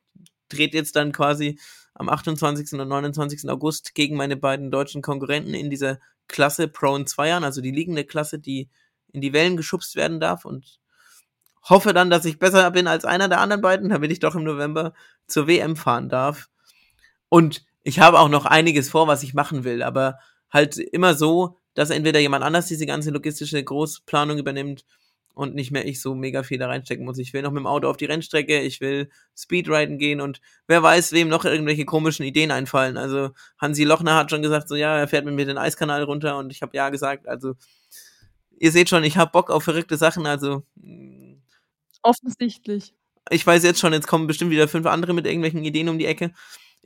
[0.48, 1.58] dreht jetzt dann quasi
[1.94, 2.78] am 28.
[2.78, 3.48] und 29.
[3.48, 5.98] August gegen meine beiden deutschen Konkurrenten in dieser
[6.28, 8.68] Klasse Pro in Zweiern, also die liegende Klasse, die
[9.12, 10.78] in die Wellen geschubst werden darf und
[11.62, 14.44] hoffe dann, dass ich besser bin als einer der anderen beiden, damit ich doch im
[14.44, 14.92] November
[15.26, 16.48] zur WM fahren darf.
[17.36, 20.18] Und ich habe auch noch einiges vor, was ich machen will, aber
[20.50, 24.86] halt immer so, dass entweder jemand anders diese ganze logistische Großplanung übernimmt
[25.34, 27.18] und nicht mehr ich so mega viel da reinstecken muss.
[27.18, 30.82] Ich will noch mit dem Auto auf die Rennstrecke, ich will Speedriden gehen und wer
[30.82, 32.96] weiß, wem noch irgendwelche komischen Ideen einfallen.
[32.96, 36.38] Also Hansi Lochner hat schon gesagt, so ja, er fährt mit mir den Eiskanal runter
[36.38, 37.52] und ich habe ja gesagt, also
[38.58, 41.34] ihr seht schon, ich habe Bock auf verrückte Sachen, also mm.
[42.00, 42.94] offensichtlich.
[43.28, 46.06] Ich weiß jetzt schon, jetzt kommen bestimmt wieder fünf andere mit irgendwelchen Ideen um die
[46.06, 46.32] Ecke.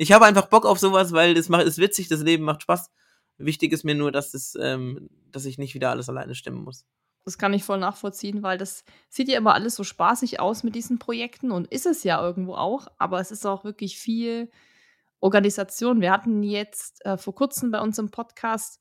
[0.01, 2.91] Ich habe einfach Bock auf sowas, weil es macht, ist witzig, das Leben macht Spaß.
[3.37, 6.87] Wichtig ist mir nur, dass es, ähm, dass ich nicht wieder alles alleine stemmen muss.
[7.27, 10.75] Das kann ich voll nachvollziehen, weil das sieht ja immer alles so spaßig aus mit
[10.75, 14.51] diesen Projekten und ist es ja irgendwo auch, aber es ist auch wirklich viel
[15.21, 16.01] Organisation.
[16.01, 18.81] Wir hatten jetzt äh, vor kurzem bei uns im Podcast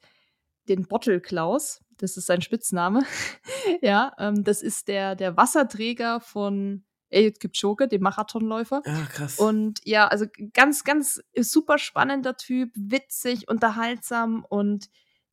[0.70, 3.03] den Bottle Klaus, das ist sein Spitzname.
[3.82, 8.82] ja, ähm, das ist der, der Wasserträger von Eliud Kipchoge, dem Marathonläufer.
[8.86, 9.39] Ja, krass.
[9.39, 14.89] Und ja, also ganz, ganz super spannender Typ, witzig, unterhaltsam und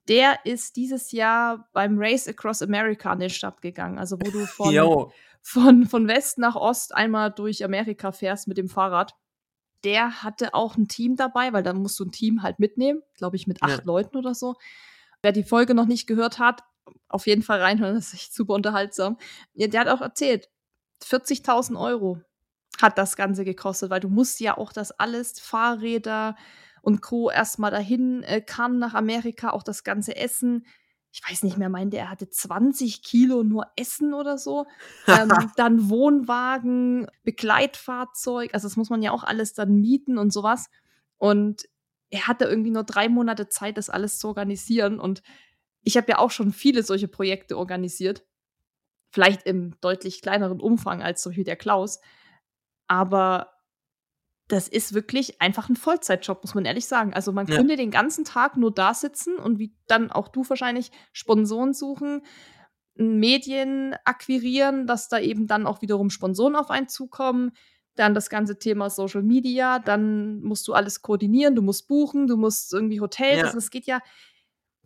[0.08, 3.98] der ist dieses Jahr beim Race Across America an den Start gegangen.
[3.98, 5.10] Also wo du von,
[5.42, 9.14] von, von West nach Ost einmal durch Amerika fährst mit dem Fahrrad.
[9.84, 13.36] Der hatte auch ein Team dabei, weil dann musst du ein Team halt mitnehmen, glaube
[13.36, 13.84] ich, mit acht ja.
[13.84, 14.54] Leuten oder so.
[15.22, 16.62] Wer die Folge noch nicht gehört hat,
[17.08, 19.18] auf jeden Fall reinhören, das ist echt super unterhaltsam.
[19.54, 20.48] Ja, der hat auch erzählt,
[21.02, 22.20] 40.000 Euro
[22.80, 26.36] hat das Ganze gekostet, weil du musst ja auch das alles, Fahrräder,
[26.86, 27.32] und Co.
[27.32, 30.64] erstmal dahin äh, kam nach Amerika, auch das ganze Essen.
[31.10, 34.66] Ich weiß nicht mehr, meinte er hatte 20 Kilo nur Essen oder so.
[35.08, 40.68] Ähm, dann Wohnwagen, Begleitfahrzeug, also das muss man ja auch alles dann mieten und sowas.
[41.16, 41.68] Und
[42.10, 45.00] er hatte irgendwie nur drei Monate Zeit, das alles zu organisieren.
[45.00, 45.24] Und
[45.82, 48.24] ich habe ja auch schon viele solche Projekte organisiert.
[49.16, 52.00] Vielleicht im deutlich kleineren Umfang als zum Beispiel der Klaus.
[52.86, 53.50] Aber
[54.48, 57.14] das ist wirklich einfach ein Vollzeitjob, muss man ehrlich sagen.
[57.14, 57.56] Also man Ja.
[57.56, 62.26] könnte den ganzen Tag nur da sitzen und wie dann auch du wahrscheinlich Sponsoren suchen,
[62.94, 67.52] Medien akquirieren, dass da eben dann auch wiederum Sponsoren auf einen zukommen.
[67.94, 72.36] Dann das ganze Thema Social Media, dann musst du alles koordinieren, du musst buchen, du
[72.36, 73.44] musst irgendwie Hotels, Ja.
[73.44, 74.00] also das geht ja,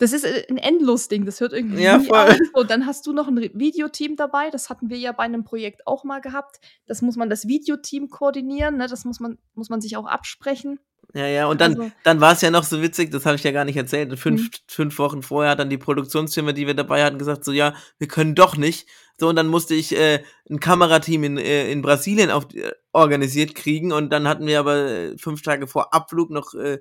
[0.01, 2.19] das ist äh, ein Endlos-Ding, das hört irgendwie Ja, nie voll.
[2.19, 2.37] auf.
[2.55, 5.87] Und dann hast du noch ein Videoteam dabei, das hatten wir ja bei einem Projekt
[5.87, 6.61] auch mal gehabt.
[6.87, 8.89] Das muss man das Videoteam koordinieren, ne?
[8.89, 10.81] das muss man, muss man sich auch absprechen.
[11.13, 13.43] Ja, ja, und dann, Also- dann war es ja noch so witzig, das habe ich
[13.43, 14.17] ja gar nicht erzählt.
[14.19, 14.51] Fünf, Mhm.
[14.69, 18.07] fünf Wochen vorher hat dann die Produktionsfirma, die wir dabei hatten, gesagt, so ja, wir
[18.07, 18.87] können doch nicht.
[19.19, 23.55] So, und dann musste ich äh, ein Kamerateam in, äh, in Brasilien auf, äh, organisiert
[23.57, 26.79] kriegen und dann hatten wir aber äh, fünf Tage vor Abflug noch äh,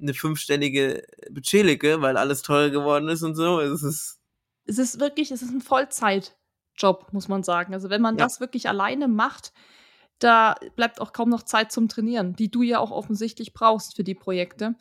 [0.00, 3.60] eine fünfstellige Budgetlücke, weil alles teurer geworden ist und so.
[3.60, 4.20] Es ist,
[4.64, 7.74] es ist wirklich, es ist ein Vollzeitjob, muss man sagen.
[7.74, 8.24] Also wenn man Ja.
[8.24, 9.52] das wirklich alleine macht,
[10.18, 14.04] da bleibt auch kaum noch Zeit zum Trainieren, die du ja auch offensichtlich brauchst für
[14.04, 14.74] die Projekte.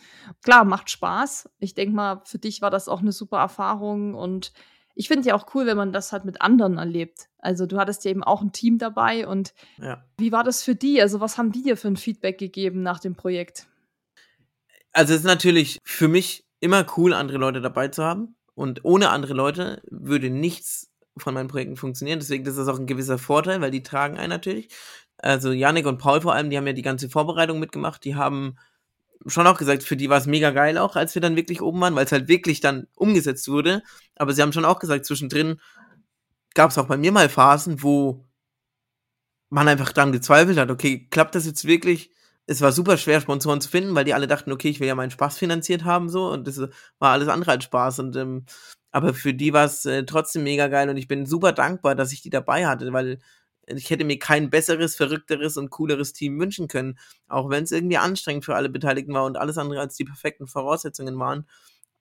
[0.43, 1.49] Klar, macht Spaß.
[1.59, 4.51] Ich denke mal, für dich war das auch eine super Erfahrung und
[4.95, 7.29] ich finde ja auch cool, wenn man das halt mit anderen erlebt.
[7.37, 10.03] Also du hattest ja eben auch ein Team dabei und ja.
[10.17, 11.01] wie war das für die?
[11.01, 13.68] Also was haben die dir für ein Feedback gegeben nach dem Projekt?
[14.91, 18.35] Also es ist natürlich für mich immer cool, andere Leute dabei zu haben.
[18.55, 22.19] Und ohne andere Leute würde nichts von meinen Projekten funktionieren.
[22.19, 24.69] Deswegen ist das auch ein gewisser Vorteil, weil die tragen einen natürlich.
[25.17, 28.03] Also Yannick und Paul vor allem, die haben ja die ganze Vorbereitung mitgemacht.
[28.03, 28.57] Die haben
[29.27, 31.81] schon auch gesagt, für die war es mega geil auch, als wir dann wirklich oben
[31.81, 33.83] waren, weil es halt wirklich dann umgesetzt wurde.
[34.15, 35.59] Aber sie haben schon auch gesagt, zwischendrin
[36.53, 38.25] gab es auch bei mir mal Phasen, wo
[39.49, 42.11] man einfach dran gezweifelt hat, okay, klappt das jetzt wirklich?
[42.49, 44.95] Es war super schwer, Sponsoren zu finden, weil die alle dachten, okay, ich will ja
[44.95, 46.57] meinen Spaß finanziert haben, so, und das
[46.97, 47.99] war alles andere als Spaß.
[47.99, 48.45] Und ähm,
[48.91, 52.11] aber für die war es äh, trotzdem mega geil und ich bin super dankbar, dass
[52.11, 53.19] ich die dabei hatte, weil
[53.67, 56.97] ich hätte mir kein besseres, verrückteres und cooleres Team wünschen können,
[57.27, 60.47] auch wenn es irgendwie anstrengend für alle Beteiligten war und alles andere als die perfekten
[60.47, 61.47] Voraussetzungen waren.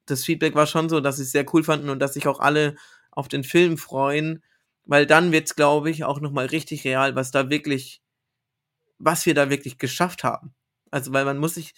[0.06, 2.40] Das Feedback war schon so, dass sie es sehr cool fanden und dass sich auch
[2.40, 2.76] alle
[3.10, 4.42] auf den Film freuen,
[4.86, 8.00] weil dann wird's, glaube ich, auch nochmal richtig real, was da wirklich,
[8.98, 10.54] was wir da wirklich geschafft haben.
[10.90, 11.74] Also, weil man muss sich,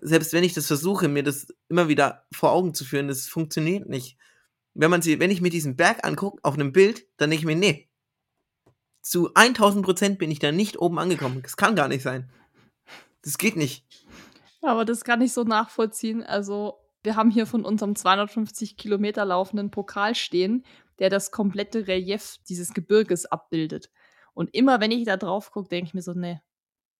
[0.00, 3.88] selbst wenn ich das versuche, mir das immer wieder vor Augen zu führen, das funktioniert
[3.88, 4.18] nicht.
[4.74, 7.46] Wenn man sie, wenn ich mir diesen Berg angucke auf einem Bild, dann denke ich
[7.46, 7.90] mir, nee,
[9.02, 11.42] zu 1000 Prozent bin ich da nicht oben angekommen.
[11.42, 12.30] Das kann gar nicht sein.
[13.22, 13.84] Das geht nicht.
[14.62, 16.22] Aber das kann ich so nachvollziehen.
[16.22, 20.64] Also, wir haben hier von unserem 250 Kilometer laufenden Pokal stehen,
[21.00, 23.90] der das komplette Relief dieses Gebirges abbildet.
[24.34, 26.40] Und immer wenn ich da drauf gucke, denke ich mir so, nee,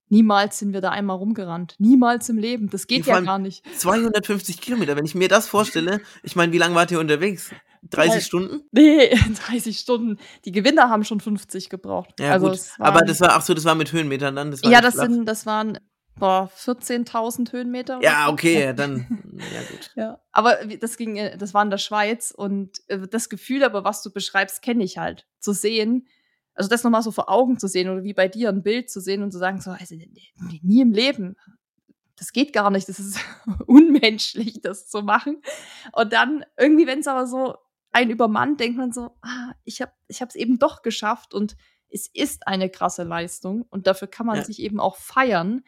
[0.09, 1.77] niemals sind wir da einmal rumgerannt.
[1.79, 2.69] Niemals im Leben.
[2.69, 3.65] Das geht ja gar nicht.
[3.79, 7.51] 250 Kilometer, wenn ich mir das vorstelle, ich meine, wie lange wart ihr unterwegs?
[7.91, 8.21] 30 Ja.
[8.21, 8.63] Stunden?
[8.71, 9.09] Nee,
[9.49, 10.19] 30 Stunden.
[10.45, 12.21] Die Gewinner haben schon 50 gebraucht.
[12.21, 12.61] Ja, also gut.
[12.79, 14.51] Aber das war, ach so, das war mit Höhenmetern dann?
[14.51, 15.05] Das ja, das flach.
[15.05, 15.79] sind, das waren
[16.17, 17.99] boah, 14.000 Höhenmeter.
[18.03, 18.33] Ja, so.
[18.33, 19.91] okay, dann, ja gut.
[19.97, 23.85] Ja, aber das ging, äh, das war in der Schweiz und äh, das Gefühl, aber
[23.85, 25.27] was du beschreibst, kenne ich halt.
[25.41, 26.07] Zu sehen,
[26.55, 29.01] also das nochmal so vor Augen zu sehen oder wie bei dir ein Bild zu
[29.01, 29.95] sehen und zu sagen, so, also,
[30.63, 31.37] nie im Leben.
[32.17, 33.19] Das geht gar nicht, das ist
[33.67, 35.43] unmenschlich, das zu machen.
[35.93, 37.57] Und dann irgendwie, wenn es aber so
[37.91, 41.57] ein übermannt, denkt man so, ah, ich habe ich es eben doch geschafft und
[41.91, 44.45] es ist eine krasse Leistung und dafür kann man Ja.
[44.45, 45.63] sich eben auch feiern.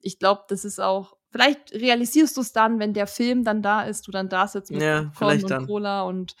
[0.00, 3.82] Ich glaube, das ist auch, vielleicht realisierst du es dann, wenn der Film dann da
[3.82, 5.66] ist, du dann da sitzt mit Ja, Popcorn und dann.
[5.66, 6.34] Cola und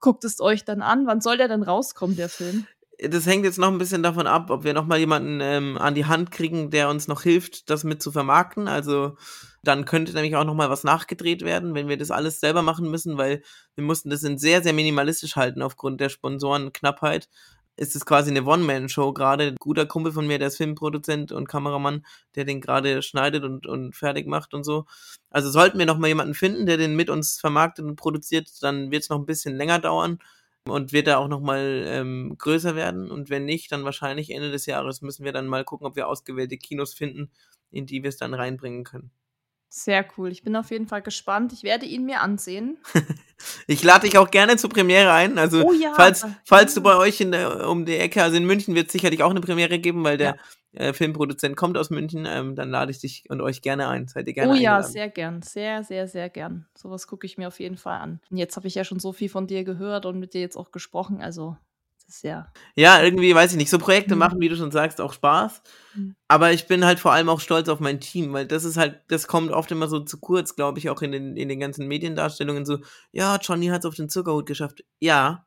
[0.00, 1.06] guckt es euch dann an.
[1.06, 2.66] Wann soll der denn rauskommen, der Film?
[3.08, 6.04] Das hängt jetzt noch ein bisschen davon ab, ob wir nochmal jemanden ähm, an die
[6.04, 8.68] Hand kriegen, der uns noch hilft, das mit zu vermarkten.
[8.68, 9.16] Also
[9.64, 13.18] dann könnte nämlich auch nochmal was nachgedreht werden, wenn wir das alles selber machen müssen,
[13.18, 13.42] weil
[13.74, 17.28] wir mussten das in sehr, sehr minimalistisch halten aufgrund der Sponsorenknappheit.
[17.76, 19.44] Ist es quasi eine One-Man-Show gerade.
[19.48, 22.04] Ein guter Kumpel von mir, der ist Filmproduzent und Kameramann,
[22.36, 24.84] der den gerade schneidet und, und fertig macht und so.
[25.30, 29.02] Also sollten wir nochmal jemanden finden, der den mit uns vermarktet und produziert, dann wird
[29.04, 30.18] es noch ein bisschen länger dauern
[30.68, 33.10] und wird er auch nochmal ähm, größer werden.
[33.10, 36.08] Und wenn nicht, dann wahrscheinlich Ende des Jahres müssen wir dann mal gucken, ob wir
[36.08, 37.30] ausgewählte Kinos finden,
[37.70, 39.10] in die wir es dann reinbringen können.
[39.74, 40.30] Sehr cool.
[40.30, 41.54] Ich bin auf jeden Fall gespannt.
[41.54, 42.78] Ich werde ihn mir ansehen.
[43.66, 45.36] Ich lade dich auch gerne zur Premiere ein.
[45.36, 46.32] Also Oh ja, falls, ja.
[46.44, 49.24] falls du bei euch in der, um die Ecke, also in München wird es sicherlich
[49.24, 50.36] auch eine Premiere geben, weil der
[50.74, 54.06] äh, Filmproduzent kommt aus München, ähm, dann lade ich dich und euch gerne ein.
[54.06, 54.92] Seid ihr gerne oh ja, eingeladen.
[54.92, 55.42] sehr gern.
[55.42, 56.66] Sehr, sehr, sehr gern.
[56.76, 58.20] Sowas gucke ich mir auf jeden Fall an.
[58.30, 60.56] Und jetzt habe ich ja schon so viel von dir gehört und mit dir jetzt
[60.56, 61.20] auch gesprochen.
[61.20, 61.56] Also,
[62.12, 62.52] das ist ja.
[62.76, 64.18] Ja, irgendwie, weiß ich nicht, so Projekte Mhm.
[64.18, 65.62] machen, wie du schon sagst, auch Spaß.
[65.94, 66.14] Mhm.
[66.28, 69.00] Aber ich bin halt vor allem auch stolz auf mein Team, weil das ist halt,
[69.08, 71.88] das kommt oft immer so zu kurz, glaube ich, auch in den, in den ganzen
[71.88, 72.78] Mediendarstellungen so,
[73.12, 74.84] ja, Johnny hat es auf den Zuckerhut geschafft.
[75.00, 75.46] Ja.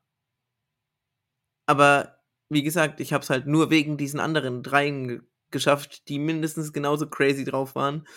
[1.68, 2.20] Aber
[2.50, 7.08] wie gesagt, ich habe es halt nur wegen diesen anderen dreien geschafft, die mindestens genauso
[7.08, 8.08] crazy drauf waren.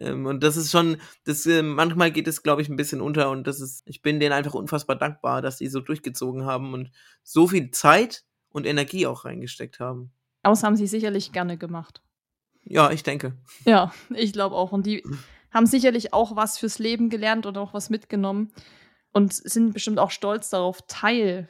[0.00, 3.30] Ähm, und das ist schon, das äh, manchmal geht es, glaube ich, ein bisschen unter
[3.30, 6.90] und das ist, ich bin denen einfach unfassbar dankbar, dass die so durchgezogen haben und
[7.22, 10.10] so viel Zeit und Energie auch reingesteckt haben.
[10.42, 12.02] Aber das haben sie sicherlich gerne gemacht.
[12.64, 13.36] Ja, ich denke.
[13.64, 14.72] Ja, ich glaube auch.
[14.72, 15.04] Und die
[15.50, 18.52] haben sicherlich auch was fürs Leben gelernt und auch was mitgenommen
[19.12, 21.48] und sind bestimmt auch stolz darauf, Teil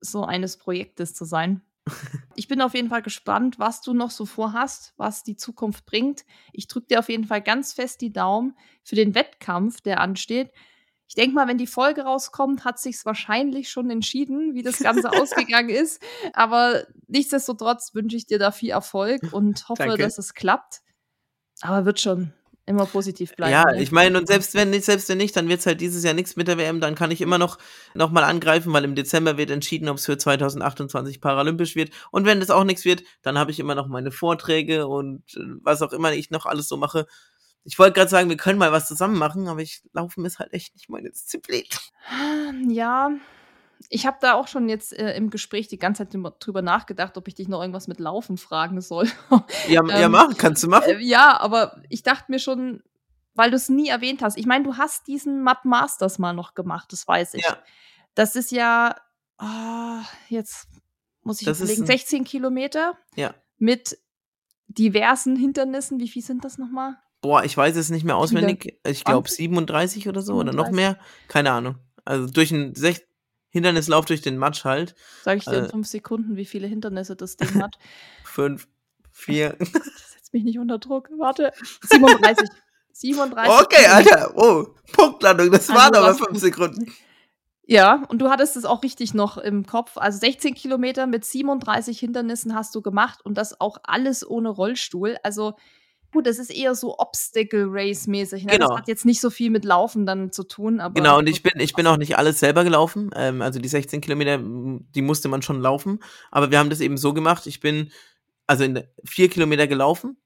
[0.00, 1.62] so eines Projektes zu sein.
[2.36, 6.24] Ich bin auf jeden Fall gespannt, was du noch so vorhast, was die Zukunft bringt.
[6.52, 10.52] Ich drücke dir auf jeden Fall ganz fest die Daumen für den Wettkampf, der ansteht.
[11.08, 15.10] Ich denke mal, wenn die Folge rauskommt, hat sich's wahrscheinlich schon entschieden, wie das Ganze
[15.12, 16.02] ausgegangen ist.
[16.32, 20.02] Aber nichtsdestotrotz wünsche ich dir da viel Erfolg und hoffe, Danke.
[20.02, 20.82] dass es klappt.
[21.62, 22.32] Aber wird schon
[22.66, 23.52] immer positiv bleiben.
[23.52, 23.80] Ja, ne?
[23.80, 26.14] ich meine, und selbst wenn nicht, selbst wenn nicht, dann wird es halt dieses Jahr
[26.14, 27.58] nichts mit der WM, dann kann ich immer noch,
[27.94, 31.90] noch mal angreifen, weil im Dezember wird entschieden, ob es für 2028 paralympisch wird.
[32.10, 35.40] Und wenn das auch nichts wird, dann habe ich immer noch meine Vorträge und äh,
[35.62, 37.06] was auch immer ich noch alles so mache.
[37.64, 40.52] Ich wollte gerade sagen, wir können mal was zusammen machen, aber ich laufen ist halt
[40.52, 41.64] echt nicht meine Disziplin.
[42.68, 43.10] Ja,
[43.88, 47.28] ich habe da auch schon jetzt äh, im Gespräch die ganze Zeit drüber nachgedacht, ob
[47.28, 49.08] ich dich noch irgendwas mit Laufen fragen soll.
[49.68, 50.88] ja, ähm, ja, machen, kannst du machen.
[50.88, 52.82] Äh, ja, aber ich dachte mir schon,
[53.34, 54.38] weil du es nie erwähnt hast.
[54.38, 57.44] Ich meine, du hast diesen Mad Masters mal noch gemacht, das weiß ich.
[57.44, 57.58] Ja.
[58.14, 58.96] Das ist ja,
[59.38, 60.68] oh, jetzt
[61.22, 62.96] muss ich das überlegen, 16 Kilometer.
[63.14, 63.34] Ja.
[63.58, 63.98] Mit
[64.68, 66.00] diversen Hindernissen.
[66.00, 66.96] Wie viel sind das nochmal?
[67.20, 68.78] Boah, ich weiß es nicht mehr auswendig.
[68.86, 70.54] Ich glaube 37 oder so 37?
[70.54, 70.98] oder noch mehr.
[71.28, 71.76] Keine Ahnung.
[72.04, 72.74] Also durch ein
[73.56, 74.94] Hindernislauf durch den Matsch halt.
[75.22, 77.76] Sag ich dir in äh, fünf Sekunden, wie viele Hindernisse das Ding hat.
[78.24, 78.68] fünf,
[79.10, 79.56] vier.
[79.60, 81.08] Setz mich nicht unter Druck.
[81.16, 81.52] Warte.
[81.82, 82.48] 37.
[82.92, 83.52] 37.
[83.62, 84.32] Okay, Alter.
[84.36, 85.50] Oh, Punktlandung.
[85.50, 86.92] Das also, waren aber fünf Sekunden.
[87.66, 89.96] Ja, und du hattest es auch richtig noch im Kopf.
[89.96, 95.16] Also 16 Kilometer mit 37 Hindernissen hast du gemacht und das auch alles ohne Rollstuhl.
[95.22, 95.54] Also
[96.16, 98.46] Gut, das ist eher so Obstacle Race mäßig.
[98.46, 98.52] Ne?
[98.52, 98.68] Genau.
[98.68, 100.80] Das hat jetzt nicht so viel mit Laufen dann zu tun.
[100.80, 103.10] Aber genau, und ich bin, ich bin auch nicht alles selber gelaufen.
[103.14, 106.02] Ähm, also die 16 Kilometer, die musste man schon laufen.
[106.30, 107.46] Aber wir haben das eben so gemacht.
[107.46, 107.92] Ich bin
[108.46, 110.16] also in vier Kilometer gelaufen,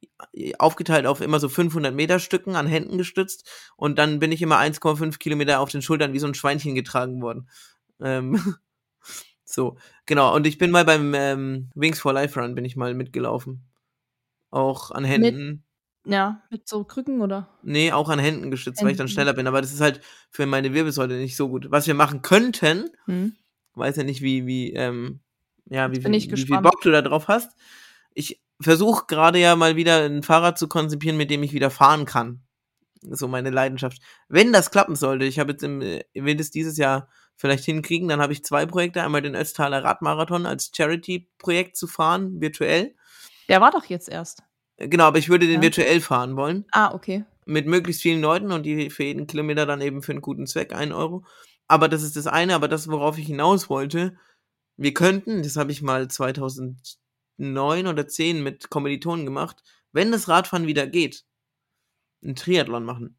[0.60, 3.50] aufgeteilt auf immer so 500 Meter Stücken an Händen gestützt.
[3.74, 7.20] Und dann bin ich immer 1,5 Kilometer auf den Schultern wie so ein Schweinchen getragen
[7.20, 7.50] worden.
[8.00, 8.54] Ähm,
[9.44, 9.76] so,
[10.06, 10.36] genau.
[10.36, 13.64] Und ich bin mal beim ähm, Wings for Life Run bin ich mal mitgelaufen.
[14.52, 15.48] Auch an Händen.
[15.48, 15.69] Mit
[16.04, 17.48] ja, mit so Krücken oder?
[17.62, 19.46] Nee, auch an Händen gestützt, weil ich dann schneller bin.
[19.46, 20.00] Aber das ist halt
[20.30, 21.70] für meine Wirbelsäule nicht so gut.
[21.70, 23.36] Was wir machen könnten, hm.
[23.74, 25.20] weiß ja nicht, wie, wie, ähm,
[25.66, 27.52] ja, wie, wie, wie viel Bock du da drauf hast.
[28.14, 32.06] Ich versuche gerade ja mal wieder ein Fahrrad zu konzipieren, mit dem ich wieder fahren
[32.06, 32.40] kann.
[33.02, 34.00] So meine Leidenschaft.
[34.28, 38.08] Wenn das klappen sollte, ich habe jetzt im, äh, will das dieses Jahr vielleicht hinkriegen,
[38.08, 39.02] dann habe ich zwei Projekte.
[39.02, 42.94] Einmal den Ötztaler Radmarathon als Charity-Projekt zu fahren, virtuell.
[43.48, 44.42] Der war doch jetzt erst.
[44.80, 45.62] Genau, aber ich würde den ja.
[45.62, 46.64] virtuell fahren wollen.
[46.72, 47.24] Ah, okay.
[47.44, 50.74] Mit möglichst vielen Leuten und die für jeden Kilometer dann eben für einen guten Zweck,
[50.74, 51.24] ein Euro.
[51.68, 54.16] Aber das ist das eine, aber das, worauf ich hinaus wollte,
[54.76, 59.62] wir könnten, das habe ich mal 2009 oder 10 mit Kommilitonen gemacht,
[59.92, 61.24] wenn das Radfahren wieder geht,
[62.22, 63.18] einen Triathlon machen.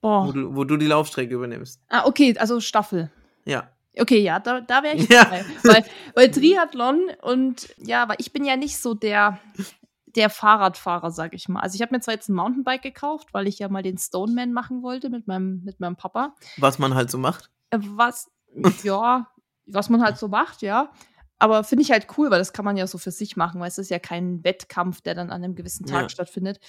[0.00, 0.26] Boah.
[0.26, 1.80] Wo du, wo du die Laufstrecke übernimmst.
[1.88, 3.10] Ah, okay, also Staffel.
[3.44, 3.70] Ja.
[3.98, 5.24] Okay, ja, da, da wäre ich ja.
[5.24, 5.44] dabei.
[5.62, 9.38] Weil, weil Triathlon und ja, aber ich bin ja nicht so der,
[10.16, 11.60] der Fahrradfahrer, sag ich mal.
[11.60, 14.52] Also ich habe mir zwar jetzt ein Mountainbike gekauft, weil ich ja mal den Stoneman
[14.52, 16.34] machen wollte mit meinem, mit meinem Papa.
[16.56, 17.50] Was man halt so macht.
[17.70, 18.30] Äh, was,
[18.82, 19.28] ja,
[19.66, 20.92] was man halt so macht, ja.
[21.38, 23.68] Aber finde ich halt cool, weil das kann man ja so für sich machen, weil
[23.68, 26.08] es ist ja kein Wettkampf, der dann an einem gewissen Tag ja.
[26.08, 26.60] stattfindet.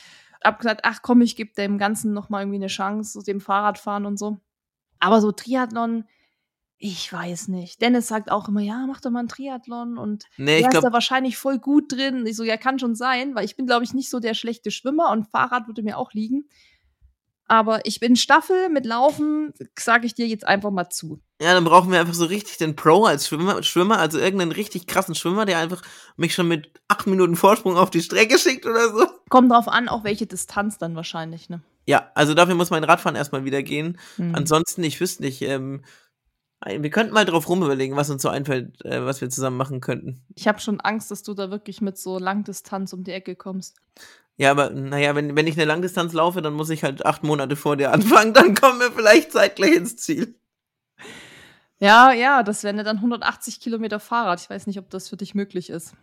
[0.44, 3.42] Hab gesagt, ach komm, ich gebe dem Ganzen noch mal irgendwie eine Chance, so dem
[3.42, 4.40] Fahrradfahren und so.
[5.00, 6.06] Aber so Triathlon,
[6.78, 7.82] ich weiß nicht.
[7.82, 10.92] Dennis sagt auch immer, ja, mach doch mal einen Triathlon und nee, er ist da
[10.92, 12.26] wahrscheinlich voll gut drin.
[12.26, 14.72] Ich so, ja, kann schon sein, weil ich bin, glaube ich, nicht so der schlechte
[14.72, 16.50] Schwimmer und Fahrrad würde mir auch liegen.
[17.48, 21.22] Aber ich bin Staffel mit Laufen, sage ich dir jetzt einfach mal zu.
[21.40, 24.88] Ja, dann brauchen wir einfach so richtig den Pro als Schwimmer, Schwimmer, also irgendeinen richtig
[24.88, 25.84] krassen Schwimmer, der einfach
[26.18, 29.06] mich schon mit acht Minuten Vorsprung auf die Strecke schickt oder so.
[29.30, 31.62] Kommt drauf an, auch welche Distanz dann wahrscheinlich, ne?
[31.88, 34.00] Ja, also dafür muss mein Radfahren erstmal wieder gehen.
[34.18, 34.34] Mhm.
[34.34, 35.84] Ansonsten, ich wüsste nicht, ähm,
[36.66, 40.22] wir könnten mal drauf rumüberlegen, was uns so einfällt, äh, was wir zusammen machen könnten.
[40.36, 43.78] Ich habe schon Angst, dass du da wirklich mit so Langdistanz um die Ecke kommst.
[44.38, 47.56] Ja, aber naja, wenn, wenn ich eine Langdistanz laufe, dann muss ich halt acht Monate
[47.56, 50.36] vor dir anfangen, dann kommen wir vielleicht zeitgleich ins Ziel.
[51.80, 54.42] Ja, ja, das wären ja dann 180 Kilometer Fahrrad.
[54.42, 55.94] Ich weiß nicht, ob das für dich möglich ist.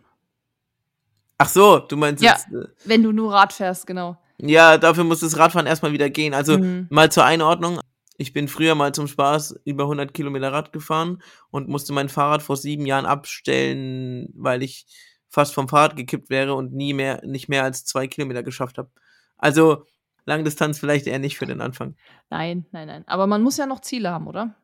[1.37, 2.47] Ach so, du meinst ja, jetzt.
[2.53, 4.17] Äh, wenn du nur Rad fährst, genau.
[4.37, 6.33] Ja, dafür muss das Radfahren erstmal wieder gehen.
[6.33, 6.87] Also mhm.
[6.89, 7.79] mal zur Einordnung
[8.23, 11.21] Ich bin früher mal zum Spaß über 100 Kilometer Rad gefahren
[11.51, 14.85] und musste mein Fahrrad vor sieben Jahren abstellen, weil ich
[15.27, 18.89] fast vom Fahrrad gekippt wäre und nie mehr, nicht mehr als zwei Kilometer geschafft habe.
[19.37, 19.85] Also
[20.23, 21.97] Langdistanz vielleicht eher nicht für den Anfang.
[22.29, 23.03] Nein, nein, nein.
[23.07, 24.55] Aber man muss ja noch Ziele haben, oder?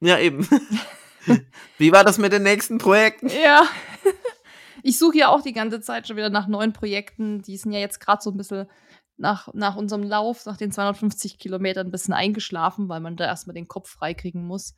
[0.00, 0.44] Ja, eben.
[1.78, 3.28] Wie war das mit den nächsten Projekten?
[3.28, 3.62] Ja.
[4.82, 7.42] Ich suche ja auch die ganze Zeit schon wieder nach neuen Projekten.
[7.42, 8.68] Die sind ja jetzt gerade so ein bisschen
[9.16, 13.54] nach, nach unserem Lauf, nach den 250 Kilometern, ein bisschen eingeschlafen, weil man da erstmal
[13.54, 14.74] den Kopf freikriegen muss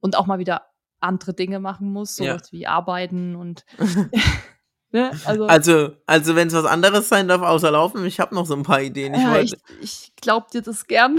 [0.00, 0.62] und auch mal wieder
[1.00, 2.58] andere Dinge machen muss, sowas ja.
[2.58, 3.64] wie arbeiten und
[4.92, 5.10] Ne?
[5.24, 8.54] Also, also, also wenn es was anderes sein darf, außer Laufen, ich habe noch so
[8.54, 9.14] ein paar Ideen.
[9.14, 11.18] Ich, ja, ich, ich glaub dir das gern.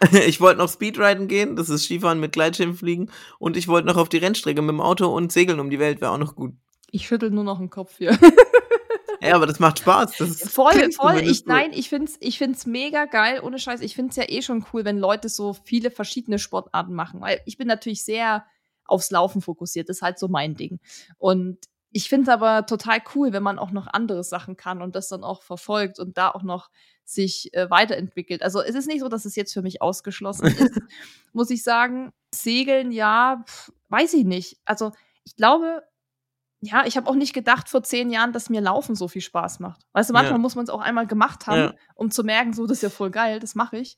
[0.26, 3.10] ich wollte noch Speedriden gehen, das ist Skifahren mit Gleitschirm fliegen.
[3.38, 6.02] Und ich wollte noch auf die Rennstrecke mit dem Auto und segeln um die Welt,
[6.02, 6.52] wäre auch noch gut.
[6.90, 8.16] Ich schüttel nur noch den Kopf hier.
[9.24, 10.16] Ja, aber das macht Spaß.
[10.18, 11.20] Das voll, voll.
[11.20, 13.80] Ich, nein, ich find's, ich find's mega geil, ohne Scheiß.
[13.80, 17.20] Ich find's ja eh schon cool, wenn Leute so viele verschiedene Sportarten machen.
[17.20, 18.44] Weil ich bin natürlich sehr
[18.84, 19.88] aufs Laufen fokussiert.
[19.88, 20.80] Das ist halt so mein Ding.
[21.18, 21.58] Und
[21.90, 25.08] ich finde es aber total cool, wenn man auch noch andere Sachen kann und das
[25.08, 26.70] dann auch verfolgt und da auch noch
[27.04, 28.42] sich äh, weiterentwickelt.
[28.42, 30.80] Also es ist nicht so, dass es jetzt für mich ausgeschlossen ist,
[31.32, 32.12] muss ich sagen.
[32.34, 34.58] Segeln, ja, pf, weiß ich nicht.
[34.64, 34.90] Also
[35.24, 35.84] ich glaube,
[36.64, 39.60] ja, ich habe auch nicht gedacht vor zehn Jahren, dass mir Laufen so viel Spaß
[39.60, 39.82] macht.
[39.92, 40.38] Weißt du, manchmal ja.
[40.38, 41.74] muss man es auch einmal gemacht haben, ja.
[41.94, 43.96] um zu merken, so, das ist ja voll geil, das mache ich.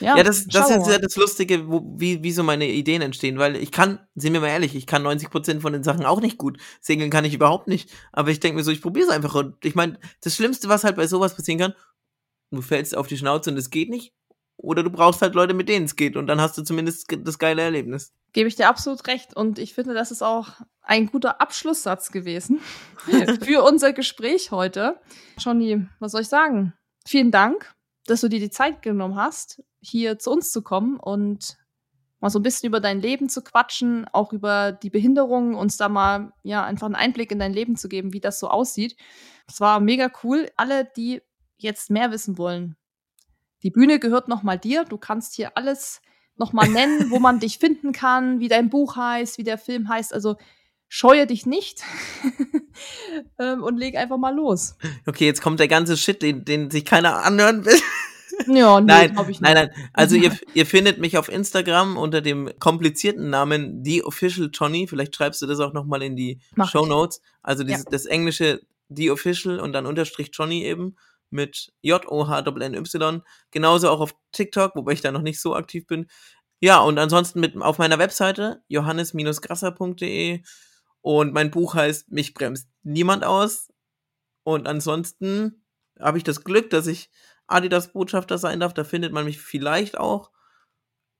[0.00, 3.38] Ja, ja das, das ist ja das Lustige, wo, wie, wie so meine Ideen entstehen,
[3.38, 6.38] weil ich kann, sehen wir mal ehrlich, ich kann 90% von den Sachen auch nicht
[6.38, 6.58] gut.
[6.80, 7.90] Segeln kann ich überhaupt nicht.
[8.12, 9.34] Aber ich denke mir so, ich probiere es einfach.
[9.34, 11.74] Und ich meine, das Schlimmste, was halt bei sowas passieren kann,
[12.50, 14.12] du fällst auf die Schnauze und es geht nicht.
[14.56, 16.16] Oder du brauchst halt Leute, mit denen es geht.
[16.16, 18.12] Und dann hast du zumindest das geile Erlebnis.
[18.32, 19.36] Gebe ich dir absolut recht.
[19.36, 20.48] Und ich finde, das ist auch
[20.86, 22.60] ein guter Abschlusssatz gewesen
[23.42, 24.98] für unser Gespräch heute.
[25.38, 26.72] Johnny, was soll ich sagen?
[27.06, 27.74] Vielen Dank,
[28.06, 31.56] dass du dir die Zeit genommen hast, hier zu uns zu kommen und
[32.20, 35.88] mal so ein bisschen über dein Leben zu quatschen, auch über die Behinderung, uns da
[35.88, 38.96] mal ja einfach einen Einblick in dein Leben zu geben, wie das so aussieht.
[39.46, 40.50] Das war mega cool.
[40.56, 41.20] Alle, die
[41.58, 42.76] jetzt mehr wissen wollen,
[43.62, 44.84] die Bühne gehört nochmal dir.
[44.84, 46.00] Du kannst hier alles
[46.36, 50.12] nochmal nennen, wo man dich finden kann, wie dein Buch heißt, wie der Film heißt.
[50.12, 50.36] Also
[50.88, 51.82] scheue dich nicht
[53.38, 54.76] ähm, und leg einfach mal los.
[55.06, 57.78] Okay, jetzt kommt der ganze Shit, den, den sich keiner anhören will.
[58.46, 59.40] Ja, nee, nein, ich nicht.
[59.40, 59.70] nein, nein.
[59.94, 64.86] Also ihr, ihr findet mich auf Instagram unter dem komplizierten Namen The Official Johnny.
[64.86, 67.22] Vielleicht schreibst du das auch nochmal in die Mach Show Notes.
[67.42, 67.90] Also dieses, ja.
[67.90, 68.60] das englische
[68.90, 70.96] The Official und dann Unterstrich Johnny eben
[71.30, 73.22] mit J-O-H-N-Y.
[73.50, 76.06] Genauso auch auf TikTok, wobei ich da noch nicht so aktiv bin.
[76.60, 80.42] Ja, und ansonsten mit auf meiner Webseite johannes-grasser.de
[81.06, 83.72] und mein Buch heißt Mich bremst niemand aus.
[84.42, 85.64] Und ansonsten
[86.00, 87.10] habe ich das Glück, dass ich
[87.46, 88.74] Adidas Botschafter sein darf.
[88.74, 90.32] Da findet man mich vielleicht auch.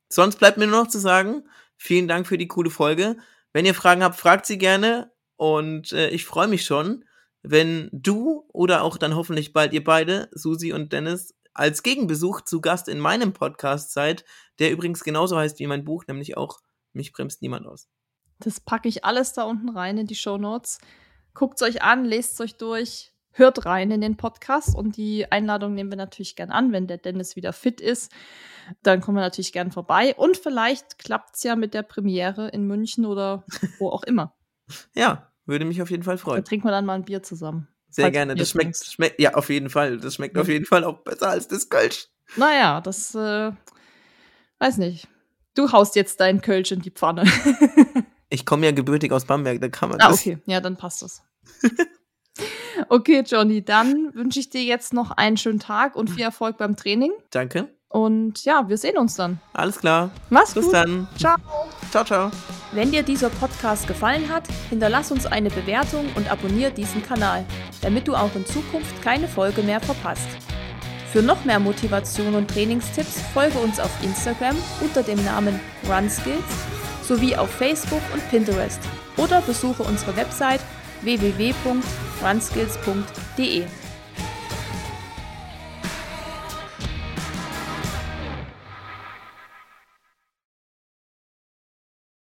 [0.09, 3.17] Sonst bleibt mir nur noch zu sagen, vielen Dank für die coole Folge.
[3.53, 5.13] Wenn ihr Fragen habt, fragt sie gerne.
[5.37, 7.05] Und äh, ich freue mich schon,
[7.45, 12.61] wenn du oder auch dann hoffentlich bald ihr beide, Susi und Dennis, als Gegenbesuch zu
[12.61, 14.25] Gast in meinem Podcast seid,
[14.59, 16.59] der übrigens genauso heißt wie mein Buch, nämlich auch
[16.93, 17.89] Mich bremst niemand aus.
[18.39, 20.79] Das packe ich alles da unten rein in die Show Notes.
[21.35, 25.91] Guckt euch an, lest euch durch hört rein in den Podcast und die Einladung nehmen
[25.91, 28.11] wir natürlich gern an, wenn der Dennis wieder fit ist.
[28.83, 32.67] Dann kommen wir natürlich gern vorbei und vielleicht klappt es ja mit der Premiere in
[32.67, 33.45] München oder
[33.79, 34.35] wo auch immer.
[34.97, 36.39] Ja, würde mich auf jeden Fall freuen.
[36.39, 37.69] Dann trinken wir dann mal ein Bier zusammen.
[37.89, 38.35] Sehr gerne.
[38.35, 39.99] Das schmeckt, schmeckt, ja, auf jeden Fall.
[39.99, 40.41] Das schmeckt mhm.
[40.41, 42.09] auf jeden Fall auch besser als das Kölsch.
[42.35, 43.53] Naja, das, äh,
[44.59, 45.07] weiß nicht.
[45.55, 47.27] Du haust jetzt dein Kölsch in die Pfanne.
[48.29, 50.21] ich komme ja gebürtig aus Bamberg, da kann man ah, das.
[50.21, 50.39] okay.
[50.47, 51.23] Ja, dann passt das.
[52.89, 56.77] Okay, Johnny, dann wünsche ich dir jetzt noch einen schönen Tag und viel Erfolg beim
[56.77, 57.13] Training.
[57.31, 57.69] Danke.
[57.89, 59.41] Und ja, wir sehen uns dann.
[59.53, 60.11] Alles klar.
[60.29, 60.73] Mach's Bis gut.
[60.73, 61.09] Bis dann.
[61.17, 61.37] Ciao.
[61.91, 62.31] Ciao, ciao.
[62.73, 67.47] Wenn dir dieser Podcast gefallen hat, hinterlass uns eine Bewertung und abonniere diesen Kanal,
[67.81, 70.29] damit du auch in Zukunft keine Folge mehr verpasst.
[71.13, 75.59] Für noch mehr Motivation und Trainingstipps folge uns auf Instagram unter dem Namen
[75.89, 76.76] RunSkills
[77.07, 78.81] sowie auf Facebook und Pinterest
[79.17, 80.61] oder besuche unsere Website
[81.03, 83.65] www.runskills.de.